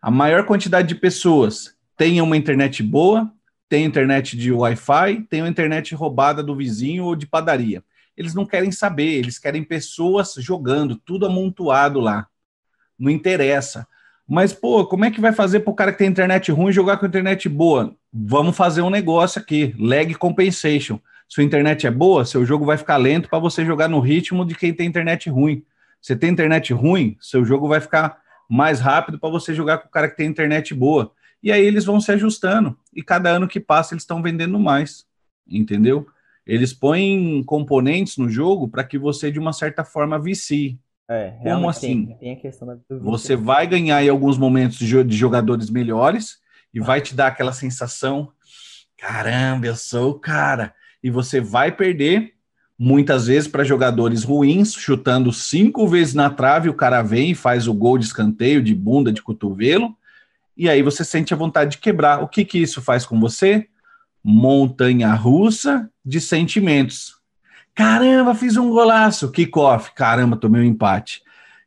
A 0.00 0.10
maior 0.10 0.44
quantidade 0.46 0.88
de 0.88 0.94
pessoas 0.94 1.76
tenha 1.96 2.24
uma 2.24 2.36
internet 2.36 2.82
boa, 2.82 3.32
tem 3.68 3.84
internet 3.84 4.36
de 4.36 4.52
Wi-Fi, 4.52 5.22
tem 5.28 5.42
uma 5.42 5.48
internet 5.48 5.94
roubada 5.94 6.42
do 6.42 6.56
vizinho 6.56 7.04
ou 7.04 7.16
de 7.16 7.26
padaria. 7.26 7.82
Eles 8.16 8.34
não 8.34 8.44
querem 8.44 8.70
saber, 8.70 9.14
eles 9.14 9.38
querem 9.38 9.64
pessoas 9.64 10.34
jogando, 10.38 10.96
tudo 10.96 11.26
amontoado 11.26 12.00
lá. 12.00 12.28
Não 13.02 13.10
interessa. 13.10 13.84
Mas, 14.28 14.52
pô, 14.52 14.86
como 14.86 15.04
é 15.04 15.10
que 15.10 15.20
vai 15.20 15.32
fazer 15.32 15.60
para 15.60 15.72
o 15.72 15.74
cara 15.74 15.90
que 15.90 15.98
tem 15.98 16.06
internet 16.06 16.52
ruim 16.52 16.72
jogar 16.72 16.98
com 16.98 17.06
internet 17.06 17.48
boa? 17.48 17.96
Vamos 18.12 18.56
fazer 18.56 18.80
um 18.80 18.90
negócio 18.90 19.40
aqui, 19.40 19.74
lag 19.76 20.14
compensation. 20.14 21.00
Sua 21.26 21.42
internet 21.42 21.84
é 21.84 21.90
boa, 21.90 22.24
seu 22.24 22.46
jogo 22.46 22.64
vai 22.64 22.78
ficar 22.78 22.96
lento 22.98 23.28
para 23.28 23.40
você 23.40 23.64
jogar 23.64 23.88
no 23.88 23.98
ritmo 23.98 24.46
de 24.46 24.54
quem 24.54 24.72
tem 24.72 24.86
internet 24.86 25.28
ruim. 25.28 25.64
Você 26.00 26.14
tem 26.14 26.30
internet 26.30 26.72
ruim, 26.72 27.16
seu 27.20 27.44
jogo 27.44 27.66
vai 27.66 27.80
ficar 27.80 28.18
mais 28.48 28.78
rápido 28.78 29.18
para 29.18 29.30
você 29.30 29.52
jogar 29.52 29.78
com 29.78 29.88
o 29.88 29.90
cara 29.90 30.08
que 30.08 30.16
tem 30.16 30.28
internet 30.28 30.72
boa. 30.72 31.10
E 31.42 31.50
aí 31.50 31.64
eles 31.64 31.84
vão 31.84 32.00
se 32.00 32.12
ajustando. 32.12 32.78
E 32.94 33.02
cada 33.02 33.30
ano 33.30 33.48
que 33.48 33.58
passa 33.58 33.94
eles 33.94 34.04
estão 34.04 34.22
vendendo 34.22 34.60
mais. 34.60 35.04
Entendeu? 35.48 36.06
Eles 36.46 36.72
põem 36.72 37.42
componentes 37.44 38.16
no 38.16 38.28
jogo 38.28 38.68
para 38.68 38.84
que 38.84 38.96
você, 38.96 39.28
de 39.28 39.40
uma 39.40 39.52
certa 39.52 39.82
forma, 39.82 40.20
vicie. 40.20 40.78
É, 41.12 41.38
Como 41.42 41.68
assim? 41.68 42.06
Tem, 42.06 42.16
tem 42.16 42.32
a 42.32 42.36
questão 42.36 42.66
da 42.66 42.76
você 43.00 43.36
vai 43.36 43.66
ganhar 43.66 44.02
em 44.02 44.08
alguns 44.08 44.38
momentos 44.38 44.78
de 44.78 45.16
jogadores 45.16 45.68
melhores 45.70 46.38
e 46.72 46.80
vai 46.80 47.00
te 47.00 47.14
dar 47.14 47.28
aquela 47.28 47.52
sensação: 47.52 48.32
caramba, 48.96 49.66
eu 49.66 49.76
sou 49.76 50.10
o 50.10 50.18
cara. 50.18 50.74
E 51.02 51.10
você 51.10 51.40
vai 51.40 51.72
perder 51.72 52.34
muitas 52.78 53.26
vezes 53.26 53.48
para 53.48 53.64
jogadores 53.64 54.24
ruins, 54.24 54.72
chutando 54.72 55.32
cinco 55.32 55.86
vezes 55.86 56.14
na 56.14 56.30
trave, 56.30 56.68
o 56.68 56.74
cara 56.74 57.02
vem 57.02 57.30
e 57.30 57.34
faz 57.34 57.68
o 57.68 57.74
gol 57.74 57.98
de 57.98 58.06
escanteio, 58.06 58.62
de 58.62 58.74
bunda, 58.74 59.12
de 59.12 59.22
cotovelo, 59.22 59.96
e 60.56 60.68
aí 60.68 60.82
você 60.82 61.04
sente 61.04 61.32
a 61.32 61.36
vontade 61.36 61.72
de 61.72 61.78
quebrar. 61.78 62.22
O 62.22 62.28
que, 62.28 62.44
que 62.44 62.58
isso 62.58 62.82
faz 62.82 63.06
com 63.06 63.18
você? 63.20 63.68
Montanha 64.22 65.12
russa 65.14 65.90
de 66.04 66.20
sentimentos. 66.20 67.21
Caramba, 67.74 68.34
fiz 68.34 68.56
um 68.56 68.70
golaço. 68.70 69.30
Kickoff. 69.30 69.92
Caramba, 69.94 70.36
tomei 70.36 70.60
um 70.62 70.64
empate. 70.64 71.22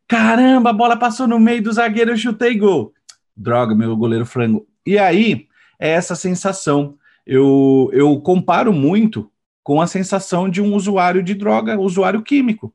Caramba, 0.07 0.69
a 0.69 0.73
bola 0.73 0.97
passou 0.97 1.27
no 1.27 1.39
meio 1.39 1.63
do 1.63 1.73
zagueiro, 1.73 2.11
eu 2.11 2.17
chutei 2.17 2.57
gol. 2.57 2.93
Droga, 3.35 3.73
meu 3.73 3.95
goleiro 3.97 4.25
frango. 4.25 4.67
E 4.85 4.99
aí, 4.99 5.47
é 5.79 5.89
essa 5.89 6.15
sensação. 6.15 6.95
Eu, 7.25 7.89
eu 7.91 8.19
comparo 8.21 8.71
muito 8.71 9.31
com 9.63 9.81
a 9.81 9.87
sensação 9.87 10.47
de 10.47 10.61
um 10.61 10.75
usuário 10.75 11.23
de 11.23 11.33
droga, 11.33 11.79
usuário 11.79 12.21
químico. 12.21 12.73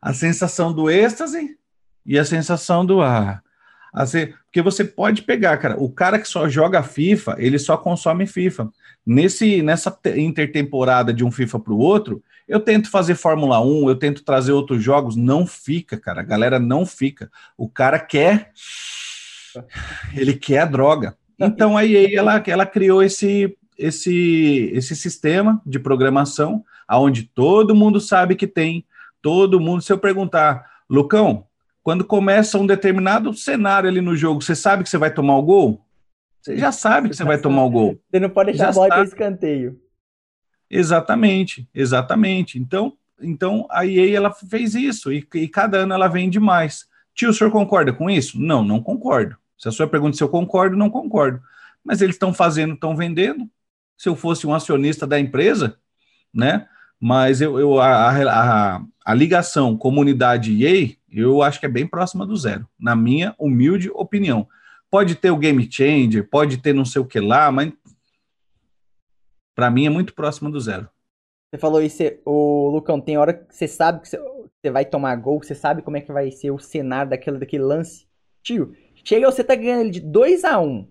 A 0.00 0.14
sensação 0.14 0.72
do 0.72 0.90
êxtase 0.90 1.58
e 2.06 2.18
a 2.18 2.24
sensação 2.24 2.86
do 2.86 3.02
ah, 3.02 3.42
Assim, 3.92 4.32
porque 4.44 4.62
você 4.62 4.84
pode 4.84 5.20
pegar, 5.22 5.58
cara, 5.58 5.78
o 5.78 5.90
cara 5.90 6.18
que 6.18 6.26
só 6.26 6.48
joga 6.48 6.82
FIFA, 6.82 7.36
ele 7.38 7.58
só 7.58 7.76
consome 7.76 8.26
FIFA. 8.26 8.70
Nesse, 9.04 9.60
nessa 9.60 9.94
intertemporada 10.16 11.12
de 11.12 11.22
um 11.22 11.30
FIFA 11.30 11.60
para 11.60 11.72
o 11.74 11.78
outro, 11.78 12.22
eu 12.48 12.60
tento 12.60 12.90
fazer 12.90 13.14
Fórmula 13.14 13.60
1, 13.60 13.88
eu 13.88 13.96
tento 13.96 14.24
trazer 14.24 14.52
outros 14.52 14.82
jogos, 14.82 15.16
não 15.16 15.46
fica, 15.46 15.98
cara. 15.98 16.20
A 16.20 16.24
galera 16.24 16.58
não 16.58 16.84
fica. 16.84 17.30
O 17.56 17.68
cara 17.68 17.98
quer. 17.98 18.52
Ele 20.14 20.34
quer 20.34 20.60
a 20.60 20.66
droga. 20.66 21.16
Então 21.38 21.76
a 21.76 21.84
EA 21.84 22.18
ela, 22.18 22.42
ela 22.46 22.66
criou 22.66 23.02
esse, 23.02 23.56
esse, 23.78 24.70
esse 24.74 24.94
sistema 24.94 25.60
de 25.66 25.78
programação 25.78 26.64
aonde 26.86 27.24
todo 27.24 27.74
mundo 27.74 28.00
sabe 28.00 28.36
que 28.36 28.46
tem, 28.46 28.84
todo 29.20 29.60
mundo. 29.60 29.82
Se 29.82 29.92
eu 29.92 29.98
perguntar, 29.98 30.64
Lucão, 30.88 31.46
quando 31.82 32.04
começa 32.04 32.58
um 32.58 32.66
determinado 32.66 33.32
cenário 33.34 33.88
ali 33.88 34.00
no 34.00 34.14
jogo, 34.14 34.42
você 34.42 34.54
sabe 34.54 34.84
que 34.84 34.90
você 34.90 34.98
vai 34.98 35.12
tomar 35.12 35.36
o 35.36 35.42
gol? 35.42 35.84
Você 36.40 36.56
já 36.56 36.72
sabe 36.72 37.08
que 37.08 37.16
você, 37.16 37.24
vai 37.24 37.38
tomar 37.38 37.64
o 37.64 37.70
gol. 37.70 37.98
Você 38.10 38.20
não 38.20 38.28
pode 38.28 38.50
deixar 38.50 38.70
a 38.70 38.72
bola 38.72 38.88
para 38.88 39.04
escanteio. 39.04 39.80
Exatamente, 40.72 41.68
exatamente. 41.74 42.58
Então, 42.58 42.94
então 43.20 43.66
a 43.70 43.86
EA 43.86 44.16
ela 44.16 44.32
fez 44.32 44.74
isso 44.74 45.12
e, 45.12 45.26
e, 45.34 45.46
cada 45.46 45.78
ano 45.78 45.92
ela 45.92 46.08
vende 46.08 46.40
mais. 46.40 46.86
Tio, 47.14 47.28
o 47.28 47.34
senhor 47.34 47.50
concorda 47.50 47.92
com 47.92 48.08
isso? 48.08 48.40
Não, 48.40 48.64
não 48.64 48.82
concordo. 48.82 49.36
Se 49.58 49.68
a 49.68 49.70
sua 49.70 49.86
pergunta 49.86 50.16
se 50.16 50.22
eu 50.24 50.30
concordo, 50.30 50.74
não 50.74 50.88
concordo. 50.88 51.42
Mas 51.84 52.00
eles 52.00 52.14
estão 52.16 52.32
fazendo, 52.32 52.72
estão 52.72 52.96
vendendo. 52.96 53.46
Se 53.98 54.08
eu 54.08 54.16
fosse 54.16 54.46
um 54.46 54.54
acionista 54.54 55.06
da 55.06 55.20
empresa, 55.20 55.76
né? 56.32 56.66
Mas 56.98 57.42
eu, 57.42 57.60
eu 57.60 57.78
a, 57.78 58.10
a, 58.10 58.82
a 59.04 59.14
ligação 59.14 59.76
comunidade 59.76 60.64
EA 60.64 60.96
eu 61.12 61.42
acho 61.42 61.60
que 61.60 61.66
é 61.66 61.68
bem 61.68 61.86
próxima 61.86 62.24
do 62.24 62.34
zero, 62.34 62.66
na 62.80 62.96
minha 62.96 63.34
humilde 63.38 63.90
opinião. 63.90 64.48
Pode 64.90 65.16
ter 65.16 65.30
o 65.30 65.36
game 65.36 65.68
changer, 65.70 66.26
pode 66.30 66.56
ter 66.56 66.72
não 66.72 66.86
sei 66.86 67.02
o 67.02 67.04
que 67.04 67.20
lá, 67.20 67.52
mas 67.52 67.72
para 69.54 69.70
mim 69.70 69.86
é 69.86 69.90
muito 69.90 70.14
próxima 70.14 70.50
do 70.50 70.60
zero. 70.60 70.88
Você 71.50 71.58
falou 71.58 71.82
isso, 71.82 72.02
o 72.24 72.70
Lucão, 72.70 73.00
tem 73.00 73.18
hora 73.18 73.34
que 73.34 73.54
você 73.54 73.68
sabe 73.68 74.00
que 74.00 74.08
você 74.08 74.70
vai 74.70 74.84
tomar 74.84 75.14
gol, 75.16 75.42
você 75.42 75.54
sabe 75.54 75.82
como 75.82 75.96
é 75.96 76.00
que 76.00 76.12
vai 76.12 76.30
ser 76.30 76.50
o 76.50 76.58
cenário 76.58 77.10
daquele, 77.10 77.38
daquele 77.38 77.62
lance. 77.62 78.06
Tio, 78.42 78.74
chega 79.04 79.30
você 79.30 79.44
tá 79.44 79.54
ganhando 79.54 79.82
ele 79.82 79.90
de 79.90 80.00
2 80.00 80.44
a 80.44 80.58
1 80.58 80.88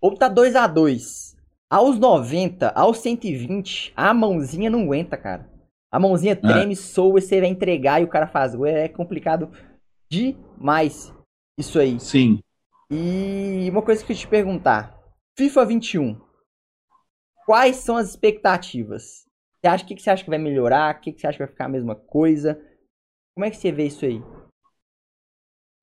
ou 0.00 0.14
tá 0.16 0.28
2 0.28 0.56
a 0.56 0.66
2 0.66 1.36
Aos 1.70 1.98
90, 1.98 2.68
aos 2.70 2.98
120, 2.98 3.92
a 3.96 4.12
mãozinha 4.12 4.68
não 4.68 4.82
aguenta, 4.82 5.16
cara. 5.16 5.48
A 5.90 5.98
mãozinha 5.98 6.32
é. 6.32 6.36
treme, 6.36 6.72
é. 6.72 6.76
soa, 6.76 7.20
você 7.20 7.40
vai 7.40 7.48
entregar 7.48 8.00
e 8.00 8.04
o 8.04 8.08
cara 8.08 8.26
faz. 8.26 8.54
É 8.64 8.88
complicado 8.88 9.50
demais 10.10 11.14
isso 11.56 11.78
aí. 11.78 12.00
Sim. 12.00 12.40
E 12.90 13.68
uma 13.70 13.80
coisa 13.80 14.04
que 14.04 14.12
eu 14.12 14.16
te 14.16 14.26
perguntar. 14.26 14.98
FIFA 15.36 15.64
21. 15.66 16.20
Quais 17.46 17.76
são 17.76 17.96
as 17.96 18.10
expectativas? 18.10 19.24
Você 19.60 19.68
acha 19.68 19.84
que, 19.84 19.94
que 19.94 20.02
você 20.02 20.10
acha 20.10 20.24
que 20.24 20.30
vai 20.30 20.38
melhorar? 20.38 20.94
O 20.94 21.00
que, 21.00 21.12
que 21.12 21.20
você 21.20 21.26
acha 21.26 21.38
que 21.38 21.44
vai 21.44 21.52
ficar 21.52 21.66
a 21.66 21.68
mesma 21.68 21.94
coisa? 21.94 22.60
Como 23.34 23.44
é 23.44 23.50
que 23.50 23.56
você 23.56 23.72
vê 23.72 23.86
isso 23.86 24.04
aí? 24.04 24.22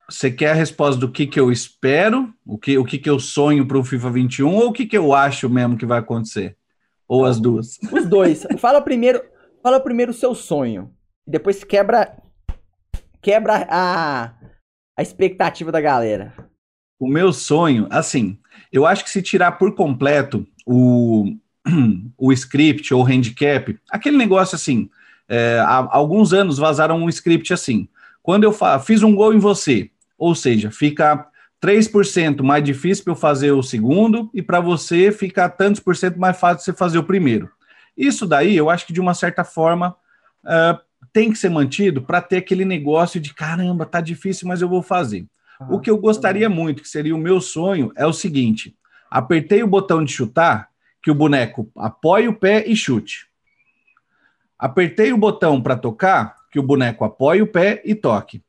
Você 0.09 0.29
quer 0.29 0.51
a 0.51 0.55
resposta 0.55 0.99
do 0.99 1.11
que, 1.11 1.25
que 1.25 1.39
eu 1.39 1.51
espero, 1.51 2.33
o 2.45 2.57
que, 2.57 2.77
o 2.77 2.83
que, 2.83 2.97
que 2.97 3.09
eu 3.09 3.19
sonho 3.19 3.65
para 3.67 3.77
o 3.77 3.83
FIFA 3.83 4.11
21 4.11 4.53
ou 4.53 4.67
o 4.67 4.73
que, 4.73 4.85
que 4.85 4.97
eu 4.97 5.13
acho 5.13 5.49
mesmo 5.49 5.77
que 5.77 5.85
vai 5.85 5.99
acontecer? 5.99 6.57
Ou 7.07 7.25
as 7.25 7.39
duas? 7.39 7.77
Os 7.91 8.05
dois. 8.07 8.45
Fala 8.57 8.81
primeiro, 8.81 9.21
Fala 9.61 9.79
primeiro 9.79 10.11
o 10.11 10.15
seu 10.15 10.33
sonho. 10.33 10.91
E 11.27 11.31
depois 11.31 11.63
quebra. 11.63 12.17
Quebra 13.21 13.67
a, 13.69 14.33
a 14.97 15.01
expectativa 15.01 15.71
da 15.71 15.79
galera. 15.79 16.33
O 16.99 17.07
meu 17.07 17.31
sonho, 17.31 17.87
assim, 17.91 18.39
eu 18.71 18.85
acho 18.85 19.03
que 19.03 19.11
se 19.11 19.21
tirar 19.21 19.53
por 19.53 19.75
completo 19.75 20.45
o, 20.65 21.25
o 22.17 22.31
script 22.31 22.93
ou 22.93 23.01
o 23.01 23.05
handicap, 23.05 23.77
aquele 23.89 24.17
negócio 24.17 24.55
assim, 24.55 24.89
é, 25.27 25.59
há 25.59 25.87
alguns 25.91 26.33
anos 26.33 26.57
vazaram 26.57 26.97
um 26.97 27.09
script 27.09 27.53
assim. 27.53 27.87
Quando 28.21 28.43
eu 28.43 28.53
fiz 28.79 29.01
um 29.03 29.15
gol 29.15 29.33
em 29.33 29.39
você, 29.39 29.89
ou 30.17 30.35
seja, 30.35 30.69
fica 30.69 31.27
3% 31.61 32.41
mais 32.41 32.63
difícil 32.63 33.03
para 33.03 33.13
eu 33.13 33.17
fazer 33.17 33.51
o 33.51 33.61
segundo 33.61 34.29
e 34.33 34.41
para 34.41 34.59
você 34.59 35.11
fica 35.11 35.47
tantos 35.47 35.79
por 35.79 35.95
cento 35.95 36.19
mais 36.19 36.39
fácil 36.39 36.63
você 36.63 36.73
fazer 36.73 36.97
o 36.97 37.03
primeiro. 37.03 37.49
Isso 37.95 38.25
daí, 38.25 38.57
eu 38.57 38.69
acho 38.69 38.85
que 38.87 38.93
de 38.93 38.99
uma 38.99 39.13
certa 39.13 39.43
forma 39.43 39.95
uh, 40.43 40.79
tem 41.13 41.31
que 41.31 41.37
ser 41.37 41.49
mantido 41.49 42.01
para 42.01 42.21
ter 42.21 42.37
aquele 42.37 42.65
negócio 42.65 43.19
de 43.19 43.33
caramba, 43.33 43.85
tá 43.85 44.01
difícil, 44.01 44.47
mas 44.47 44.61
eu 44.61 44.69
vou 44.69 44.81
fazer. 44.81 45.25
o 45.69 45.79
que 45.79 45.89
eu 45.89 45.97
gostaria 45.97 46.49
muito, 46.49 46.81
que 46.81 46.89
seria 46.89 47.15
o 47.15 47.19
meu 47.19 47.39
sonho, 47.39 47.91
é 47.95 48.05
o 48.05 48.13
seguinte: 48.13 48.75
apertei 49.09 49.61
o 49.61 49.67
botão 49.67 50.03
de 50.03 50.11
chutar, 50.11 50.70
que 51.01 51.09
o 51.09 51.15
boneco 51.15 51.69
apoie 51.75 52.27
o 52.27 52.33
pé 52.33 52.63
e 52.67 52.75
chute. 52.75 53.27
Apertei 54.57 55.11
o 55.11 55.17
botão 55.17 55.61
para 55.61 55.75
tocar, 55.75 56.35
que 56.51 56.59
o 56.59 56.63
boneco 56.63 57.03
apoie 57.03 57.41
o 57.41 57.47
pé 57.47 57.81
e 57.83 57.95
toque. 57.95 58.43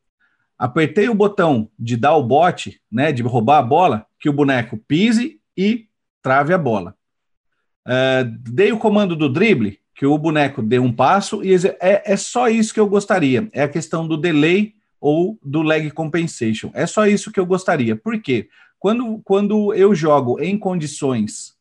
Apertei 0.58 1.08
o 1.08 1.14
botão 1.14 1.70
de 1.78 1.96
dar 1.96 2.14
o 2.16 2.22
bote, 2.22 2.80
né, 2.90 3.10
de 3.10 3.22
roubar 3.22 3.58
a 3.58 3.62
bola, 3.62 4.06
que 4.20 4.28
o 4.28 4.32
boneco 4.32 4.76
pise 4.76 5.40
e 5.56 5.88
trave 6.20 6.52
a 6.52 6.58
bola. 6.58 6.94
Uh, 7.86 8.24
dei 8.48 8.70
o 8.70 8.78
comando 8.78 9.16
do 9.16 9.28
drible, 9.28 9.80
que 9.94 10.06
o 10.06 10.16
boneco 10.18 10.62
dê 10.62 10.78
um 10.78 10.92
passo, 10.92 11.42
e 11.42 11.54
é, 11.80 12.12
é 12.12 12.16
só 12.16 12.48
isso 12.48 12.74
que 12.74 12.80
eu 12.80 12.86
gostaria. 12.88 13.48
É 13.52 13.62
a 13.62 13.68
questão 13.68 14.06
do 14.06 14.16
delay 14.16 14.74
ou 15.00 15.38
do 15.42 15.62
lag 15.62 15.90
compensation. 15.90 16.70
É 16.74 16.86
só 16.86 17.06
isso 17.06 17.32
que 17.32 17.40
eu 17.40 17.46
gostaria. 17.46 17.96
Por 17.96 18.20
quê? 18.20 18.48
Quando, 18.78 19.20
quando 19.24 19.74
eu 19.74 19.94
jogo 19.94 20.40
em 20.40 20.58
condições 20.58 21.51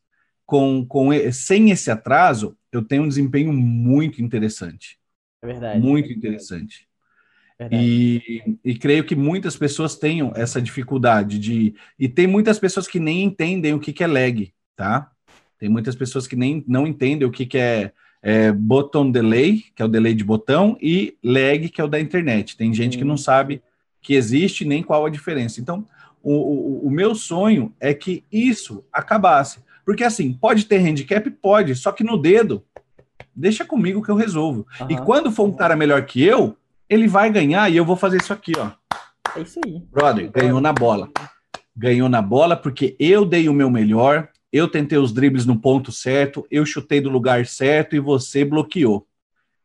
com, 0.52 0.84
com 0.84 1.08
sem 1.32 1.70
esse 1.70 1.90
atraso, 1.90 2.54
eu 2.70 2.82
tenho 2.82 3.04
um 3.04 3.08
desempenho 3.08 3.50
muito 3.54 4.22
interessante. 4.22 4.98
É 5.40 5.46
verdade. 5.46 5.80
Muito 5.80 6.12
interessante. 6.12 6.86
E, 7.70 8.58
e, 8.62 8.74
creio 8.74 9.02
que 9.02 9.16
muitas 9.16 9.56
pessoas 9.56 9.96
tenham 9.96 10.30
essa 10.36 10.60
dificuldade 10.60 11.38
de. 11.38 11.74
E 11.98 12.06
tem 12.06 12.26
muitas 12.26 12.58
pessoas 12.58 12.86
que 12.86 13.00
nem 13.00 13.22
entendem 13.22 13.72
o 13.72 13.80
que, 13.80 13.94
que 13.94 14.04
é 14.04 14.06
lag, 14.06 14.52
tá? 14.76 15.10
Tem 15.58 15.70
muitas 15.70 15.94
pessoas 15.94 16.26
que 16.26 16.36
nem 16.36 16.62
não 16.68 16.86
entendem 16.86 17.26
o 17.26 17.30
que, 17.30 17.46
que 17.46 17.56
é, 17.56 17.90
é 18.20 18.52
button 18.52 19.10
delay, 19.10 19.64
que 19.74 19.80
é 19.80 19.86
o 19.86 19.88
delay 19.88 20.12
de 20.12 20.24
botão, 20.24 20.76
e 20.82 21.16
lag, 21.24 21.66
que 21.70 21.80
é 21.80 21.84
o 21.84 21.88
da 21.88 21.98
internet. 21.98 22.58
Tem 22.58 22.74
gente 22.74 22.98
que 22.98 23.04
não 23.04 23.16
sabe 23.16 23.62
que 24.02 24.12
existe 24.12 24.66
nem 24.66 24.82
qual 24.82 25.06
a 25.06 25.10
diferença. 25.10 25.62
Então, 25.62 25.88
o, 26.22 26.34
o, 26.34 26.86
o 26.88 26.90
meu 26.90 27.14
sonho 27.14 27.74
é 27.80 27.94
que 27.94 28.22
isso 28.30 28.84
acabasse. 28.92 29.60
Porque 29.84 30.04
assim, 30.04 30.32
pode 30.32 30.64
ter 30.66 30.78
handicap? 30.78 31.28
Pode, 31.30 31.74
só 31.74 31.92
que 31.92 32.04
no 32.04 32.16
dedo, 32.16 32.64
deixa 33.34 33.64
comigo 33.64 34.02
que 34.02 34.10
eu 34.10 34.16
resolvo. 34.16 34.66
Uhum. 34.80 34.86
E 34.90 34.96
quando 34.96 35.32
for 35.32 35.44
um 35.44 35.52
cara 35.52 35.76
melhor 35.76 36.04
que 36.04 36.22
eu, 36.22 36.56
ele 36.88 37.08
vai 37.08 37.30
ganhar 37.30 37.70
e 37.70 37.76
eu 37.76 37.84
vou 37.84 37.96
fazer 37.96 38.20
isso 38.20 38.32
aqui, 38.32 38.52
ó. 38.56 38.70
É 39.36 39.40
isso 39.40 39.58
aí. 39.64 39.80
Brother, 39.90 40.30
ganhou 40.30 40.60
na 40.60 40.72
bola. 40.72 41.10
Ganhou 41.74 42.08
na 42.08 42.20
bola 42.20 42.56
porque 42.56 42.94
eu 42.98 43.24
dei 43.24 43.48
o 43.48 43.54
meu 43.54 43.70
melhor, 43.70 44.28
eu 44.52 44.68
tentei 44.68 44.98
os 44.98 45.12
dribles 45.12 45.46
no 45.46 45.58
ponto 45.58 45.90
certo, 45.90 46.46
eu 46.50 46.66
chutei 46.66 47.00
do 47.00 47.08
lugar 47.08 47.46
certo 47.46 47.96
e 47.96 48.00
você 48.00 48.44
bloqueou. 48.44 49.06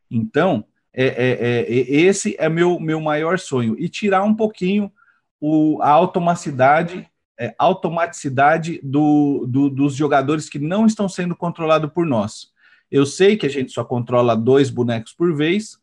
Então, 0.09 0.63
é, 0.93 1.05
é, 1.05 1.65
é, 1.67 1.71
esse 1.71 2.35
é 2.39 2.47
meu, 2.47 2.79
meu 2.79 3.01
maior 3.01 3.37
sonho. 3.37 3.75
E 3.77 3.89
tirar 3.89 4.23
um 4.23 4.33
pouquinho 4.33 4.91
o, 5.39 5.81
a 5.81 5.89
automaticidade, 5.89 7.07
é, 7.39 7.53
automaticidade 7.57 8.79
do, 8.83 9.45
do, 9.47 9.69
dos 9.69 9.95
jogadores 9.95 10.49
que 10.49 10.59
não 10.59 10.85
estão 10.85 11.07
sendo 11.07 11.35
controlados 11.35 11.91
por 11.91 12.05
nós. 12.05 12.47
Eu 12.89 13.05
sei 13.05 13.35
que 13.37 13.45
a 13.45 13.49
gente 13.49 13.71
só 13.71 13.83
controla 13.83 14.35
dois 14.35 14.69
bonecos 14.69 15.13
por 15.13 15.35
vez, 15.35 15.77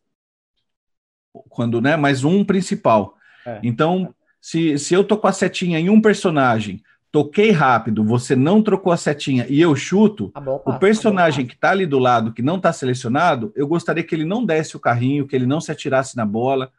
quando, 1.48 1.80
né? 1.80 1.96
Mas 1.96 2.24
um 2.24 2.44
principal. 2.44 3.16
É. 3.46 3.60
Então, 3.62 4.14
se, 4.40 4.78
se 4.78 4.94
eu 4.94 5.04
tô 5.04 5.16
com 5.16 5.26
a 5.26 5.32
setinha 5.32 5.78
em 5.78 5.88
um 5.88 6.00
personagem, 6.00 6.82
toquei 7.10 7.50
rápido, 7.50 8.04
você 8.04 8.34
não 8.34 8.62
trocou 8.62 8.92
a 8.92 8.96
setinha 8.96 9.46
e 9.48 9.60
eu 9.60 9.76
chuto, 9.76 10.30
tá 10.30 10.40
o 10.64 10.78
personagem 10.78 11.44
tá 11.44 11.48
que 11.48 11.54
está 11.54 11.70
ali 11.70 11.86
do 11.86 11.98
lado, 11.98 12.32
que 12.32 12.42
não 12.42 12.56
está 12.56 12.72
selecionado, 12.72 13.52
eu 13.54 13.68
gostaria 13.68 14.02
que 14.02 14.14
ele 14.14 14.24
não 14.24 14.44
desse 14.44 14.76
o 14.76 14.80
carrinho, 14.80 15.26
que 15.26 15.36
ele 15.36 15.46
não 15.46 15.60
se 15.60 15.70
atirasse 15.70 16.16
na 16.16 16.26
bola. 16.26 16.72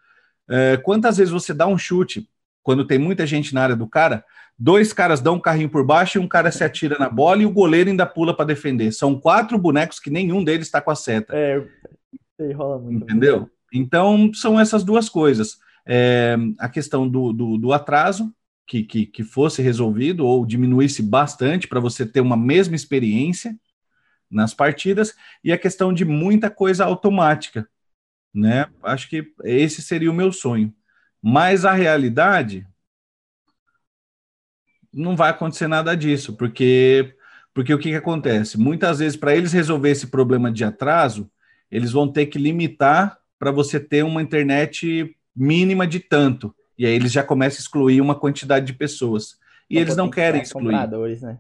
É, 0.49 0.77
quantas 0.77 1.17
vezes 1.17 1.31
você 1.31 1.53
dá 1.53 1.65
um 1.67 1.77
chute 1.77 2.29
quando 2.61 2.85
tem 2.85 2.99
muita 2.99 3.25
gente 3.25 3.53
na 3.53 3.63
área 3.63 3.75
do 3.75 3.87
cara? 3.87 4.25
Dois 4.57 4.93
caras 4.93 5.19
dão 5.19 5.35
um 5.35 5.39
carrinho 5.39 5.69
por 5.69 5.85
baixo 5.85 6.17
e 6.17 6.21
um 6.21 6.27
cara 6.27 6.51
se 6.51 6.63
atira 6.63 6.97
na 6.97 7.09
bola 7.09 7.41
e 7.41 7.45
o 7.45 7.51
goleiro 7.51 7.89
ainda 7.89 8.05
pula 8.05 8.35
para 8.35 8.45
defender. 8.45 8.91
São 8.93 9.19
quatro 9.19 9.57
bonecos 9.57 9.99
que 9.99 10.09
nenhum 10.09 10.43
deles 10.43 10.67
está 10.67 10.79
com 10.79 10.91
a 10.91 10.95
seta. 10.95 11.35
É, 11.35 11.61
rola 12.53 12.79
muito. 12.79 13.03
Entendeu? 13.03 13.49
Então, 13.73 14.31
são 14.33 14.57
essas 14.57 14.83
duas 14.83 15.09
coisas. 15.09 15.57
É, 15.85 16.37
a 16.57 16.69
questão 16.69 17.07
do, 17.07 17.33
do, 17.33 17.57
do 17.57 17.73
atraso, 17.73 18.33
que, 18.65 18.83
que, 18.83 19.05
que, 19.05 19.23
fosse 19.23 19.61
resolvido 19.61 20.25
ou 20.25 20.45
diminuísse 20.45 21.03
bastante 21.03 21.67
para 21.67 21.79
você 21.79 22.05
ter 22.05 22.21
uma 22.21 22.37
mesma 22.37 22.75
experiência 22.75 23.55
nas 24.31 24.53
partidas, 24.53 25.13
e 25.43 25.51
a 25.51 25.57
questão 25.57 25.93
de 25.93 26.03
muita 26.03 26.49
coisa 26.49 26.83
automática. 26.83 27.67
Né? 28.33 28.67
Acho 28.81 29.07
que 29.07 29.31
esse 29.43 29.81
seria 29.81 30.09
o 30.09 30.15
meu 30.15 30.31
sonho. 30.31 30.73
Mas 31.21 31.63
a 31.63 31.73
realidade 31.73 32.67
não 34.95 35.15
vai 35.15 35.29
acontecer 35.29 35.67
nada 35.67 35.95
disso, 35.95 36.33
porque 36.33 37.13
porque 37.53 37.73
o 37.73 37.79
que, 37.79 37.89
que 37.89 37.95
acontece? 37.95 38.59
Muitas 38.59 38.99
vezes, 38.99 39.17
para 39.17 39.33
eles 39.33 39.53
resolver 39.53 39.89
esse 39.89 40.07
problema 40.07 40.51
de 40.51 40.65
atraso, 40.65 41.31
eles 41.71 41.91
vão 41.93 42.05
ter 42.05 42.25
que 42.25 42.37
limitar 42.37 43.17
para 43.39 43.49
você 43.49 43.79
ter 43.79 44.03
uma 44.03 44.21
internet 44.21 45.15
mínima 45.33 45.87
de 45.87 46.01
tanto. 46.01 46.53
E 46.77 46.85
aí 46.85 46.93
eles 46.93 47.13
já 47.13 47.23
começam 47.23 47.59
a 47.59 47.61
excluir 47.61 48.01
uma 48.01 48.13
quantidade 48.13 48.65
de 48.65 48.73
pessoas. 48.73 49.37
E 49.69 49.77
eles 49.77 49.95
não 49.95 50.09
querem 50.09 50.41
excluir. 50.41 50.73
Né? 51.21 51.39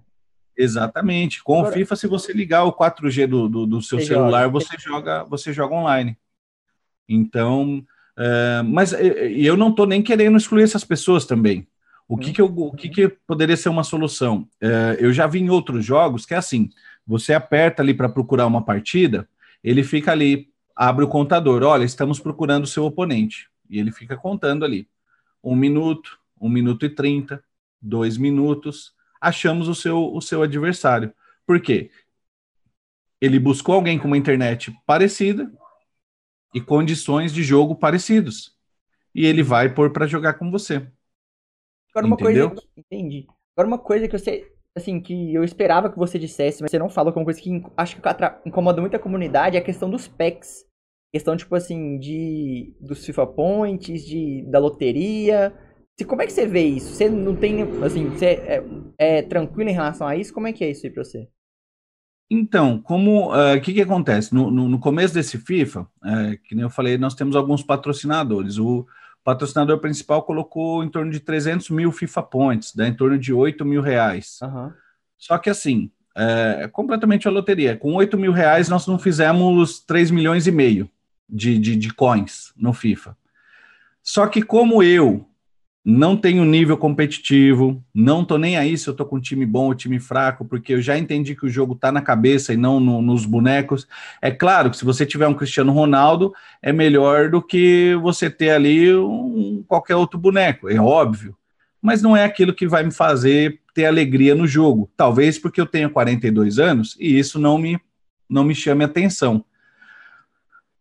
Exatamente. 0.57 1.43
Com 1.43 1.59
Agora, 1.59 1.71
o 1.71 1.73
FIFA, 1.73 1.95
se 1.97 2.07
você 2.07 2.31
ligar 2.31 2.63
o 2.63 2.73
4G 2.73 3.27
do, 3.27 3.49
do, 3.49 3.65
do 3.65 3.81
seu 3.81 3.99
celular, 3.99 4.43
joga. 4.43 4.51
você 4.51 4.77
joga, 4.79 5.23
você 5.25 5.53
joga 5.53 5.75
online. 5.75 6.17
Então, 7.09 7.85
uh, 8.17 8.63
mas 8.63 8.93
eu 8.93 9.57
não 9.57 9.69
estou 9.69 9.85
nem 9.85 10.01
querendo 10.01 10.37
excluir 10.37 10.63
essas 10.63 10.85
pessoas 10.85 11.25
também. 11.25 11.67
O 12.07 12.17
que, 12.17 12.31
que, 12.31 12.41
eu, 12.41 12.45
o 12.45 12.71
que, 12.71 12.89
que 12.89 13.07
poderia 13.07 13.57
ser 13.57 13.69
uma 13.69 13.83
solução? 13.83 14.47
Uh, 14.61 14.93
eu 14.99 15.11
já 15.11 15.25
vi 15.25 15.39
em 15.39 15.49
outros 15.49 15.83
jogos 15.83 16.25
que 16.25 16.33
é 16.33 16.37
assim: 16.37 16.69
você 17.05 17.33
aperta 17.33 17.81
ali 17.81 17.93
para 17.93 18.09
procurar 18.09 18.45
uma 18.45 18.63
partida, 18.63 19.27
ele 19.63 19.83
fica 19.83 20.11
ali 20.11 20.53
abre 20.75 21.05
o 21.05 21.07
contador. 21.07 21.63
Olha, 21.63 21.85
estamos 21.85 22.19
procurando 22.19 22.65
o 22.65 22.67
seu 22.67 22.83
oponente. 22.83 23.49
E 23.69 23.79
ele 23.79 23.91
fica 23.91 24.17
contando 24.17 24.65
ali. 24.65 24.87
Um 25.43 25.55
minuto, 25.55 26.19
um 26.39 26.49
minuto 26.49 26.85
e 26.85 26.89
trinta, 26.89 27.43
dois 27.81 28.17
minutos. 28.17 28.93
Achamos 29.21 29.67
o 29.67 29.73
seu, 29.73 30.13
o 30.13 30.21
seu 30.21 30.43
adversário. 30.43 31.13
Por 31.47 31.61
quê? 31.61 31.89
Ele 33.21 33.39
buscou 33.39 33.75
alguém 33.75 33.97
com 33.97 34.07
uma 34.07 34.17
internet 34.17 34.75
parecida 34.85 35.51
e 36.53 36.59
condições 36.59 37.33
de 37.33 37.43
jogo 37.43 37.75
parecidos. 37.75 38.53
E 39.13 39.25
ele 39.25 39.41
vai 39.41 39.73
pôr 39.73 39.91
para 39.91 40.05
jogar 40.05 40.33
com 40.33 40.51
você. 40.51 40.85
Agora 41.95 42.07
uma 42.07 42.15
Entendeu? 42.15 42.49
coisa. 42.49 42.63
Entendi. 42.75 43.25
Agora 43.55 43.67
uma 43.67 43.79
coisa 43.79 44.07
que 44.07 44.17
você. 44.17 44.51
Assim, 44.77 44.99
que 44.99 45.33
eu 45.33 45.45
esperava 45.45 45.89
que 45.89 45.97
você 45.97 46.19
dissesse, 46.19 46.61
mas 46.61 46.69
você 46.69 46.77
não 46.77 46.89
falou, 46.89 47.13
que 47.13 47.17
é 47.17 47.21
uma 47.21 47.25
coisa 47.25 47.39
que 47.39 47.63
acho 47.77 47.95
que 47.95 48.01
incomoda 48.45 48.81
muito 48.81 48.97
a 48.97 48.99
comunidade, 48.99 49.55
é 49.55 49.59
a 49.59 49.63
questão 49.63 49.89
dos 49.89 50.05
packs. 50.05 50.65
Questão, 51.13 51.37
tipo 51.37 51.55
assim, 51.55 51.97
de 51.97 52.75
dos 52.81 53.05
FIFA 53.05 53.27
Points, 53.27 54.05
de, 54.05 54.43
da 54.49 54.59
loteria. 54.59 55.53
Como 56.05 56.21
é 56.21 56.25
que 56.25 56.33
você 56.33 56.45
vê 56.45 56.63
isso? 56.63 56.93
Você 56.93 57.07
não 57.07 57.33
tem, 57.33 57.61
assim, 57.81 58.09
você 58.09 58.25
é, 58.25 58.63
é 58.97 59.21
tranquilo 59.21 59.69
em 59.69 59.73
relação 59.73 60.05
a 60.05 60.17
isso? 60.17 60.33
Como 60.33 60.45
é 60.45 60.51
que 60.51 60.61
é 60.61 60.71
isso 60.71 60.85
aí 60.85 60.91
pra 60.91 61.05
você? 61.05 61.29
Então, 62.29 62.81
como 62.81 63.29
o 63.29 63.33
uh, 63.33 63.61
que, 63.61 63.73
que 63.73 63.81
acontece? 63.81 64.33
No, 64.33 64.51
no, 64.51 64.67
no, 64.67 64.79
começo 64.79 65.13
desse 65.13 65.37
FIFA, 65.37 65.81
uh, 65.81 66.37
que 66.43 66.53
nem 66.53 66.63
eu 66.63 66.69
falei, 66.69 66.97
nós 66.97 67.15
temos 67.15 67.33
alguns 67.33 67.63
patrocinadores. 67.63 68.57
O 68.57 68.85
patrocinador 69.25 69.79
principal 69.79 70.21
colocou 70.21 70.83
em 70.83 70.89
torno 70.89 71.11
de 71.11 71.19
300 71.19 71.71
mil 71.71 71.91
FIFA 71.91 72.21
Points, 72.23 72.75
dá 72.75 72.87
em 72.87 72.93
torno 72.93 73.17
de 73.17 73.33
8 73.33 73.65
mil 73.65 73.81
reais. 73.81 74.37
Uhum. 74.43 74.71
Só 75.17 75.39
que 75.39 75.49
assim, 75.49 75.89
é, 76.15 76.59
é 76.61 76.67
completamente 76.67 77.27
a 77.27 77.31
loteria. 77.31 77.75
Com 77.75 77.95
8 77.95 78.15
mil 78.19 78.31
reais, 78.31 78.69
nós 78.69 78.85
não 78.85 78.99
fizemos 78.99 79.79
3 79.79 80.11
milhões 80.11 80.45
e 80.45 80.51
meio 80.51 80.87
de, 81.27 81.57
de, 81.57 81.75
de 81.75 81.91
coins 81.91 82.53
no 82.55 82.71
FIFA. 82.71 83.17
Só 84.03 84.27
que 84.27 84.43
como 84.43 84.83
eu 84.83 85.27
não 85.85 86.17
tenho 86.17 86.43
nível 86.43 86.75
competitivo, 86.75 87.79
não 87.93 88.25
tô 88.25 88.39
nem 88.39 88.57
aí 88.57 88.75
se 88.75 88.87
eu 88.87 88.93
tô 88.95 89.05
com 89.05 89.17
um 89.17 89.21
time 89.21 89.45
bom 89.45 89.67
ou 89.67 89.75
time 89.75 89.99
fraco, 89.99 90.43
porque 90.43 90.73
eu 90.73 90.81
já 90.81 90.97
entendi 90.97 91.35
que 91.35 91.45
o 91.45 91.49
jogo 91.49 91.75
tá 91.75 91.91
na 91.91 92.01
cabeça 92.01 92.51
e 92.51 92.57
não 92.57 92.79
no, 92.79 93.03
nos 93.03 93.23
bonecos. 93.23 93.87
É 94.19 94.31
claro 94.31 94.71
que 94.71 94.77
se 94.77 94.83
você 94.83 95.05
tiver 95.05 95.27
um 95.27 95.35
Cristiano 95.35 95.71
Ronaldo, 95.71 96.33
é 96.59 96.73
melhor 96.73 97.29
do 97.29 97.39
que 97.39 97.95
você 98.01 98.31
ter 98.31 98.49
ali 98.49 98.95
um, 98.95 99.63
qualquer 99.67 99.95
outro 99.95 100.19
boneco, 100.19 100.67
é 100.67 100.79
óbvio. 100.79 101.37
Mas 101.79 102.01
não 102.01 102.17
é 102.17 102.23
aquilo 102.23 102.51
que 102.51 102.67
vai 102.67 102.83
me 102.83 102.91
fazer 102.91 103.61
ter 103.71 103.85
alegria 103.85 104.33
no 104.33 104.47
jogo. 104.47 104.89
Talvez 104.97 105.37
porque 105.37 105.61
eu 105.61 105.67
tenho 105.67 105.91
42 105.91 106.57
anos 106.57 106.97
e 106.99 107.19
isso 107.19 107.37
não 107.37 107.59
me, 107.59 107.79
não 108.27 108.43
me 108.43 108.55
chame 108.55 108.83
atenção. 108.83 109.45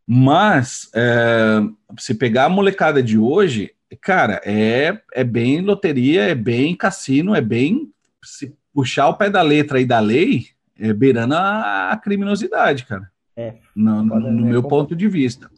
Mas, 0.07 0.89
é, 0.95 1.61
se 1.99 2.15
pegar 2.15 2.47
a 2.47 2.49
molecada 2.49 3.03
de 3.03 3.19
hoje, 3.19 3.74
cara, 3.95 4.41
é, 4.45 5.01
é 5.13 5.25
bem 5.25 5.61
loteria, 5.61 6.23
é 6.23 6.35
bem 6.35 6.75
cassino, 6.77 7.35
é 7.35 7.41
bem. 7.41 7.91
Se 8.23 8.55
puxar 8.73 9.09
o 9.09 9.15
pé 9.15 9.31
da 9.31 9.43
letra 9.43 9.79
aí 9.79 9.85
da 9.85 10.01
lei, 10.01 10.49
é 10.79 10.93
beirando 10.93 11.35
a, 11.35 11.91
a 11.91 11.97
criminosidade, 11.97 12.85
cara. 12.85 13.11
É. 13.37 13.55
No, 13.75 14.03
no, 14.03 14.21
no 14.21 14.47
meu 14.47 14.63
ponto 14.63 14.95
de 14.95 15.09
vista. 15.09 15.51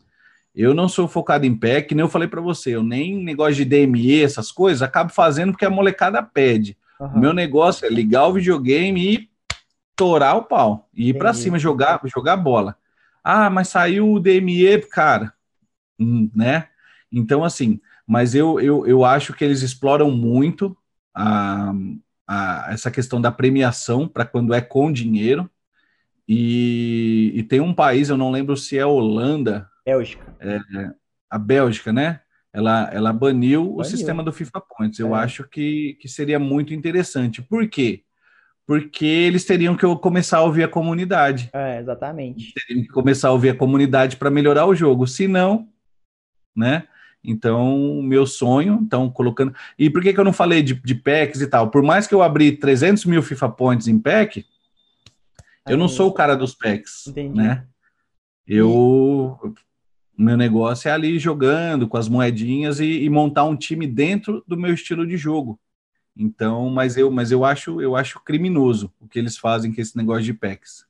Eu 0.55 0.73
não 0.73 0.89
sou 0.89 1.07
focado 1.07 1.45
em 1.45 1.55
pé, 1.55 1.83
que 1.83 1.95
nem 1.95 2.03
eu 2.03 2.09
falei 2.09 2.27
para 2.27 2.41
você, 2.41 2.75
eu 2.75 2.83
nem 2.83 3.23
negócio 3.23 3.57
de 3.57 3.65
DME, 3.65 4.23
essas 4.23 4.51
coisas, 4.51 4.81
acabo 4.81 5.13
fazendo 5.13 5.53
porque 5.53 5.67
a 5.67 5.71
molecada 5.71 6.23
pede. 6.23 6.77
Uhum. 6.99 7.21
Meu 7.21 7.33
negócio 7.35 7.87
é 7.87 7.91
ligar 7.91 8.27
o 8.27 8.33
videogame 8.33 9.15
e 9.15 9.31
torar 9.95 10.37
o 10.37 10.45
pau, 10.45 10.89
e 10.95 11.11
ir 11.11 11.15
para 11.15 11.35
cima 11.35 11.59
jogar, 11.59 12.01
jogar 12.05 12.37
bola. 12.37 12.77
Ah, 13.23 13.51
mas 13.51 13.69
saiu 13.69 14.11
o 14.11 14.21
DME, 14.21 14.79
cara, 14.91 15.33
hum, 15.99 16.31
né? 16.35 16.69
Então, 17.13 17.45
assim, 17.45 17.81
mas 18.07 18.35
eu, 18.35 18.61
eu, 18.61 18.87
eu 18.87 19.05
acho 19.05 19.33
que 19.33 19.45
eles 19.45 19.63
exploram 19.63 20.11
muito 20.11 20.77
a, 21.15 21.73
a 22.27 22.69
essa 22.71 22.91
questão 22.91 23.21
da 23.21 23.33
premiação 23.33 24.07
para 24.07 24.25
quando 24.25 24.55
é 24.55 24.61
com 24.61 24.93
dinheiro. 24.93 25.51
E, 26.29 27.33
e, 27.35 27.43
tem 27.45 27.61
um 27.61 27.73
país, 27.73 28.09
eu 28.09 28.17
não 28.17 28.31
lembro 28.31 28.57
se 28.57 28.77
é 28.77 28.85
Holanda. 28.85 29.69
Bélgica. 29.85 30.37
É, 30.41 30.59
a 31.31 31.39
Bélgica, 31.39 31.93
né? 31.93 32.21
Ela, 32.53 32.91
ela 32.93 33.13
baniu, 33.13 33.63
baniu. 33.63 33.77
o 33.77 33.85
sistema 33.85 34.23
do 34.25 34.33
FIFA 34.33 34.61
Points. 34.61 34.99
Eu 34.99 35.15
é. 35.15 35.21
acho 35.21 35.49
que, 35.49 35.97
que 36.01 36.09
seria 36.09 36.39
muito 36.39 36.75
interessante. 36.75 37.43
Por 37.43 37.69
quê? 37.69 38.03
porque 38.67 39.07
eles 39.07 39.45
teriam 39.45 39.77
que 39.77 39.87
começar 39.99 40.39
a 40.39 40.43
ouvir 40.43 40.65
a 40.65 40.69
comunidade. 40.69 41.49
É, 41.53 41.79
exatamente. 41.79 42.53
Teriam 42.53 42.85
que 42.85 42.93
começar 42.93 43.29
a 43.29 43.33
ouvir 43.33 43.51
a 43.51 43.57
comunidade 43.57 44.17
para 44.17 44.29
melhorar 44.29 44.67
o 44.67 44.75
jogo. 44.75 45.07
Se 45.07 45.29
não, 45.29 45.69
né? 46.55 46.89
Então, 47.27 48.01
meu 48.03 48.25
sonho, 48.25 48.79
então, 48.81 49.11
colocando. 49.11 49.53
E 49.77 49.91
por 49.91 50.01
que, 50.01 50.13
que 50.15 50.21
eu 50.21 50.25
não 50.25 50.33
falei 50.33 50.63
de, 50.63 50.75
de 50.75 50.95
packs 50.95 51.41
e 51.41 51.47
tal? 51.49 51.71
Por 51.71 51.83
mais 51.83 52.07
que 52.07 52.15
eu 52.15 52.23
abri 52.23 52.53
300 52.53 53.05
mil 53.05 53.21
FIFA 53.21 53.49
Points 53.49 53.89
em 53.89 53.99
pack, 53.99 54.47
eu 55.69 55.77
não 55.77 55.89
sou 55.89 56.09
o 56.09 56.13
cara 56.13 56.37
dos 56.37 56.55
packs, 56.55 57.09
Entendi. 57.09 57.37
né? 57.37 57.67
Eu. 58.47 59.55
Meu 60.17 60.37
negócio 60.37 60.89
é 60.89 60.93
ali 60.93 61.19
jogando 61.19 61.87
com 61.89 61.97
as 61.97 62.09
moedinhas 62.09 62.81
e, 62.81 63.03
e 63.03 63.11
montar 63.11 63.45
um 63.45 63.57
time 63.57 63.87
dentro 63.87 64.43
do 64.47 64.57
meu 64.57 64.73
estilo 64.73 65.07
de 65.07 65.17
jogo. 65.17 65.61
Então, 66.17 66.71
mas 66.71 66.97
eu, 66.97 67.11
mas 67.11 67.31
eu 67.31 67.45
acho, 67.45 67.83
eu 67.83 67.95
acho 67.95 68.21
criminoso 68.21 68.91
o 68.99 69.07
que 69.07 69.19
eles 69.19 69.37
fazem 69.37 69.75
com 69.75 69.81
esse 69.81 69.95
negócio 69.95 70.23
de 70.23 70.33
packs. 70.33 70.87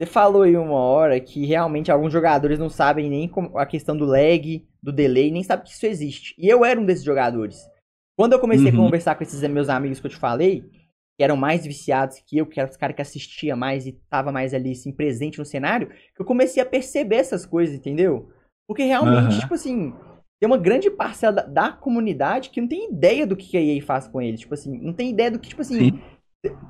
Você 0.00 0.06
falou 0.06 0.42
aí 0.42 0.56
uma 0.56 0.78
hora 0.78 1.20
que 1.20 1.44
realmente 1.44 1.92
alguns 1.92 2.10
jogadores 2.10 2.58
não 2.58 2.70
sabem 2.70 3.10
nem 3.10 3.30
a 3.54 3.66
questão 3.66 3.94
do 3.94 4.06
lag, 4.06 4.66
do 4.82 4.90
delay, 4.90 5.30
nem 5.30 5.42
sabem 5.42 5.66
que 5.66 5.72
isso 5.72 5.84
existe. 5.84 6.34
E 6.38 6.48
eu 6.48 6.64
era 6.64 6.80
um 6.80 6.86
desses 6.86 7.04
jogadores. 7.04 7.68
Quando 8.18 8.32
eu 8.32 8.40
comecei 8.40 8.70
uhum. 8.70 8.80
a 8.80 8.84
conversar 8.84 9.14
com 9.14 9.22
esses 9.22 9.42
meus 9.50 9.68
amigos 9.68 10.00
que 10.00 10.06
eu 10.06 10.10
te 10.10 10.16
falei, 10.16 10.64
que 11.18 11.22
eram 11.22 11.36
mais 11.36 11.66
viciados 11.66 12.18
que 12.26 12.38
eu, 12.38 12.46
que 12.46 12.58
eram 12.58 12.70
os 12.70 12.78
caras 12.78 12.96
que 12.96 13.02
assistia 13.02 13.54
mais 13.54 13.86
e 13.86 13.92
tava 14.08 14.32
mais 14.32 14.54
ali, 14.54 14.72
assim, 14.72 14.90
presente 14.90 15.38
no 15.38 15.44
cenário, 15.44 15.88
que 15.88 16.22
eu 16.22 16.24
comecei 16.24 16.62
a 16.62 16.66
perceber 16.66 17.16
essas 17.16 17.44
coisas, 17.44 17.76
entendeu? 17.76 18.32
Porque 18.66 18.84
realmente, 18.84 19.34
uhum. 19.34 19.40
tipo 19.40 19.52
assim, 19.52 19.92
tem 20.40 20.46
uma 20.46 20.56
grande 20.56 20.90
parcela 20.90 21.34
da, 21.34 21.42
da, 21.42 21.72
comunidade 21.72 22.48
que 22.48 22.58
não 22.58 22.68
tem 22.68 22.90
ideia 22.90 23.26
do 23.26 23.36
que 23.36 23.54
a 23.54 23.60
EA 23.60 23.82
faz 23.82 24.08
com 24.08 24.22
eles. 24.22 24.40
Tipo 24.40 24.54
assim, 24.54 24.78
não 24.80 24.94
tem 24.94 25.10
ideia 25.10 25.30
do 25.30 25.38
que, 25.38 25.50
tipo 25.50 25.60
assim, 25.60 25.90
Sim. 25.90 26.00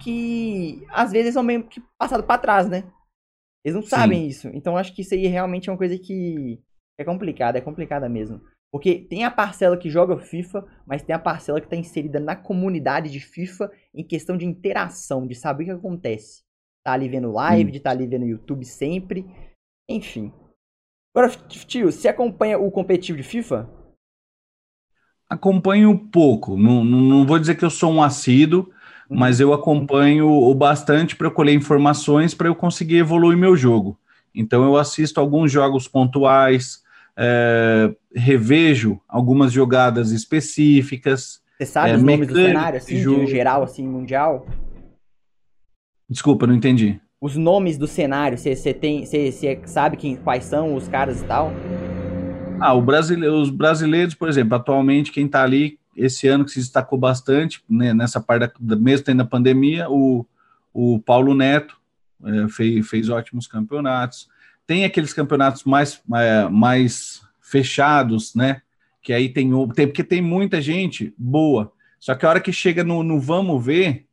que 0.00 0.84
às 0.90 1.12
vezes 1.12 1.34
são 1.34 1.44
meio 1.44 1.62
que 1.62 1.80
passado 1.96 2.24
para 2.24 2.40
trás, 2.40 2.68
né? 2.68 2.82
Eles 3.64 3.74
não 3.74 3.82
Sim. 3.82 3.88
sabem 3.88 4.26
isso. 4.26 4.48
Então 4.48 4.76
acho 4.76 4.94
que 4.94 5.02
isso 5.02 5.14
aí 5.14 5.26
realmente 5.26 5.68
é 5.68 5.72
uma 5.72 5.78
coisa 5.78 5.98
que 5.98 6.60
é 6.98 7.04
complicada, 7.04 7.58
é 7.58 7.60
complicada 7.60 8.08
mesmo. 8.08 8.40
Porque 8.72 8.98
tem 8.98 9.24
a 9.24 9.30
parcela 9.30 9.76
que 9.76 9.90
joga 9.90 10.16
FIFA, 10.16 10.64
mas 10.86 11.02
tem 11.02 11.14
a 11.14 11.18
parcela 11.18 11.60
que 11.60 11.66
está 11.66 11.76
inserida 11.76 12.20
na 12.20 12.36
comunidade 12.36 13.10
de 13.10 13.18
FIFA 13.18 13.70
em 13.92 14.04
questão 14.04 14.36
de 14.36 14.46
interação, 14.46 15.26
de 15.26 15.34
saber 15.34 15.64
o 15.64 15.66
que 15.66 15.72
acontece. 15.72 16.42
Tá 16.84 16.92
ali 16.92 17.08
vendo 17.08 17.32
live, 17.32 17.68
hum. 17.68 17.72
de 17.72 17.78
estar 17.78 17.90
tá 17.90 17.96
ali 17.96 18.06
vendo 18.06 18.24
YouTube 18.24 18.64
sempre. 18.64 19.26
Enfim. 19.88 20.32
Agora, 21.14 21.30
tio, 21.48 21.90
você 21.90 22.08
acompanha 22.08 22.58
o 22.58 22.70
competitivo 22.70 23.18
de 23.18 23.24
FIFA? 23.24 23.68
Acompanho 25.28 26.08
pouco. 26.08 26.56
Não, 26.56 26.84
não, 26.84 27.00
não 27.00 27.26
vou 27.26 27.38
dizer 27.38 27.56
que 27.56 27.64
eu 27.64 27.70
sou 27.70 27.92
um 27.92 28.02
assíduo. 28.02 28.72
Mas 29.10 29.40
eu 29.40 29.52
acompanho 29.52 30.28
o 30.28 30.54
bastante 30.54 31.16
para 31.16 31.30
colher 31.30 31.54
informações 31.54 32.34
para 32.34 32.48
eu 32.48 32.54
conseguir 32.54 32.98
evoluir 32.98 33.36
meu 33.36 33.56
jogo. 33.56 33.98
Então 34.34 34.64
eu 34.64 34.76
assisto 34.76 35.18
alguns 35.18 35.50
jogos 35.50 35.88
pontuais, 35.88 36.82
é, 37.16 37.92
revejo 38.14 39.00
algumas 39.08 39.52
jogadas 39.52 40.12
específicas. 40.12 41.40
Você 41.58 41.66
sabe 41.66 41.90
é, 41.90 41.96
os 41.96 42.02
nomes 42.02 42.28
do 42.28 42.34
cenário, 42.34 42.78
assim, 42.78 42.94
de 42.94 43.26
geral, 43.26 43.62
assim, 43.62 43.86
mundial? 43.86 44.46
Desculpa, 46.08 46.46
não 46.46 46.54
entendi 46.54 47.00
os 47.20 47.36
nomes 47.36 47.76
do 47.76 47.86
cenário? 47.86 48.38
Você 48.38 48.72
tem, 48.72 49.04
você 49.04 49.60
sabe 49.66 49.96
quem, 49.96 50.16
quais 50.16 50.44
são 50.44 50.74
os 50.74 50.88
caras 50.88 51.20
e 51.20 51.24
tal? 51.24 51.52
Ah, 52.58 52.74
os 52.74 53.50
brasileiros, 53.50 54.14
por 54.14 54.28
exemplo, 54.28 54.54
atualmente 54.54 55.12
quem 55.12 55.26
está 55.26 55.42
ali 55.42 55.78
esse 56.00 56.26
ano 56.26 56.44
que 56.44 56.50
se 56.50 56.60
destacou 56.60 56.98
bastante 56.98 57.62
né, 57.68 57.92
nessa 57.92 58.20
parte 58.20 58.52
da, 58.58 58.76
mesmo 58.76 59.04
tendo 59.04 59.22
a 59.22 59.26
pandemia, 59.26 59.88
o, 59.88 60.26
o 60.72 60.98
Paulo 61.00 61.34
Neto 61.34 61.76
é, 62.24 62.48
fez, 62.48 62.88
fez 62.88 63.08
ótimos 63.08 63.46
campeonatos. 63.46 64.28
Tem 64.66 64.84
aqueles 64.84 65.12
campeonatos 65.12 65.64
mais, 65.64 66.00
é, 66.14 66.48
mais 66.48 67.22
fechados, 67.40 68.34
né? 68.34 68.62
Que 69.02 69.12
aí 69.12 69.28
tem, 69.28 69.50
tem 69.74 69.86
porque 69.86 70.04
tem 70.04 70.22
muita 70.22 70.60
gente 70.60 71.14
boa. 71.16 71.72
Só 71.98 72.14
que 72.14 72.24
a 72.24 72.28
hora 72.28 72.40
que 72.40 72.52
chega 72.52 72.84
no, 72.84 73.02
no 73.02 73.18
vamos 73.18 73.64
ver, 73.64 74.06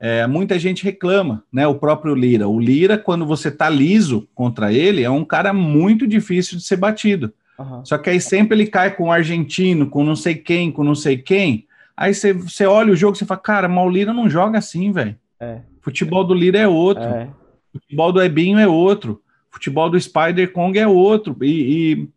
é, 0.00 0.26
muita 0.26 0.58
gente 0.58 0.82
reclama, 0.82 1.44
né? 1.52 1.66
O 1.66 1.76
próprio 1.76 2.14
Lira. 2.14 2.48
O 2.48 2.58
Lira, 2.58 2.98
quando 2.98 3.24
você 3.24 3.50
tá 3.50 3.68
liso 3.68 4.28
contra 4.34 4.72
ele, 4.72 5.04
é 5.04 5.10
um 5.10 5.24
cara 5.24 5.52
muito 5.52 6.06
difícil 6.06 6.58
de 6.58 6.64
ser 6.64 6.76
batido. 6.76 7.32
Uhum. 7.62 7.84
Só 7.84 7.96
que 7.98 8.10
aí 8.10 8.20
sempre 8.20 8.56
ele 8.56 8.66
cai 8.66 8.94
com 8.94 9.04
o 9.04 9.12
argentino, 9.12 9.88
com 9.88 10.04
não 10.04 10.16
sei 10.16 10.34
quem, 10.34 10.70
com 10.72 10.82
não 10.82 10.94
sei 10.94 11.16
quem. 11.16 11.66
Aí 11.96 12.14
você, 12.14 12.32
você 12.32 12.66
olha 12.66 12.92
o 12.92 12.96
jogo 12.96 13.16
e 13.16 13.24
fala, 13.24 13.40
cara, 13.40 13.68
mas 13.68 13.86
o 13.86 13.88
Lira 13.88 14.12
não 14.12 14.28
joga 14.28 14.58
assim, 14.58 14.90
velho. 14.92 15.16
É. 15.38 15.60
Futebol 15.80 16.24
do 16.24 16.34
Lira 16.34 16.58
é 16.58 16.66
outro. 16.66 17.04
É. 17.04 17.28
Futebol 17.72 18.12
do 18.12 18.22
Ebinho 18.22 18.58
é 18.58 18.66
outro. 18.66 19.22
Futebol 19.50 19.90
do 19.90 20.00
Spider 20.00 20.52
Kong 20.52 20.78
é 20.78 20.86
outro. 20.86 21.36
E, 21.42 21.46
e, 21.46 22.08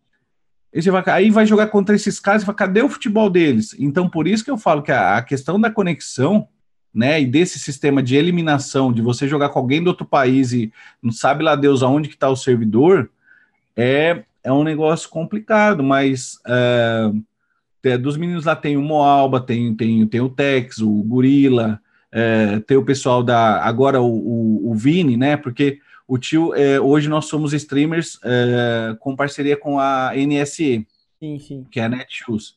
e 0.74 0.82
você 0.82 0.92
vai, 0.92 1.04
aí 1.08 1.30
vai 1.30 1.46
jogar 1.46 1.68
contra 1.68 1.96
esses 1.96 2.20
caras 2.20 2.42
e 2.42 2.46
fala, 2.46 2.58
cadê 2.58 2.82
o 2.82 2.90
futebol 2.90 3.30
deles? 3.30 3.76
Então, 3.78 4.10
por 4.10 4.28
isso 4.28 4.44
que 4.44 4.52
eu 4.52 4.58
falo 4.58 4.82
que 4.82 4.92
a, 4.92 5.18
a 5.18 5.22
questão 5.22 5.60
da 5.60 5.70
conexão 5.70 6.48
né, 6.94 7.22
e 7.22 7.26
desse 7.26 7.60
sistema 7.60 8.02
de 8.02 8.16
eliminação, 8.16 8.94
de 8.94 9.02
você 9.02 9.28
jogar 9.28 9.50
com 9.50 9.60
alguém 9.60 9.84
do 9.84 9.88
outro 9.88 10.06
país 10.06 10.54
e 10.54 10.72
não 11.04 11.12
sabe 11.12 11.44
lá 11.44 11.54
Deus 11.54 11.84
aonde 11.84 12.08
que 12.08 12.16
está 12.16 12.30
o 12.30 12.38
servidor, 12.38 13.10
é, 13.76 14.24
é 14.46 14.52
um 14.54 14.64
negócio 14.64 15.10
complicado, 15.10 15.84
mas 15.84 16.40
é, 16.48 17.98
dos 17.98 18.16
meninos 18.16 18.46
lá 18.46 18.56
tem 18.56 18.78
o 18.78 18.82
Moalba, 18.82 19.42
tem, 19.42 19.76
tem, 19.76 20.08
tem 20.08 20.22
o 20.22 20.30
Tex, 20.30 20.80
o 20.80 21.04
Gorila, 21.04 21.80
é, 22.12 22.60
tem 22.62 22.78
o 22.78 22.86
pessoal 22.86 23.22
da, 23.22 23.62
agora 23.64 24.02
o, 24.02 24.06
o, 24.06 24.72
o 24.72 24.76
Vini, 24.76 25.18
né, 25.18 25.36
porque 25.36 25.80
o 26.08 26.18
tio, 26.18 26.54
é, 26.54 26.80
hoje 26.80 27.10
nós 27.10 27.26
somos 27.26 27.54
streamers 27.54 28.20
é, 28.24 28.96
com 29.00 29.16
parceria 29.16 29.58
com 29.58 29.80
a 29.80 30.12
NSE, 30.16 30.88
sim, 31.20 31.40
sim. 31.40 31.66
que 31.70 31.80
é 31.80 31.86
a 31.86 31.90
Netshoes 31.90 32.56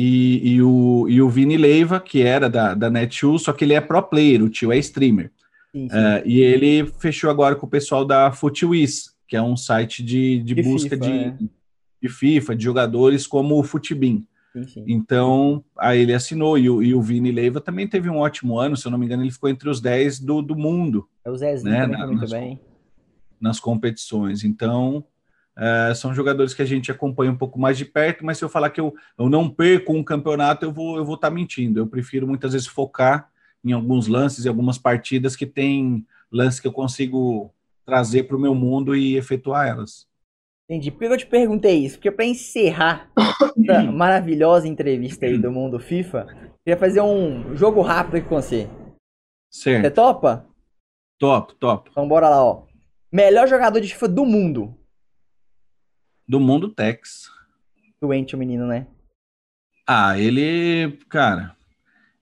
e, 0.00 0.54
e, 0.54 0.62
o, 0.62 1.06
e 1.08 1.20
o 1.20 1.28
Vini 1.28 1.56
Leiva, 1.56 1.98
que 1.98 2.22
era 2.22 2.48
da, 2.48 2.72
da 2.72 2.88
Netshoes, 2.88 3.42
só 3.42 3.52
que 3.52 3.64
ele 3.64 3.74
é 3.74 3.80
pro 3.80 4.00
player, 4.00 4.40
o 4.44 4.48
tio 4.48 4.70
é 4.70 4.78
streamer. 4.78 5.32
Sim, 5.72 5.88
sim. 5.88 5.96
Uh, 5.96 6.22
e 6.24 6.40
ele 6.40 6.86
fechou 7.00 7.28
agora 7.28 7.56
com 7.56 7.66
o 7.66 7.68
pessoal 7.68 8.04
da 8.04 8.30
FootWiz, 8.30 9.12
que 9.28 9.36
é 9.36 9.42
um 9.42 9.56
site 9.56 10.02
de, 10.02 10.38
de, 10.38 10.54
de 10.54 10.62
busca 10.62 10.96
FIFA, 10.96 11.04
de, 11.04 11.12
é. 11.12 11.36
de 12.02 12.08
FIFA, 12.08 12.56
de 12.56 12.64
jogadores 12.64 13.26
como 13.26 13.58
o 13.58 13.62
Futibin. 13.62 14.26
Então, 14.88 15.62
aí 15.78 16.00
ele 16.00 16.14
assinou, 16.14 16.58
e 16.58 16.68
o, 16.68 16.82
e 16.82 16.94
o 16.94 17.00
Vini 17.00 17.30
Leiva 17.30 17.60
também 17.60 17.86
teve 17.86 18.08
um 18.08 18.16
ótimo 18.16 18.58
ano, 18.58 18.76
se 18.76 18.86
eu 18.86 18.90
não 18.90 18.98
me 18.98 19.06
engano, 19.06 19.22
ele 19.22 19.30
ficou 19.30 19.48
entre 19.48 19.68
os 19.68 19.80
10 19.80 20.18
do, 20.18 20.42
do 20.42 20.56
mundo. 20.56 21.08
É 21.24 21.30
o 21.30 21.36
Zezinho 21.36 21.70
né, 21.70 21.82
também 21.82 21.98
na, 21.98 22.06
muito 22.06 22.20
nas, 22.22 22.30
bem. 22.30 22.60
Nas 23.40 23.60
competições. 23.60 24.42
Então, 24.42 25.04
Uh, 25.58 25.92
são 25.92 26.14
jogadores 26.14 26.54
que 26.54 26.62
a 26.62 26.64
gente 26.64 26.88
acompanha 26.88 27.32
um 27.32 27.36
pouco 27.36 27.58
mais 27.58 27.76
de 27.76 27.84
perto, 27.84 28.24
mas 28.24 28.38
se 28.38 28.44
eu 28.44 28.48
falar 28.48 28.70
que 28.70 28.80
eu, 28.80 28.94
eu 29.18 29.28
não 29.28 29.50
perco 29.50 29.92
um 29.92 30.04
campeonato, 30.04 30.64
eu 30.64 30.72
vou 30.72 30.96
eu 30.96 31.04
vou 31.04 31.16
estar 31.16 31.30
tá 31.30 31.34
mentindo. 31.34 31.80
Eu 31.80 31.86
prefiro 31.88 32.28
muitas 32.28 32.52
vezes 32.52 32.68
focar 32.68 33.28
em 33.64 33.72
alguns 33.72 34.06
lances 34.06 34.44
e 34.44 34.48
algumas 34.48 34.78
partidas 34.78 35.34
que 35.34 35.44
tem 35.44 36.06
lances 36.30 36.60
que 36.60 36.68
eu 36.68 36.72
consigo 36.72 37.52
trazer 37.88 38.24
para 38.24 38.36
o 38.36 38.40
meu 38.40 38.54
mundo 38.54 38.94
e 38.94 39.16
efetuar 39.16 39.66
elas. 39.66 40.06
Entendi. 40.68 40.90
Por 40.90 40.98
que 40.98 41.06
eu 41.06 41.16
te 41.16 41.26
perguntei 41.26 41.86
isso? 41.86 41.96
Porque 41.96 42.10
para 42.10 42.26
encerrar 42.26 43.10
essa 43.16 43.82
maravilhosa 43.90 44.68
entrevista 44.68 45.24
aí 45.24 45.38
do 45.38 45.50
mundo 45.50 45.80
FIFA, 45.80 46.26
eu 46.30 46.50
queria 46.64 46.78
fazer 46.78 47.00
um 47.00 47.56
jogo 47.56 47.80
rápido 47.80 48.16
aqui 48.16 48.28
com 48.28 48.36
você. 48.36 48.68
Certo. 49.50 49.84
Você 49.84 49.90
topa? 49.90 50.46
Top, 51.18 51.54
top. 51.54 51.88
Então 51.90 52.06
bora 52.06 52.28
lá, 52.28 52.44
ó. 52.44 52.66
Melhor 53.10 53.48
jogador 53.48 53.80
de 53.80 53.88
FIFA 53.88 54.08
do 54.08 54.26
mundo 54.26 54.78
do 56.28 56.38
mundo 56.38 56.68
Tex. 56.68 57.30
Doente 58.00 58.36
o 58.36 58.38
menino, 58.38 58.66
né? 58.66 58.86
Ah, 59.86 60.18
ele, 60.18 60.98
cara, 61.08 61.56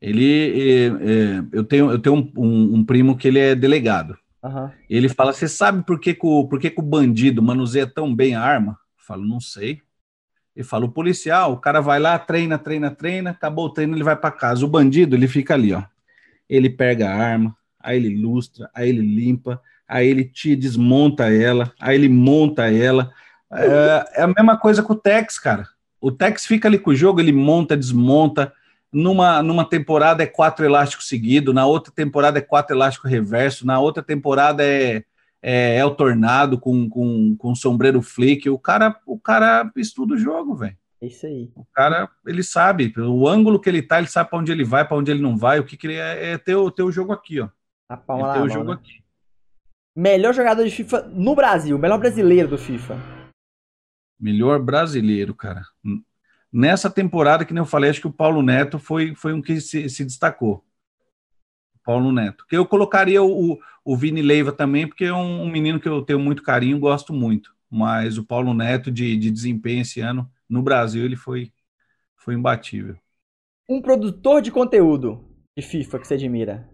ele, 0.00 0.52
é, 0.54 0.86
é, 0.86 1.44
eu 1.52 1.64
tenho, 1.64 1.90
eu 1.90 1.98
tenho 1.98 2.14
um, 2.14 2.32
um, 2.36 2.74
um, 2.76 2.84
primo 2.84 3.16
que 3.16 3.26
ele 3.26 3.40
é 3.40 3.56
delegado. 3.56 4.16
Uhum. 4.46 4.70
Ele 4.88 5.08
fala, 5.08 5.32
você 5.32 5.48
sabe 5.48 5.82
por 5.84 5.98
que, 5.98 6.14
que, 6.14 6.26
o, 6.26 6.46
por 6.46 6.58
que, 6.58 6.70
que 6.70 6.80
o 6.80 6.84
bandido 6.84 7.42
manuseia 7.42 7.86
tão 7.86 8.14
bem 8.14 8.34
a 8.34 8.42
arma? 8.42 8.78
Eu 8.98 9.04
falo, 9.06 9.24
não 9.26 9.40
sei. 9.40 9.82
Ele 10.54 10.64
fala, 10.64 10.86
o 10.86 10.92
policial, 10.92 11.52
o 11.52 11.58
cara 11.58 11.80
vai 11.80 11.98
lá, 11.98 12.18
treina, 12.18 12.58
treina, 12.58 12.90
treina, 12.90 13.30
acabou 13.30 13.66
o 13.66 13.70
treino, 13.70 13.94
ele 13.94 14.04
vai 14.04 14.16
para 14.16 14.30
casa. 14.30 14.64
O 14.64 14.68
bandido, 14.68 15.16
ele 15.16 15.28
fica 15.28 15.54
ali, 15.54 15.72
ó. 15.72 15.82
Ele 16.48 16.70
pega 16.70 17.10
a 17.10 17.14
arma, 17.14 17.56
aí 17.80 17.96
ele 17.96 18.08
ilustra, 18.08 18.70
aí 18.74 18.88
ele 18.88 19.02
limpa, 19.02 19.60
aí 19.86 20.06
ele 20.06 20.24
te 20.24 20.56
desmonta 20.56 21.32
ela, 21.32 21.72
aí 21.80 21.96
ele 21.96 22.08
monta 22.08 22.70
ela, 22.70 23.12
é, 23.52 24.20
é, 24.20 24.22
a 24.22 24.26
mesma 24.26 24.56
coisa 24.56 24.82
com 24.82 24.92
o 24.92 24.96
Tex, 24.96 25.38
cara. 25.38 25.66
O 26.00 26.10
Tex 26.10 26.46
fica 26.46 26.68
ali 26.68 26.78
com 26.78 26.90
o 26.90 26.94
jogo, 26.94 27.20
ele 27.20 27.32
monta, 27.32 27.76
desmonta. 27.76 28.52
Numa, 28.92 29.42
numa 29.42 29.68
temporada 29.68 30.22
é 30.22 30.26
quatro 30.26 30.64
elásticos 30.64 31.08
seguidos, 31.08 31.54
na 31.54 31.66
outra 31.66 31.92
temporada 31.92 32.38
é 32.38 32.42
quatro 32.42 32.74
elásticos 32.74 33.10
reverso, 33.10 33.66
na 33.66 33.78
outra 33.78 34.02
temporada 34.02 34.64
é, 34.64 35.04
é, 35.42 35.76
é 35.76 35.84
o 35.84 35.94
tornado 35.94 36.58
com, 36.58 36.88
com, 36.88 37.36
com 37.36 37.54
sombreiro 37.54 38.00
flick. 38.00 38.48
O 38.48 38.58
cara, 38.58 38.98
o 39.06 39.18
cara 39.18 39.70
estuda 39.76 40.14
o 40.14 40.18
jogo, 40.18 40.54
velho. 40.54 40.76
É 41.00 41.06
isso 41.06 41.26
aí. 41.26 41.50
O 41.54 41.64
cara, 41.72 42.08
ele 42.26 42.42
sabe, 42.42 42.92
o 42.96 43.28
ângulo 43.28 43.60
que 43.60 43.68
ele 43.68 43.82
tá, 43.82 43.98
ele 43.98 44.08
sabe 44.08 44.30
para 44.30 44.38
onde 44.38 44.50
ele 44.50 44.64
vai, 44.64 44.86
para 44.86 44.96
onde 44.96 45.10
ele 45.10 45.20
não 45.20 45.36
vai, 45.36 45.58
o 45.58 45.64
que, 45.64 45.76
que 45.76 45.86
ele 45.86 45.96
é, 45.96 46.32
é 46.32 46.38
ter, 46.38 46.56
o, 46.56 46.70
ter 46.70 46.82
o 46.82 46.92
jogo 46.92 47.12
aqui, 47.12 47.40
ó. 47.40 47.48
A 47.88 47.96
palma 47.96 48.28
ele 48.28 48.38
tem 48.38 48.42
o 48.42 48.48
jogo 48.48 48.70
né? 48.70 48.74
aqui. 48.74 49.04
Melhor 49.94 50.34
jogador 50.34 50.64
de 50.64 50.70
FIFA 50.70 51.02
no 51.02 51.34
Brasil, 51.34 51.78
melhor 51.78 51.98
brasileiro 51.98 52.48
do 52.48 52.58
FIFA. 52.58 52.98
Melhor 54.18 54.60
brasileiro, 54.60 55.34
cara. 55.34 55.62
Nessa 56.56 56.88
temporada, 56.88 57.44
que 57.44 57.52
nem 57.52 57.60
eu 57.60 57.66
falei, 57.66 57.90
acho 57.90 58.00
que 58.00 58.06
o 58.06 58.12
Paulo 58.12 58.40
Neto 58.40 58.78
foi, 58.78 59.14
foi 59.14 59.34
um 59.34 59.42
que 59.42 59.60
se, 59.60 59.90
se 59.90 60.02
destacou. 60.02 60.64
Paulo 61.84 62.10
Neto. 62.10 62.46
Que 62.48 62.56
eu 62.56 62.64
colocaria 62.64 63.22
o, 63.22 63.58
o 63.84 63.94
Vini 63.94 64.22
Leiva 64.22 64.50
também, 64.50 64.88
porque 64.88 65.04
é 65.04 65.12
um, 65.12 65.42
um, 65.42 65.50
menino 65.50 65.78
que 65.78 65.86
eu 65.86 66.00
tenho 66.00 66.18
muito 66.18 66.42
carinho, 66.42 66.78
gosto 66.78 67.12
muito. 67.12 67.54
Mas 67.70 68.16
o 68.16 68.24
Paulo 68.24 68.54
Neto, 68.54 68.90
de, 68.90 69.18
de 69.18 69.30
desempenho 69.30 69.82
esse 69.82 70.00
ano, 70.00 70.30
no 70.48 70.62
Brasil, 70.62 71.04
ele 71.04 71.14
foi, 71.14 71.52
foi 72.16 72.32
imbatível. 72.32 72.96
Um 73.68 73.82
produtor 73.82 74.40
de 74.40 74.50
conteúdo 74.50 75.28
de 75.54 75.62
FIFA 75.62 75.98
que 75.98 76.08
você 76.08 76.14
admira? 76.14 76.66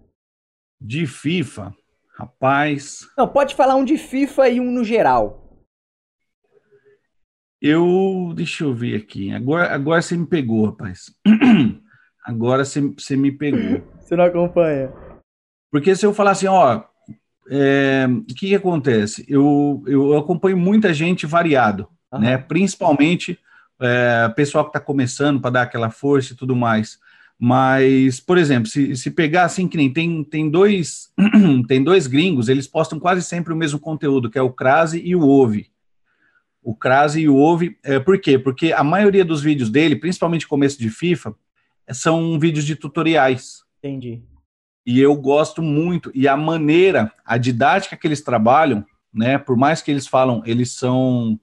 De 0.81 1.09
FIFA, 1.09 1.75
rapaz. 2.17 3.09
Não, 3.19 3.27
pode 3.27 3.57
falar 3.57 3.75
um 3.75 3.85
de 3.85 3.99
FIFA 3.99 4.49
e 4.49 4.61
um 4.61 4.71
no 4.71 4.85
geral. 4.85 5.42
Eu. 7.63 8.33
Deixa 8.35 8.65
eu 8.65 8.75
ver 8.75 8.97
aqui. 8.97 9.33
Agora, 9.33 9.73
agora 9.73 10.03
você 10.03 10.17
me 10.17 10.27
pegou, 10.27 10.67
rapaz. 10.67 11.15
Agora 12.25 12.65
você, 12.65 12.81
você 12.81 13.17
me 13.17 13.31
pegou. 13.33 13.83
Você 14.01 14.17
não 14.17 14.25
acompanha. 14.25 14.93
Porque 15.71 15.95
se 15.95 16.05
eu 16.05 16.13
falar 16.13 16.33
assim, 16.33 16.47
ó, 16.47 16.83
é, 17.51 18.07
o 18.09 18.25
que, 18.25 18.49
que, 18.49 18.55
acontece? 18.55 19.25
Eu, 19.29 19.83
eu 19.87 20.17
acompanho 20.17 20.57
muita 20.57 20.93
gente 20.93 21.27
variado, 21.27 21.89
uhum. 22.13 22.21
né? 22.21 22.39
Principalmente 22.39 23.39
é, 23.81 24.29
pessoal 24.37 24.65
que 24.65 24.71
está 24.71 24.79
começando 24.79 25.41
para 25.41 25.51
dar 25.51 25.63
aquela 25.63 25.91
força 25.91 26.33
e 26.33 26.37
tudo 26.37 26.55
mais. 26.55 26.99
Mas, 27.39 28.21
por 28.21 28.39
exemplo, 28.39 28.69
se, 28.69 28.95
se 28.95 29.11
pegar 29.11 29.45
assim, 29.45 29.67
que 29.67 29.77
nem 29.77 29.93
tem, 29.93 30.23
tem 30.23 30.49
dois 30.49 31.13
tem 31.67 31.83
dois 31.83 32.07
gringos, 32.07 32.49
eles 32.49 32.69
postam 32.69 33.01
quase 33.01 33.23
sempre 33.23 33.53
o 33.53 33.57
mesmo 33.57 33.81
conteúdo, 33.81 34.31
que 34.31 34.39
é 34.39 34.43
o 34.43 34.53
Crase 34.53 35.01
e 35.05 35.17
o 35.17 35.27
Ove. 35.27 35.72
O 36.63 36.75
Crase 36.75 37.23
e 37.23 37.29
o 37.29 37.37
Ove, 37.37 37.77
é, 37.83 37.99
por 37.99 38.21
quê? 38.21 38.39
Porque 38.39 38.73
a 38.73 38.85
maioria 38.85 39.25
dos 39.25 39.43
vídeos 39.43 39.69
dele, 39.69 39.97
principalmente 39.97 40.47
começo 40.47 40.79
de 40.79 40.89
FIFA, 40.89 41.35
são 41.91 42.39
vídeos 42.39 42.65
de 42.65 42.77
tutoriais. 42.77 43.63
Entendi. 43.79 44.23
E 44.87 45.01
eu 45.01 45.15
gosto 45.17 45.63
muito. 45.63 46.11
E 46.15 46.27
a 46.29 46.37
maneira, 46.37 47.13
a 47.25 47.37
didática 47.37 47.97
que 47.97 48.07
eles 48.07 48.23
trabalham, 48.23 48.85
né? 49.13 49.39
Por 49.39 49.57
mais 49.57 49.83
que 49.83 49.91
eles 49.91 50.07
falam, 50.07 50.43
eles 50.47 50.73
são. 50.73 51.39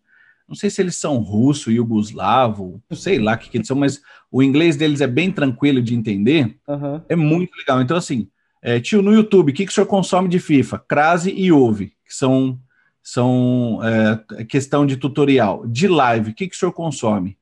Não 0.47 0.55
sei 0.55 0.70
se 0.70 0.82
eles 0.82 0.95
são 0.95 1.17
russo, 1.17 1.70
iugoslavo, 1.70 2.82
não 2.89 2.97
sei 2.97 3.20
lá 3.20 3.36
o 3.36 3.38
que, 3.38 3.51
que 3.51 3.57
eles 3.57 3.67
são, 3.67 3.78
mas 3.78 4.01
o 4.32 4.41
inglês 4.41 4.76
deles 4.76 4.99
é 4.99 5.05
bem 5.05 5.32
tranquilo 5.32 5.80
de 5.80 5.93
entender. 5.93 6.57
Uhum. 6.67 7.01
É 7.07 7.15
muito 7.15 7.55
legal. 7.55 7.80
Então, 7.82 7.95
assim, 7.95 8.28
é, 8.61 8.80
tio, 8.80 9.03
no 9.03 9.13
YouTube, 9.13 9.51
o 9.51 9.53
que, 9.53 9.65
que 9.65 9.72
o 9.72 9.76
senhor 9.76 9.86
consome 9.86 10.28
de 10.28 10.39
FIFA? 10.39 10.80
Crase 10.80 11.32
e 11.32 11.51
Ouve, 11.51 11.93
que 12.03 12.15
são, 12.15 12.59
são 13.02 13.80
é, 13.84 14.43
questão 14.45 14.86
de 14.86 14.97
tutorial. 14.97 15.66
De 15.68 15.88
live, 15.88 16.32
o 16.32 16.34
que, 16.34 16.47
que 16.47 16.56
o 16.56 16.60
senhor 16.60 16.72
consome? 16.72 17.38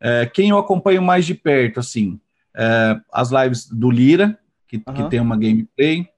É, 0.00 0.26
quem 0.26 0.50
eu 0.50 0.58
acompanho 0.58 1.02
mais 1.02 1.24
de 1.24 1.34
perto, 1.34 1.80
assim, 1.80 2.20
é, 2.56 3.00
as 3.12 3.30
lives 3.30 3.68
do 3.68 3.90
Lira, 3.90 4.38
que, 4.66 4.82
uhum. 4.86 4.94
que 4.94 5.10
tem 5.10 5.20
uma 5.20 5.36
gameplay. 5.36 6.08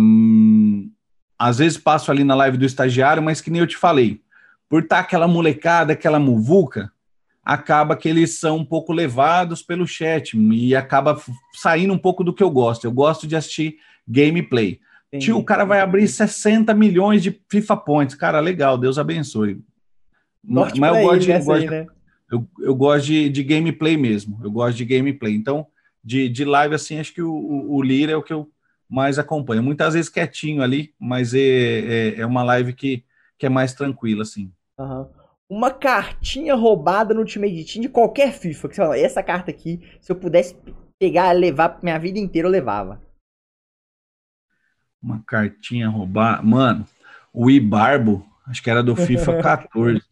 Um, 0.00 0.90
às 1.38 1.58
vezes 1.58 1.76
passo 1.76 2.10
ali 2.10 2.24
na 2.24 2.34
live 2.34 2.56
do 2.56 2.64
estagiário, 2.64 3.22
mas 3.22 3.40
que 3.40 3.50
nem 3.50 3.60
eu 3.60 3.66
te 3.66 3.76
falei, 3.76 4.22
por 4.68 4.82
estar 4.82 4.96
tá 4.96 5.02
aquela 5.02 5.28
molecada, 5.28 5.92
aquela 5.92 6.18
muvuca, 6.18 6.90
acaba 7.44 7.96
que 7.96 8.08
eles 8.08 8.38
são 8.38 8.56
um 8.56 8.64
pouco 8.64 8.92
levados 8.92 9.62
pelo 9.62 9.86
chat 9.86 10.34
e 10.36 10.74
acaba 10.74 11.20
saindo 11.52 11.92
um 11.92 11.98
pouco 11.98 12.24
do 12.24 12.32
que 12.32 12.42
eu 12.42 12.50
gosto. 12.50 12.86
Eu 12.86 12.92
gosto 12.92 13.26
de 13.26 13.36
assistir 13.36 13.76
gameplay. 14.08 14.80
Entendi. 15.14 15.26
Tio, 15.26 15.38
o 15.38 15.44
cara 15.44 15.64
vai 15.64 15.80
abrir 15.80 16.08
60 16.08 16.74
milhões 16.74 17.22
de 17.22 17.40
FIFA 17.48 17.76
Points. 17.76 18.16
Cara, 18.16 18.40
legal, 18.40 18.76
Deus 18.76 18.98
abençoe. 18.98 19.62
Norte 20.42 20.78
mas 20.78 20.96
eu 20.96 21.02
gosto, 21.02 21.20
de, 21.20 21.30
eu, 21.30 21.44
gosto, 21.44 21.70
né? 21.70 21.86
eu, 22.30 22.48
eu 22.60 22.74
gosto 22.74 23.06
de, 23.06 23.28
de 23.28 23.44
gameplay 23.44 23.96
mesmo. 23.96 24.40
Eu 24.42 24.50
gosto 24.50 24.76
de 24.76 24.84
gameplay. 24.84 25.34
Então, 25.34 25.66
de, 26.02 26.28
de 26.28 26.44
live, 26.44 26.74
assim, 26.74 26.98
acho 26.98 27.14
que 27.14 27.22
o, 27.22 27.32
o, 27.32 27.76
o 27.76 27.82
Lira 27.82 28.12
é 28.12 28.16
o 28.16 28.22
que 28.22 28.32
eu 28.32 28.50
mais 28.90 29.18
acompanho. 29.18 29.62
Muitas 29.62 29.94
vezes 29.94 30.10
quietinho 30.10 30.62
ali, 30.62 30.92
mas 30.98 31.32
é, 31.32 31.38
é, 31.38 32.20
é 32.20 32.26
uma 32.26 32.42
live 32.42 32.72
que, 32.72 33.04
que 33.38 33.46
é 33.46 33.48
mais 33.48 33.72
tranquila, 33.72 34.22
assim. 34.22 34.52
Uhum. 34.78 35.06
Uma 35.48 35.70
cartinha 35.70 36.56
roubada 36.56 37.14
no 37.14 37.20
Ultimate 37.20 37.64
Team 37.64 37.82
de 37.82 37.88
qualquer 37.88 38.32
FIFA. 38.32 38.68
Que 38.68 38.74
você 38.74 38.82
fala, 38.82 38.98
essa 38.98 39.22
carta 39.22 39.50
aqui, 39.52 39.80
se 40.00 40.10
eu 40.10 40.16
pudesse 40.16 40.56
pegar 40.98 41.34
e 41.34 41.38
levar 41.38 41.78
minha 41.82 41.98
vida 41.98 42.18
inteira, 42.18 42.48
eu 42.48 42.52
levava. 42.52 43.00
Uma 45.04 45.22
cartinha 45.26 45.86
roubada. 45.88 46.42
Mano, 46.42 46.86
o 47.30 47.50
Ibarbo, 47.50 48.26
acho 48.46 48.62
que 48.62 48.70
era 48.70 48.82
do 48.82 48.96
FIFA 48.96 49.36
14. 49.42 50.02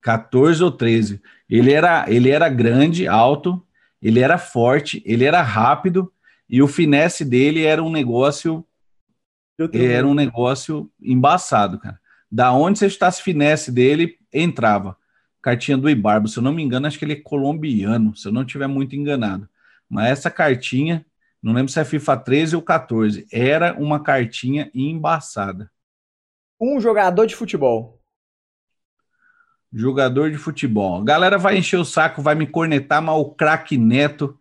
14 0.00 0.62
ou 0.62 0.70
13. 0.70 1.20
Ele 1.50 1.72
era, 1.72 2.04
ele 2.08 2.30
era 2.30 2.48
grande, 2.48 3.08
alto, 3.08 3.64
ele 4.00 4.20
era 4.20 4.38
forte, 4.38 5.02
ele 5.04 5.24
era 5.24 5.42
rápido 5.42 6.12
e 6.48 6.62
o 6.62 6.68
finesse 6.68 7.24
dele 7.24 7.64
era 7.64 7.82
um 7.82 7.90
negócio 7.90 8.64
era 9.72 10.06
um 10.06 10.14
negócio 10.14 10.90
embaçado, 11.00 11.78
cara. 11.78 12.00
Da 12.30 12.52
onde 12.52 12.78
você 12.78 12.86
esse 12.86 13.22
finesse 13.22 13.70
dele, 13.70 14.18
entrava. 14.32 14.96
Cartinha 15.42 15.76
do 15.76 15.90
Ibarbo, 15.90 16.28
se 16.28 16.38
eu 16.38 16.42
não 16.42 16.52
me 16.52 16.62
engano, 16.62 16.86
acho 16.86 16.98
que 16.98 17.04
ele 17.04 17.12
é 17.12 17.20
colombiano, 17.20 18.16
se 18.16 18.26
eu 18.26 18.32
não 18.32 18.42
estiver 18.42 18.66
muito 18.66 18.96
enganado. 18.96 19.48
Mas 19.88 20.10
essa 20.10 20.30
cartinha, 20.30 21.04
não 21.42 21.52
lembro 21.52 21.72
se 21.72 21.80
é 21.80 21.84
FIFA 21.84 22.16
13 22.18 22.56
ou 22.56 22.62
14, 22.62 23.26
era 23.32 23.74
uma 23.74 24.00
cartinha 24.00 24.70
embaçada. 24.72 25.68
Um 26.60 26.80
jogador 26.80 27.26
de 27.26 27.34
futebol. 27.34 28.00
Jogador 29.72 30.30
de 30.30 30.36
futebol. 30.36 31.00
A 31.00 31.04
galera 31.04 31.38
vai 31.38 31.58
encher 31.58 31.78
o 31.78 31.84
saco, 31.84 32.22
vai 32.22 32.36
me 32.36 32.46
cornetar, 32.46 33.02
mas 33.02 33.16
o 33.16 33.30
craque 33.30 33.76
Neto, 33.76 34.38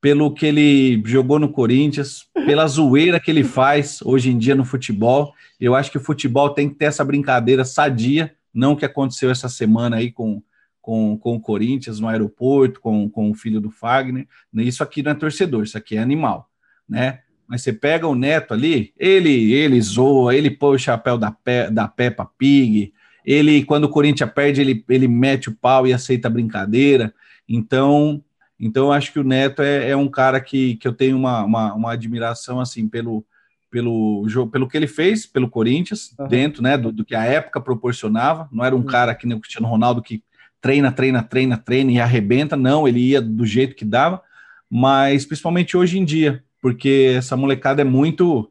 pelo 0.00 0.32
que 0.32 0.46
ele 0.46 1.02
jogou 1.04 1.40
no 1.40 1.50
Corinthians, 1.50 2.26
pela 2.46 2.68
zoeira 2.68 3.18
que 3.18 3.30
ele 3.30 3.42
faz 3.42 4.00
hoje 4.02 4.30
em 4.30 4.38
dia 4.38 4.54
no 4.54 4.64
futebol, 4.64 5.34
eu 5.58 5.74
acho 5.74 5.90
que 5.90 5.98
o 5.98 6.04
futebol 6.04 6.50
tem 6.50 6.68
que 6.68 6.76
ter 6.76 6.84
essa 6.84 7.04
brincadeira 7.04 7.64
sadia, 7.64 8.32
não 8.52 8.72
o 8.72 8.76
que 8.76 8.84
aconteceu 8.84 9.30
essa 9.30 9.48
semana 9.48 9.96
aí 9.96 10.12
com, 10.12 10.40
com, 10.84 11.16
com 11.16 11.36
o 11.36 11.40
Corinthians 11.40 11.98
no 11.98 12.06
aeroporto, 12.06 12.78
com, 12.78 13.08
com 13.08 13.30
o 13.30 13.34
filho 13.34 13.58
do 13.58 13.70
Fagner. 13.70 14.28
Isso 14.56 14.82
aqui 14.82 15.02
não 15.02 15.12
é 15.12 15.14
torcedor, 15.14 15.64
isso 15.64 15.78
aqui 15.78 15.96
é 15.96 15.98
animal, 15.98 16.50
né? 16.86 17.20
Mas 17.48 17.62
você 17.62 17.72
pega 17.72 18.06
o 18.06 18.14
Neto 18.14 18.52
ali, 18.52 18.92
ele 18.98 19.54
ele 19.54 19.80
zoa, 19.80 20.36
ele 20.36 20.50
põe 20.50 20.76
o 20.76 20.78
chapéu 20.78 21.16
da, 21.16 21.30
Pe, 21.30 21.70
da 21.70 21.88
Peppa 21.88 22.30
Pig, 22.36 22.92
ele, 23.24 23.64
quando 23.64 23.84
o 23.84 23.88
Corinthians 23.88 24.30
perde, 24.30 24.60
ele, 24.60 24.84
ele 24.86 25.08
mete 25.08 25.48
o 25.48 25.56
pau 25.56 25.86
e 25.86 25.92
aceita 25.94 26.28
a 26.28 26.30
brincadeira. 26.30 27.14
Então, 27.48 28.22
então 28.60 28.86
eu 28.86 28.92
acho 28.92 29.10
que 29.10 29.18
o 29.18 29.24
Neto 29.24 29.62
é, 29.62 29.88
é 29.88 29.96
um 29.96 30.08
cara 30.08 30.38
que, 30.38 30.76
que 30.76 30.86
eu 30.86 30.92
tenho 30.92 31.16
uma, 31.16 31.44
uma, 31.44 31.72
uma, 31.72 31.92
admiração 31.92 32.60
assim 32.60 32.86
pelo, 32.86 33.24
pelo 33.70 34.28
jogo, 34.28 34.50
pelo 34.50 34.68
que 34.68 34.76
ele 34.76 34.86
fez 34.86 35.24
pelo 35.24 35.48
Corinthians, 35.48 36.14
uhum. 36.18 36.28
dentro 36.28 36.62
né, 36.62 36.76
do, 36.76 36.92
do, 36.92 37.06
que 37.06 37.14
a 37.14 37.24
época 37.24 37.58
proporcionava. 37.58 38.46
Não 38.52 38.62
era 38.62 38.76
um 38.76 38.80
uhum. 38.80 38.84
cara 38.84 39.14
que 39.14 39.26
nem 39.26 39.34
o 39.34 39.40
Cristiano 39.40 39.66
Ronaldo 39.66 40.02
que 40.02 40.22
treina, 40.64 40.90
treina, 40.90 41.22
treina, 41.22 41.58
treina 41.58 41.92
e 41.92 42.00
arrebenta. 42.00 42.56
Não, 42.56 42.88
ele 42.88 43.00
ia 43.00 43.20
do 43.20 43.44
jeito 43.44 43.76
que 43.76 43.84
dava, 43.84 44.22
mas 44.70 45.26
principalmente 45.26 45.76
hoje 45.76 45.98
em 45.98 46.06
dia, 46.06 46.42
porque 46.62 47.12
essa 47.18 47.36
molecada 47.36 47.82
é 47.82 47.84
muito 47.84 48.48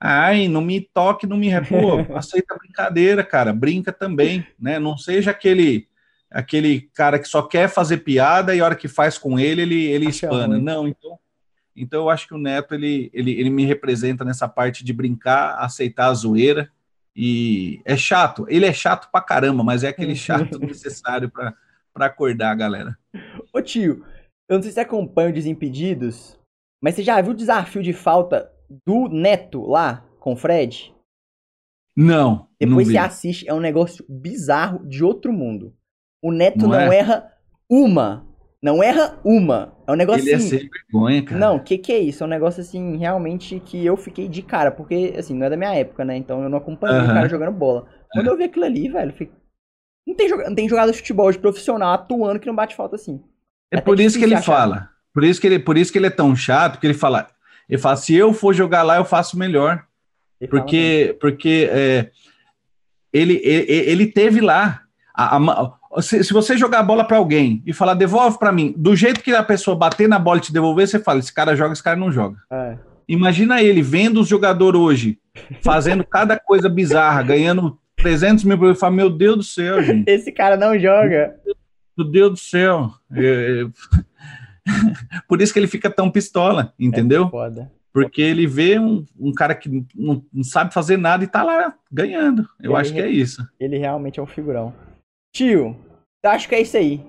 Ai, 0.00 0.46
não 0.46 0.60
me 0.60 0.80
toque, 0.80 1.26
não 1.26 1.36
me 1.36 1.48
repô, 1.48 1.98
aceita 2.14 2.54
a 2.54 2.56
brincadeira, 2.56 3.24
cara, 3.24 3.52
brinca 3.52 3.92
também, 3.92 4.46
né? 4.56 4.78
Não 4.78 4.96
seja 4.96 5.32
aquele 5.32 5.88
aquele 6.30 6.82
cara 6.94 7.18
que 7.18 7.26
só 7.26 7.42
quer 7.42 7.68
fazer 7.68 7.98
piada 7.98 8.54
e 8.54 8.60
a 8.60 8.64
hora 8.64 8.76
que 8.76 8.86
faz 8.86 9.18
com 9.18 9.40
ele, 9.40 9.62
ele, 9.62 9.86
ele 9.86 10.06
espana. 10.06 10.58
Não, 10.58 10.86
então, 10.86 11.18
então 11.74 12.02
eu 12.02 12.10
acho 12.10 12.28
que 12.28 12.34
o 12.34 12.38
Neto, 12.38 12.74
ele, 12.74 13.10
ele, 13.12 13.32
ele 13.32 13.50
me 13.50 13.64
representa 13.64 14.24
nessa 14.24 14.46
parte 14.46 14.84
de 14.84 14.92
brincar, 14.92 15.56
aceitar 15.58 16.06
a 16.06 16.14
zoeira, 16.14 16.70
e 17.20 17.82
é 17.84 17.96
chato, 17.96 18.46
ele 18.48 18.64
é 18.64 18.72
chato 18.72 19.10
pra 19.10 19.20
caramba, 19.20 19.64
mas 19.64 19.82
é 19.82 19.88
aquele 19.88 20.14
chato 20.16 20.56
necessário 20.60 21.28
para 21.28 21.52
acordar 22.06 22.52
a 22.52 22.54
galera. 22.54 22.96
Ô 23.52 23.60
tio, 23.60 24.04
eu 24.48 24.54
não 24.54 24.62
sei 24.62 24.70
se 24.70 24.76
você 24.76 24.80
acompanha 24.80 25.30
o 25.30 25.32
Desimpedidos, 25.32 26.38
mas 26.80 26.94
você 26.94 27.02
já 27.02 27.20
viu 27.20 27.32
o 27.32 27.36
desafio 27.36 27.82
de 27.82 27.92
falta 27.92 28.48
do 28.86 29.08
Neto 29.08 29.66
lá 29.66 30.06
com 30.20 30.34
o 30.34 30.36
Fred? 30.36 30.94
Não. 31.96 32.48
Depois 32.60 32.86
não 32.86 32.92
você 32.92 32.98
assiste, 32.98 33.48
é 33.48 33.52
um 33.52 33.58
negócio 33.58 34.04
bizarro 34.08 34.86
de 34.86 35.02
outro 35.02 35.32
mundo. 35.32 35.74
O 36.22 36.30
Neto 36.30 36.60
não, 36.60 36.68
não 36.68 36.76
é? 36.76 36.98
erra 36.98 37.32
uma. 37.68 38.27
Não 38.62 38.82
erra 38.82 39.18
uma. 39.24 39.72
É 39.86 39.92
um 39.92 39.94
negócio 39.94 40.22
Ele 40.22 40.32
é 40.32 40.34
assim. 40.34 40.56
é 40.56 40.58
sem 40.60 40.68
vergonha, 40.68 41.24
cara. 41.24 41.40
Não, 41.40 41.56
o 41.56 41.62
que, 41.62 41.78
que 41.78 41.92
é 41.92 41.98
isso? 41.98 42.24
É 42.24 42.26
um 42.26 42.30
negócio 42.30 42.60
assim, 42.60 42.96
realmente 42.96 43.60
que 43.60 43.84
eu 43.84 43.96
fiquei 43.96 44.28
de 44.28 44.42
cara, 44.42 44.70
porque 44.70 45.14
assim, 45.16 45.34
não 45.34 45.46
é 45.46 45.50
da 45.50 45.56
minha 45.56 45.74
época, 45.74 46.04
né? 46.04 46.16
Então 46.16 46.42
eu 46.42 46.48
não 46.48 46.58
acompanhei 46.58 46.98
uh 46.98 47.02
-huh. 47.02 47.10
o 47.10 47.14
cara 47.14 47.28
jogando 47.28 47.52
bola. 47.52 47.86
Quando 48.12 48.26
-huh. 48.26 48.30
eu 48.32 48.36
vi 48.36 48.44
aquilo 48.44 48.64
ali, 48.64 48.88
velho, 48.88 49.12
fiquei... 49.12 49.32
não, 50.06 50.14
tem, 50.14 50.28
não 50.28 50.54
tem 50.54 50.68
jogador 50.68 50.90
de 50.90 50.98
futebol 50.98 51.30
de 51.30 51.38
profissional 51.38 51.92
atuando 51.94 52.40
que 52.40 52.46
não 52.46 52.54
bate 52.54 52.74
falta 52.74 52.96
assim. 52.96 53.22
É, 53.72 53.78
é 53.78 53.80
por 53.80 54.00
isso 54.00 54.18
que 54.18 54.24
ele 54.24 54.34
achar. 54.34 54.52
fala. 54.52 54.90
Por 55.14 55.24
isso 55.24 55.40
que 55.40 55.46
ele, 55.46 55.58
por 55.58 55.76
isso 55.76 55.92
que 55.92 55.98
ele 55.98 56.06
é 56.06 56.10
tão 56.10 56.34
chato, 56.34 56.78
que 56.78 56.86
ele 56.86 56.94
fala: 56.94 57.28
Ele 57.68 57.80
fala: 57.80 57.96
se 57.96 58.14
eu 58.14 58.32
for 58.32 58.54
jogar 58.54 58.82
lá, 58.82 58.96
eu 58.96 59.04
faço 59.04 59.38
melhor. 59.38 59.84
Ele 60.40 60.50
porque 60.50 61.16
porque 61.20 61.68
é, 61.70 62.10
ele, 63.12 63.40
ele, 63.44 63.66
ele 63.68 64.06
teve 64.06 64.40
lá. 64.40 64.82
A, 65.14 65.36
a, 65.36 65.77
se, 66.00 66.22
se, 66.22 66.32
você 66.32 66.56
jogar 66.56 66.80
a 66.80 66.82
bola 66.82 67.04
para 67.04 67.16
alguém 67.16 67.62
e 67.66 67.72
falar, 67.72 67.94
devolve 67.94 68.38
para 68.38 68.52
mim, 68.52 68.74
do 68.76 68.94
jeito 68.94 69.22
que 69.22 69.34
a 69.34 69.42
pessoa 69.42 69.76
bater 69.76 70.08
na 70.08 70.18
bola 70.18 70.38
e 70.38 70.42
te 70.42 70.52
devolver, 70.52 70.86
você 70.86 70.98
fala: 70.98 71.18
esse 71.18 71.32
cara 71.32 71.56
joga, 71.56 71.72
esse 71.72 71.82
cara 71.82 71.96
não 71.96 72.12
joga. 72.12 72.36
É. 72.50 72.76
Imagina 73.08 73.62
ele 73.62 73.80
vendo 73.80 74.20
os 74.20 74.28
jogadores 74.28 74.78
hoje 74.78 75.18
fazendo 75.62 76.04
cada 76.04 76.38
coisa 76.38 76.68
bizarra, 76.68 77.22
ganhando 77.22 77.78
300 77.96 78.44
mil 78.44 78.58
por 78.58 78.74
fala, 78.76 78.94
meu 78.94 79.10
Deus 79.10 79.36
do 79.36 79.42
céu, 79.42 79.82
gente. 79.82 80.08
Esse 80.08 80.30
cara 80.30 80.56
não 80.56 80.78
joga. 80.78 81.34
Meu 81.96 82.06
Deus 82.06 82.30
do 82.32 82.38
céu. 82.38 82.90
É, 83.12 83.62
é... 83.62 83.66
Por 85.26 85.40
isso 85.40 85.52
que 85.52 85.58
ele 85.58 85.66
fica 85.66 85.90
tão 85.90 86.10
pistola, 86.10 86.72
entendeu? 86.78 87.26
É 87.26 87.30
foda. 87.30 87.72
Porque 87.92 88.20
ele 88.20 88.46
vê 88.46 88.78
um, 88.78 89.04
um 89.18 89.32
cara 89.32 89.54
que 89.54 89.68
não, 89.94 90.22
não, 90.32 90.44
sabe 90.44 90.72
fazer 90.72 90.96
nada 90.96 91.24
e 91.24 91.26
tá 91.26 91.42
lá 91.42 91.74
ganhando. 91.90 92.46
Eu 92.62 92.72
ele, 92.72 92.80
acho 92.80 92.92
que 92.92 93.00
é 93.00 93.08
isso. 93.08 93.44
Ele 93.58 93.78
realmente 93.78 94.20
é 94.20 94.22
um 94.22 94.26
figurão. 94.26 94.72
Tio, 95.32 95.76
acho 96.24 96.48
que 96.48 96.54
é 96.54 96.60
isso 96.60 96.76
aí. 96.76 97.04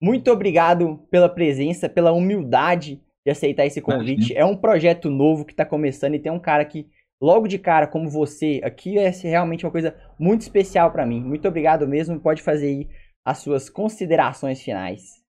Muito 0.00 0.30
obrigado 0.30 0.98
pela 1.10 1.28
presença, 1.28 1.88
pela 1.88 2.12
humildade 2.12 3.00
de 3.24 3.30
aceitar 3.30 3.66
esse 3.66 3.80
convite. 3.80 4.32
Imagina. 4.32 4.40
É 4.40 4.44
um 4.44 4.56
projeto 4.56 5.08
novo 5.08 5.44
que 5.44 5.54
tá 5.54 5.64
começando 5.64 6.14
e 6.14 6.18
tem 6.18 6.32
um 6.32 6.40
cara 6.40 6.64
que 6.64 6.88
logo 7.20 7.46
de 7.46 7.58
cara, 7.58 7.86
como 7.86 8.10
você, 8.10 8.60
aqui 8.64 8.98
é 8.98 9.10
realmente 9.10 9.64
uma 9.64 9.70
coisa 9.70 9.94
muito 10.18 10.42
especial 10.42 10.90
para 10.90 11.06
mim. 11.06 11.22
Muito 11.22 11.46
obrigado 11.46 11.86
mesmo. 11.86 12.18
Pode 12.18 12.42
fazer 12.42 12.66
aí 12.66 12.88
as 13.24 13.38
suas 13.38 13.70
considerações 13.70 14.60
finais. 14.60 15.22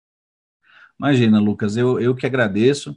Imagina, 0.97 1.39
Lucas, 1.39 1.75
eu, 1.75 1.99
eu 1.99 2.15
que 2.15 2.25
agradeço. 2.25 2.91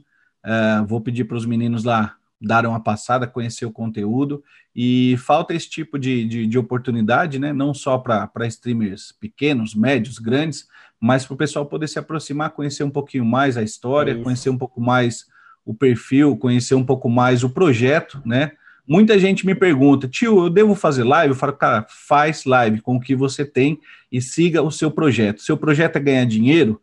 Uh, 0.45 0.85
vou 0.87 1.01
pedir 1.01 1.25
para 1.25 1.35
os 1.37 1.45
meninos 1.45 1.83
lá 1.83 2.15
darem 2.41 2.69
uma 2.69 2.79
passada, 2.79 3.27
conhecer 3.27 3.65
o 3.65 3.71
conteúdo. 3.71 4.43
E 4.75 5.15
falta 5.17 5.53
esse 5.53 5.69
tipo 5.69 5.97
de, 5.97 6.25
de, 6.25 6.47
de 6.47 6.57
oportunidade, 6.57 7.39
né? 7.39 7.53
Não 7.53 7.73
só 7.73 7.97
para 7.97 8.47
streamers 8.47 9.11
pequenos, 9.11 9.73
médios, 9.73 10.19
grandes, 10.19 10.67
mas 10.99 11.25
para 11.25 11.33
o 11.33 11.37
pessoal 11.37 11.65
poder 11.65 11.87
se 11.87 11.99
aproximar, 11.99 12.51
conhecer 12.51 12.83
um 12.83 12.89
pouquinho 12.89 13.25
mais 13.25 13.57
a 13.57 13.63
história, 13.63 14.11
Isso. 14.11 14.23
conhecer 14.23 14.49
um 14.49 14.57
pouco 14.57 14.81
mais 14.81 15.25
o 15.65 15.73
perfil, 15.73 16.37
conhecer 16.37 16.75
um 16.75 16.83
pouco 16.83 17.09
mais 17.09 17.43
o 17.43 17.49
projeto, 17.49 18.21
né? 18.25 18.51
Muita 18.87 19.17
gente 19.17 19.47
me 19.47 19.55
pergunta, 19.55 20.07
tio, 20.07 20.45
eu 20.45 20.49
devo 20.49 20.75
fazer 20.75 21.03
live? 21.03 21.33
Eu 21.33 21.37
falo, 21.37 21.53
cara, 21.53 21.87
faz 21.89 22.45
live 22.45 22.81
com 22.81 22.97
o 22.97 22.99
que 22.99 23.15
você 23.15 23.43
tem 23.43 23.79
e 24.11 24.21
siga 24.21 24.61
o 24.61 24.69
seu 24.69 24.91
projeto. 24.91 25.41
Seu 25.41 25.57
projeto 25.57 25.95
é 25.95 25.99
ganhar 25.99 26.25
dinheiro, 26.25 26.79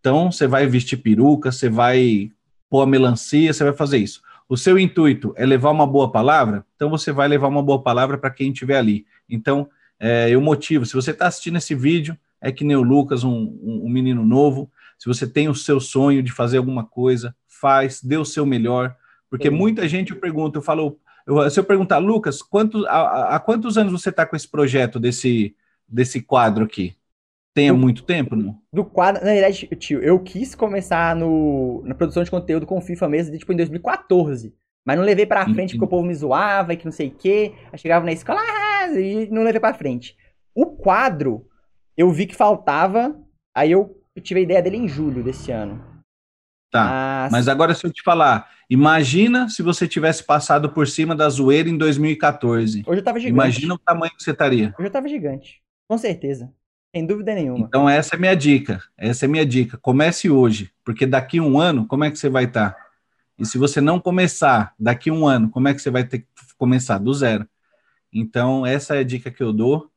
então 0.00 0.32
você 0.32 0.46
vai 0.48 0.66
vestir 0.66 0.96
peruca, 0.96 1.52
você 1.52 1.68
vai 1.68 2.30
pôr 2.68 2.82
a 2.82 2.86
melancia, 2.86 3.52
você 3.52 3.62
vai 3.62 3.72
fazer 3.72 3.98
isso. 3.98 4.20
O 4.48 4.56
seu 4.56 4.78
intuito 4.78 5.34
é 5.36 5.44
levar 5.44 5.70
uma 5.70 5.86
boa 5.86 6.10
palavra, 6.10 6.64
então 6.76 6.88
você 6.88 7.10
vai 7.10 7.26
levar 7.26 7.48
uma 7.48 7.62
boa 7.62 7.82
palavra 7.82 8.16
para 8.16 8.30
quem 8.30 8.52
estiver 8.52 8.78
ali. 8.78 9.04
Então, 9.28 9.68
é, 9.98 10.30
eu 10.30 10.40
motivo. 10.40 10.86
Se 10.86 10.94
você 10.94 11.10
está 11.10 11.26
assistindo 11.26 11.58
esse 11.58 11.74
vídeo, 11.74 12.16
é 12.40 12.52
que 12.52 12.64
nem 12.64 12.76
o 12.76 12.82
Lucas, 12.82 13.24
um, 13.24 13.32
um, 13.32 13.82
um 13.86 13.88
menino 13.88 14.24
novo. 14.24 14.70
Se 14.98 15.06
você 15.06 15.26
tem 15.26 15.48
o 15.48 15.54
seu 15.54 15.80
sonho 15.80 16.22
de 16.22 16.30
fazer 16.30 16.58
alguma 16.58 16.84
coisa, 16.84 17.34
faz, 17.48 18.00
dê 18.02 18.16
o 18.16 18.24
seu 18.24 18.46
melhor. 18.46 18.94
Porque 19.28 19.50
Sim. 19.50 19.56
muita 19.56 19.88
gente 19.88 20.12
eu 20.12 20.20
pergunto, 20.20 20.58
eu 20.58 20.62
falo, 20.62 20.98
eu, 21.26 21.50
se 21.50 21.58
eu 21.58 21.64
perguntar, 21.64 21.98
Lucas, 21.98 22.40
quantos, 22.40 22.84
há, 22.86 23.36
há 23.36 23.40
quantos 23.40 23.76
anos 23.76 23.92
você 23.92 24.10
está 24.10 24.24
com 24.24 24.36
esse 24.36 24.48
projeto 24.48 25.00
desse, 25.00 25.56
desse 25.88 26.22
quadro 26.22 26.64
aqui? 26.64 26.94
Tem 27.56 27.70
há 27.70 27.72
muito 27.72 28.02
tempo, 28.02 28.36
não? 28.36 28.60
Do 28.70 28.84
quadro, 28.84 29.24
na 29.24 29.32
verdade, 29.32 29.66
tio, 29.76 30.02
eu 30.02 30.20
quis 30.20 30.54
começar 30.54 31.16
no, 31.16 31.82
na 31.86 31.94
produção 31.94 32.22
de 32.22 32.30
conteúdo 32.30 32.66
com 32.66 32.78
FIFA 32.82 33.08
mesmo, 33.08 33.38
tipo, 33.38 33.50
em 33.50 33.56
2014. 33.56 34.54
Mas 34.86 34.98
não 34.98 35.02
levei 35.02 35.24
pra 35.24 35.48
frente 35.48 35.70
porque 35.70 35.86
o 35.86 35.88
povo 35.88 36.06
me 36.06 36.14
zoava 36.14 36.74
e 36.74 36.76
que 36.76 36.84
não 36.84 36.92
sei 36.92 37.08
o 37.08 37.12
quê. 37.12 37.54
Aí 37.72 37.78
chegava 37.78 38.04
na 38.04 38.12
escola 38.12 38.38
ah, 38.42 38.90
e 38.90 39.30
não 39.30 39.42
levei 39.42 39.58
pra 39.58 39.72
frente. 39.72 40.14
O 40.54 40.66
quadro, 40.66 41.48
eu 41.96 42.10
vi 42.10 42.26
que 42.26 42.36
faltava, 42.36 43.18
aí 43.56 43.72
eu 43.72 44.02
tive 44.20 44.40
a 44.40 44.42
ideia 44.42 44.62
dele 44.62 44.76
em 44.76 44.86
julho 44.86 45.24
desse 45.24 45.50
ano. 45.50 45.82
Tá. 46.70 46.84
Mas... 47.22 47.32
mas 47.32 47.48
agora 47.48 47.72
se 47.72 47.86
eu 47.86 47.90
te 47.90 48.02
falar, 48.02 48.50
imagina 48.68 49.48
se 49.48 49.62
você 49.62 49.88
tivesse 49.88 50.22
passado 50.22 50.74
por 50.74 50.86
cima 50.86 51.16
da 51.16 51.26
zoeira 51.30 51.70
em 51.70 51.78
2014. 51.78 52.82
Hoje 52.86 53.00
eu 53.00 53.04
tava 53.04 53.18
gigante. 53.18 53.34
Imagina 53.34 53.72
o 53.72 53.78
tamanho 53.78 54.12
que 54.14 54.22
você 54.22 54.32
estaria. 54.32 54.74
Hoje 54.78 54.88
eu 54.88 54.92
tava 54.92 55.08
gigante. 55.08 55.62
Com 55.88 55.96
certeza. 55.96 56.52
Sem 56.96 57.06
dúvida 57.06 57.34
nenhuma. 57.34 57.66
Então 57.66 57.88
essa 57.88 58.16
é 58.16 58.18
minha 58.18 58.34
dica. 58.34 58.82
Essa 58.96 59.26
é 59.26 59.28
minha 59.28 59.44
dica. 59.44 59.76
Comece 59.76 60.30
hoje, 60.30 60.70
porque 60.82 61.04
daqui 61.04 61.38
um 61.40 61.60
ano, 61.60 61.86
como 61.86 62.04
é 62.04 62.10
que 62.10 62.18
você 62.18 62.30
vai 62.30 62.44
estar? 62.44 62.70
Tá? 62.70 62.86
E 63.38 63.44
se 63.44 63.58
você 63.58 63.82
não 63.82 64.00
começar 64.00 64.72
daqui 64.78 65.10
um 65.10 65.26
ano, 65.26 65.50
como 65.50 65.68
é 65.68 65.74
que 65.74 65.82
você 65.82 65.90
vai 65.90 66.04
ter 66.04 66.20
que 66.20 66.26
começar? 66.56 66.96
Do 66.96 67.12
zero. 67.12 67.46
Então, 68.10 68.64
essa 68.64 68.96
é 68.96 69.00
a 69.00 69.04
dica 69.04 69.30
que 69.30 69.42
eu 69.42 69.52
dou. 69.52 69.90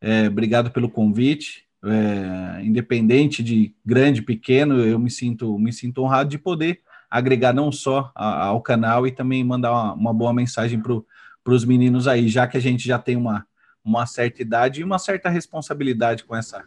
É, 0.00 0.28
obrigado 0.28 0.70
pelo 0.70 0.88
convite 0.88 1.64
é, 1.84 2.62
independente 2.62 3.42
de 3.42 3.74
grande, 3.84 4.22
pequeno, 4.22 4.80
eu 4.80 4.98
me 4.98 5.10
sinto, 5.10 5.58
me 5.58 5.72
sinto 5.72 6.02
honrado 6.02 6.30
de 6.30 6.38
poder 6.38 6.80
agregar 7.10 7.52
não 7.52 7.70
só 7.70 8.10
a, 8.14 8.46
ao 8.46 8.60
canal 8.60 9.06
e 9.06 9.12
também 9.12 9.44
mandar 9.44 9.72
uma, 9.72 9.92
uma 9.92 10.14
boa 10.14 10.32
mensagem 10.32 10.80
para 10.80 11.52
os 11.54 11.64
meninos 11.64 12.08
aí, 12.08 12.28
já 12.28 12.46
que 12.46 12.56
a 12.56 12.60
gente 12.60 12.86
já 12.86 12.98
tem 12.98 13.16
uma, 13.16 13.46
uma 13.84 14.06
certa 14.06 14.40
idade 14.40 14.80
e 14.80 14.84
uma 14.84 14.98
certa 14.98 15.28
responsabilidade 15.28 16.24
com 16.24 16.34
essa, 16.34 16.64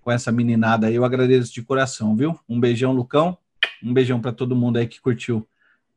com 0.00 0.10
essa 0.10 0.32
meninada 0.32 0.86
aí. 0.86 0.94
Eu 0.94 1.04
agradeço 1.04 1.52
de 1.52 1.62
coração, 1.62 2.16
viu? 2.16 2.38
Um 2.48 2.58
beijão, 2.58 2.92
Lucão. 2.92 3.36
Um 3.82 3.92
beijão 3.92 4.20
para 4.20 4.32
todo 4.32 4.56
mundo 4.56 4.78
aí 4.78 4.86
que 4.86 5.00
curtiu 5.00 5.46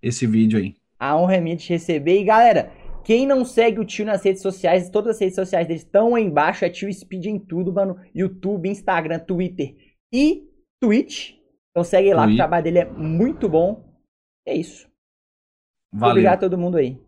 esse 0.02 0.28
vídeo 0.28 0.60
aí. 0.60 0.76
A 1.00 1.16
honra 1.16 1.36
é 1.36 1.42
minha 1.42 1.56
de 1.56 1.70
receber. 1.70 2.20
E 2.20 2.26
galera, 2.26 2.72
quem 3.04 3.26
não 3.26 3.46
segue 3.46 3.80
o 3.80 3.86
tio 3.86 4.06
nas 4.06 4.24
redes 4.24 4.42
sociais, 4.42 4.90
todas 4.90 5.16
as 5.16 5.22
redes 5.22 5.36
sociais 5.36 5.66
dele 5.66 5.80
estão 5.80 6.16
aí 6.16 6.24
embaixo. 6.24 6.66
É 6.66 6.70
tio 6.70 6.92
Speed 6.92 7.26
em 7.26 7.40
tudo, 7.40 7.72
mano. 7.72 7.98
YouTube, 8.14 8.70
Instagram, 8.70 9.20
Twitter 9.20 9.76
e 10.12 10.44
Twitch. 10.82 11.36
Então 11.72 11.84
segue 11.84 12.14
lá, 12.14 12.24
Twitch. 12.24 12.34
o 12.34 12.38
trabalho 12.38 12.64
dele 12.64 12.80
é 12.80 12.86
muito 12.86 13.48
bom. 13.48 13.96
É 14.46 14.56
isso. 14.56 14.90
Valeu. 15.92 16.12
Obrigado 16.12 16.36
a 16.36 16.42
todo 16.42 16.58
mundo 16.58 16.78
aí. 16.78 17.00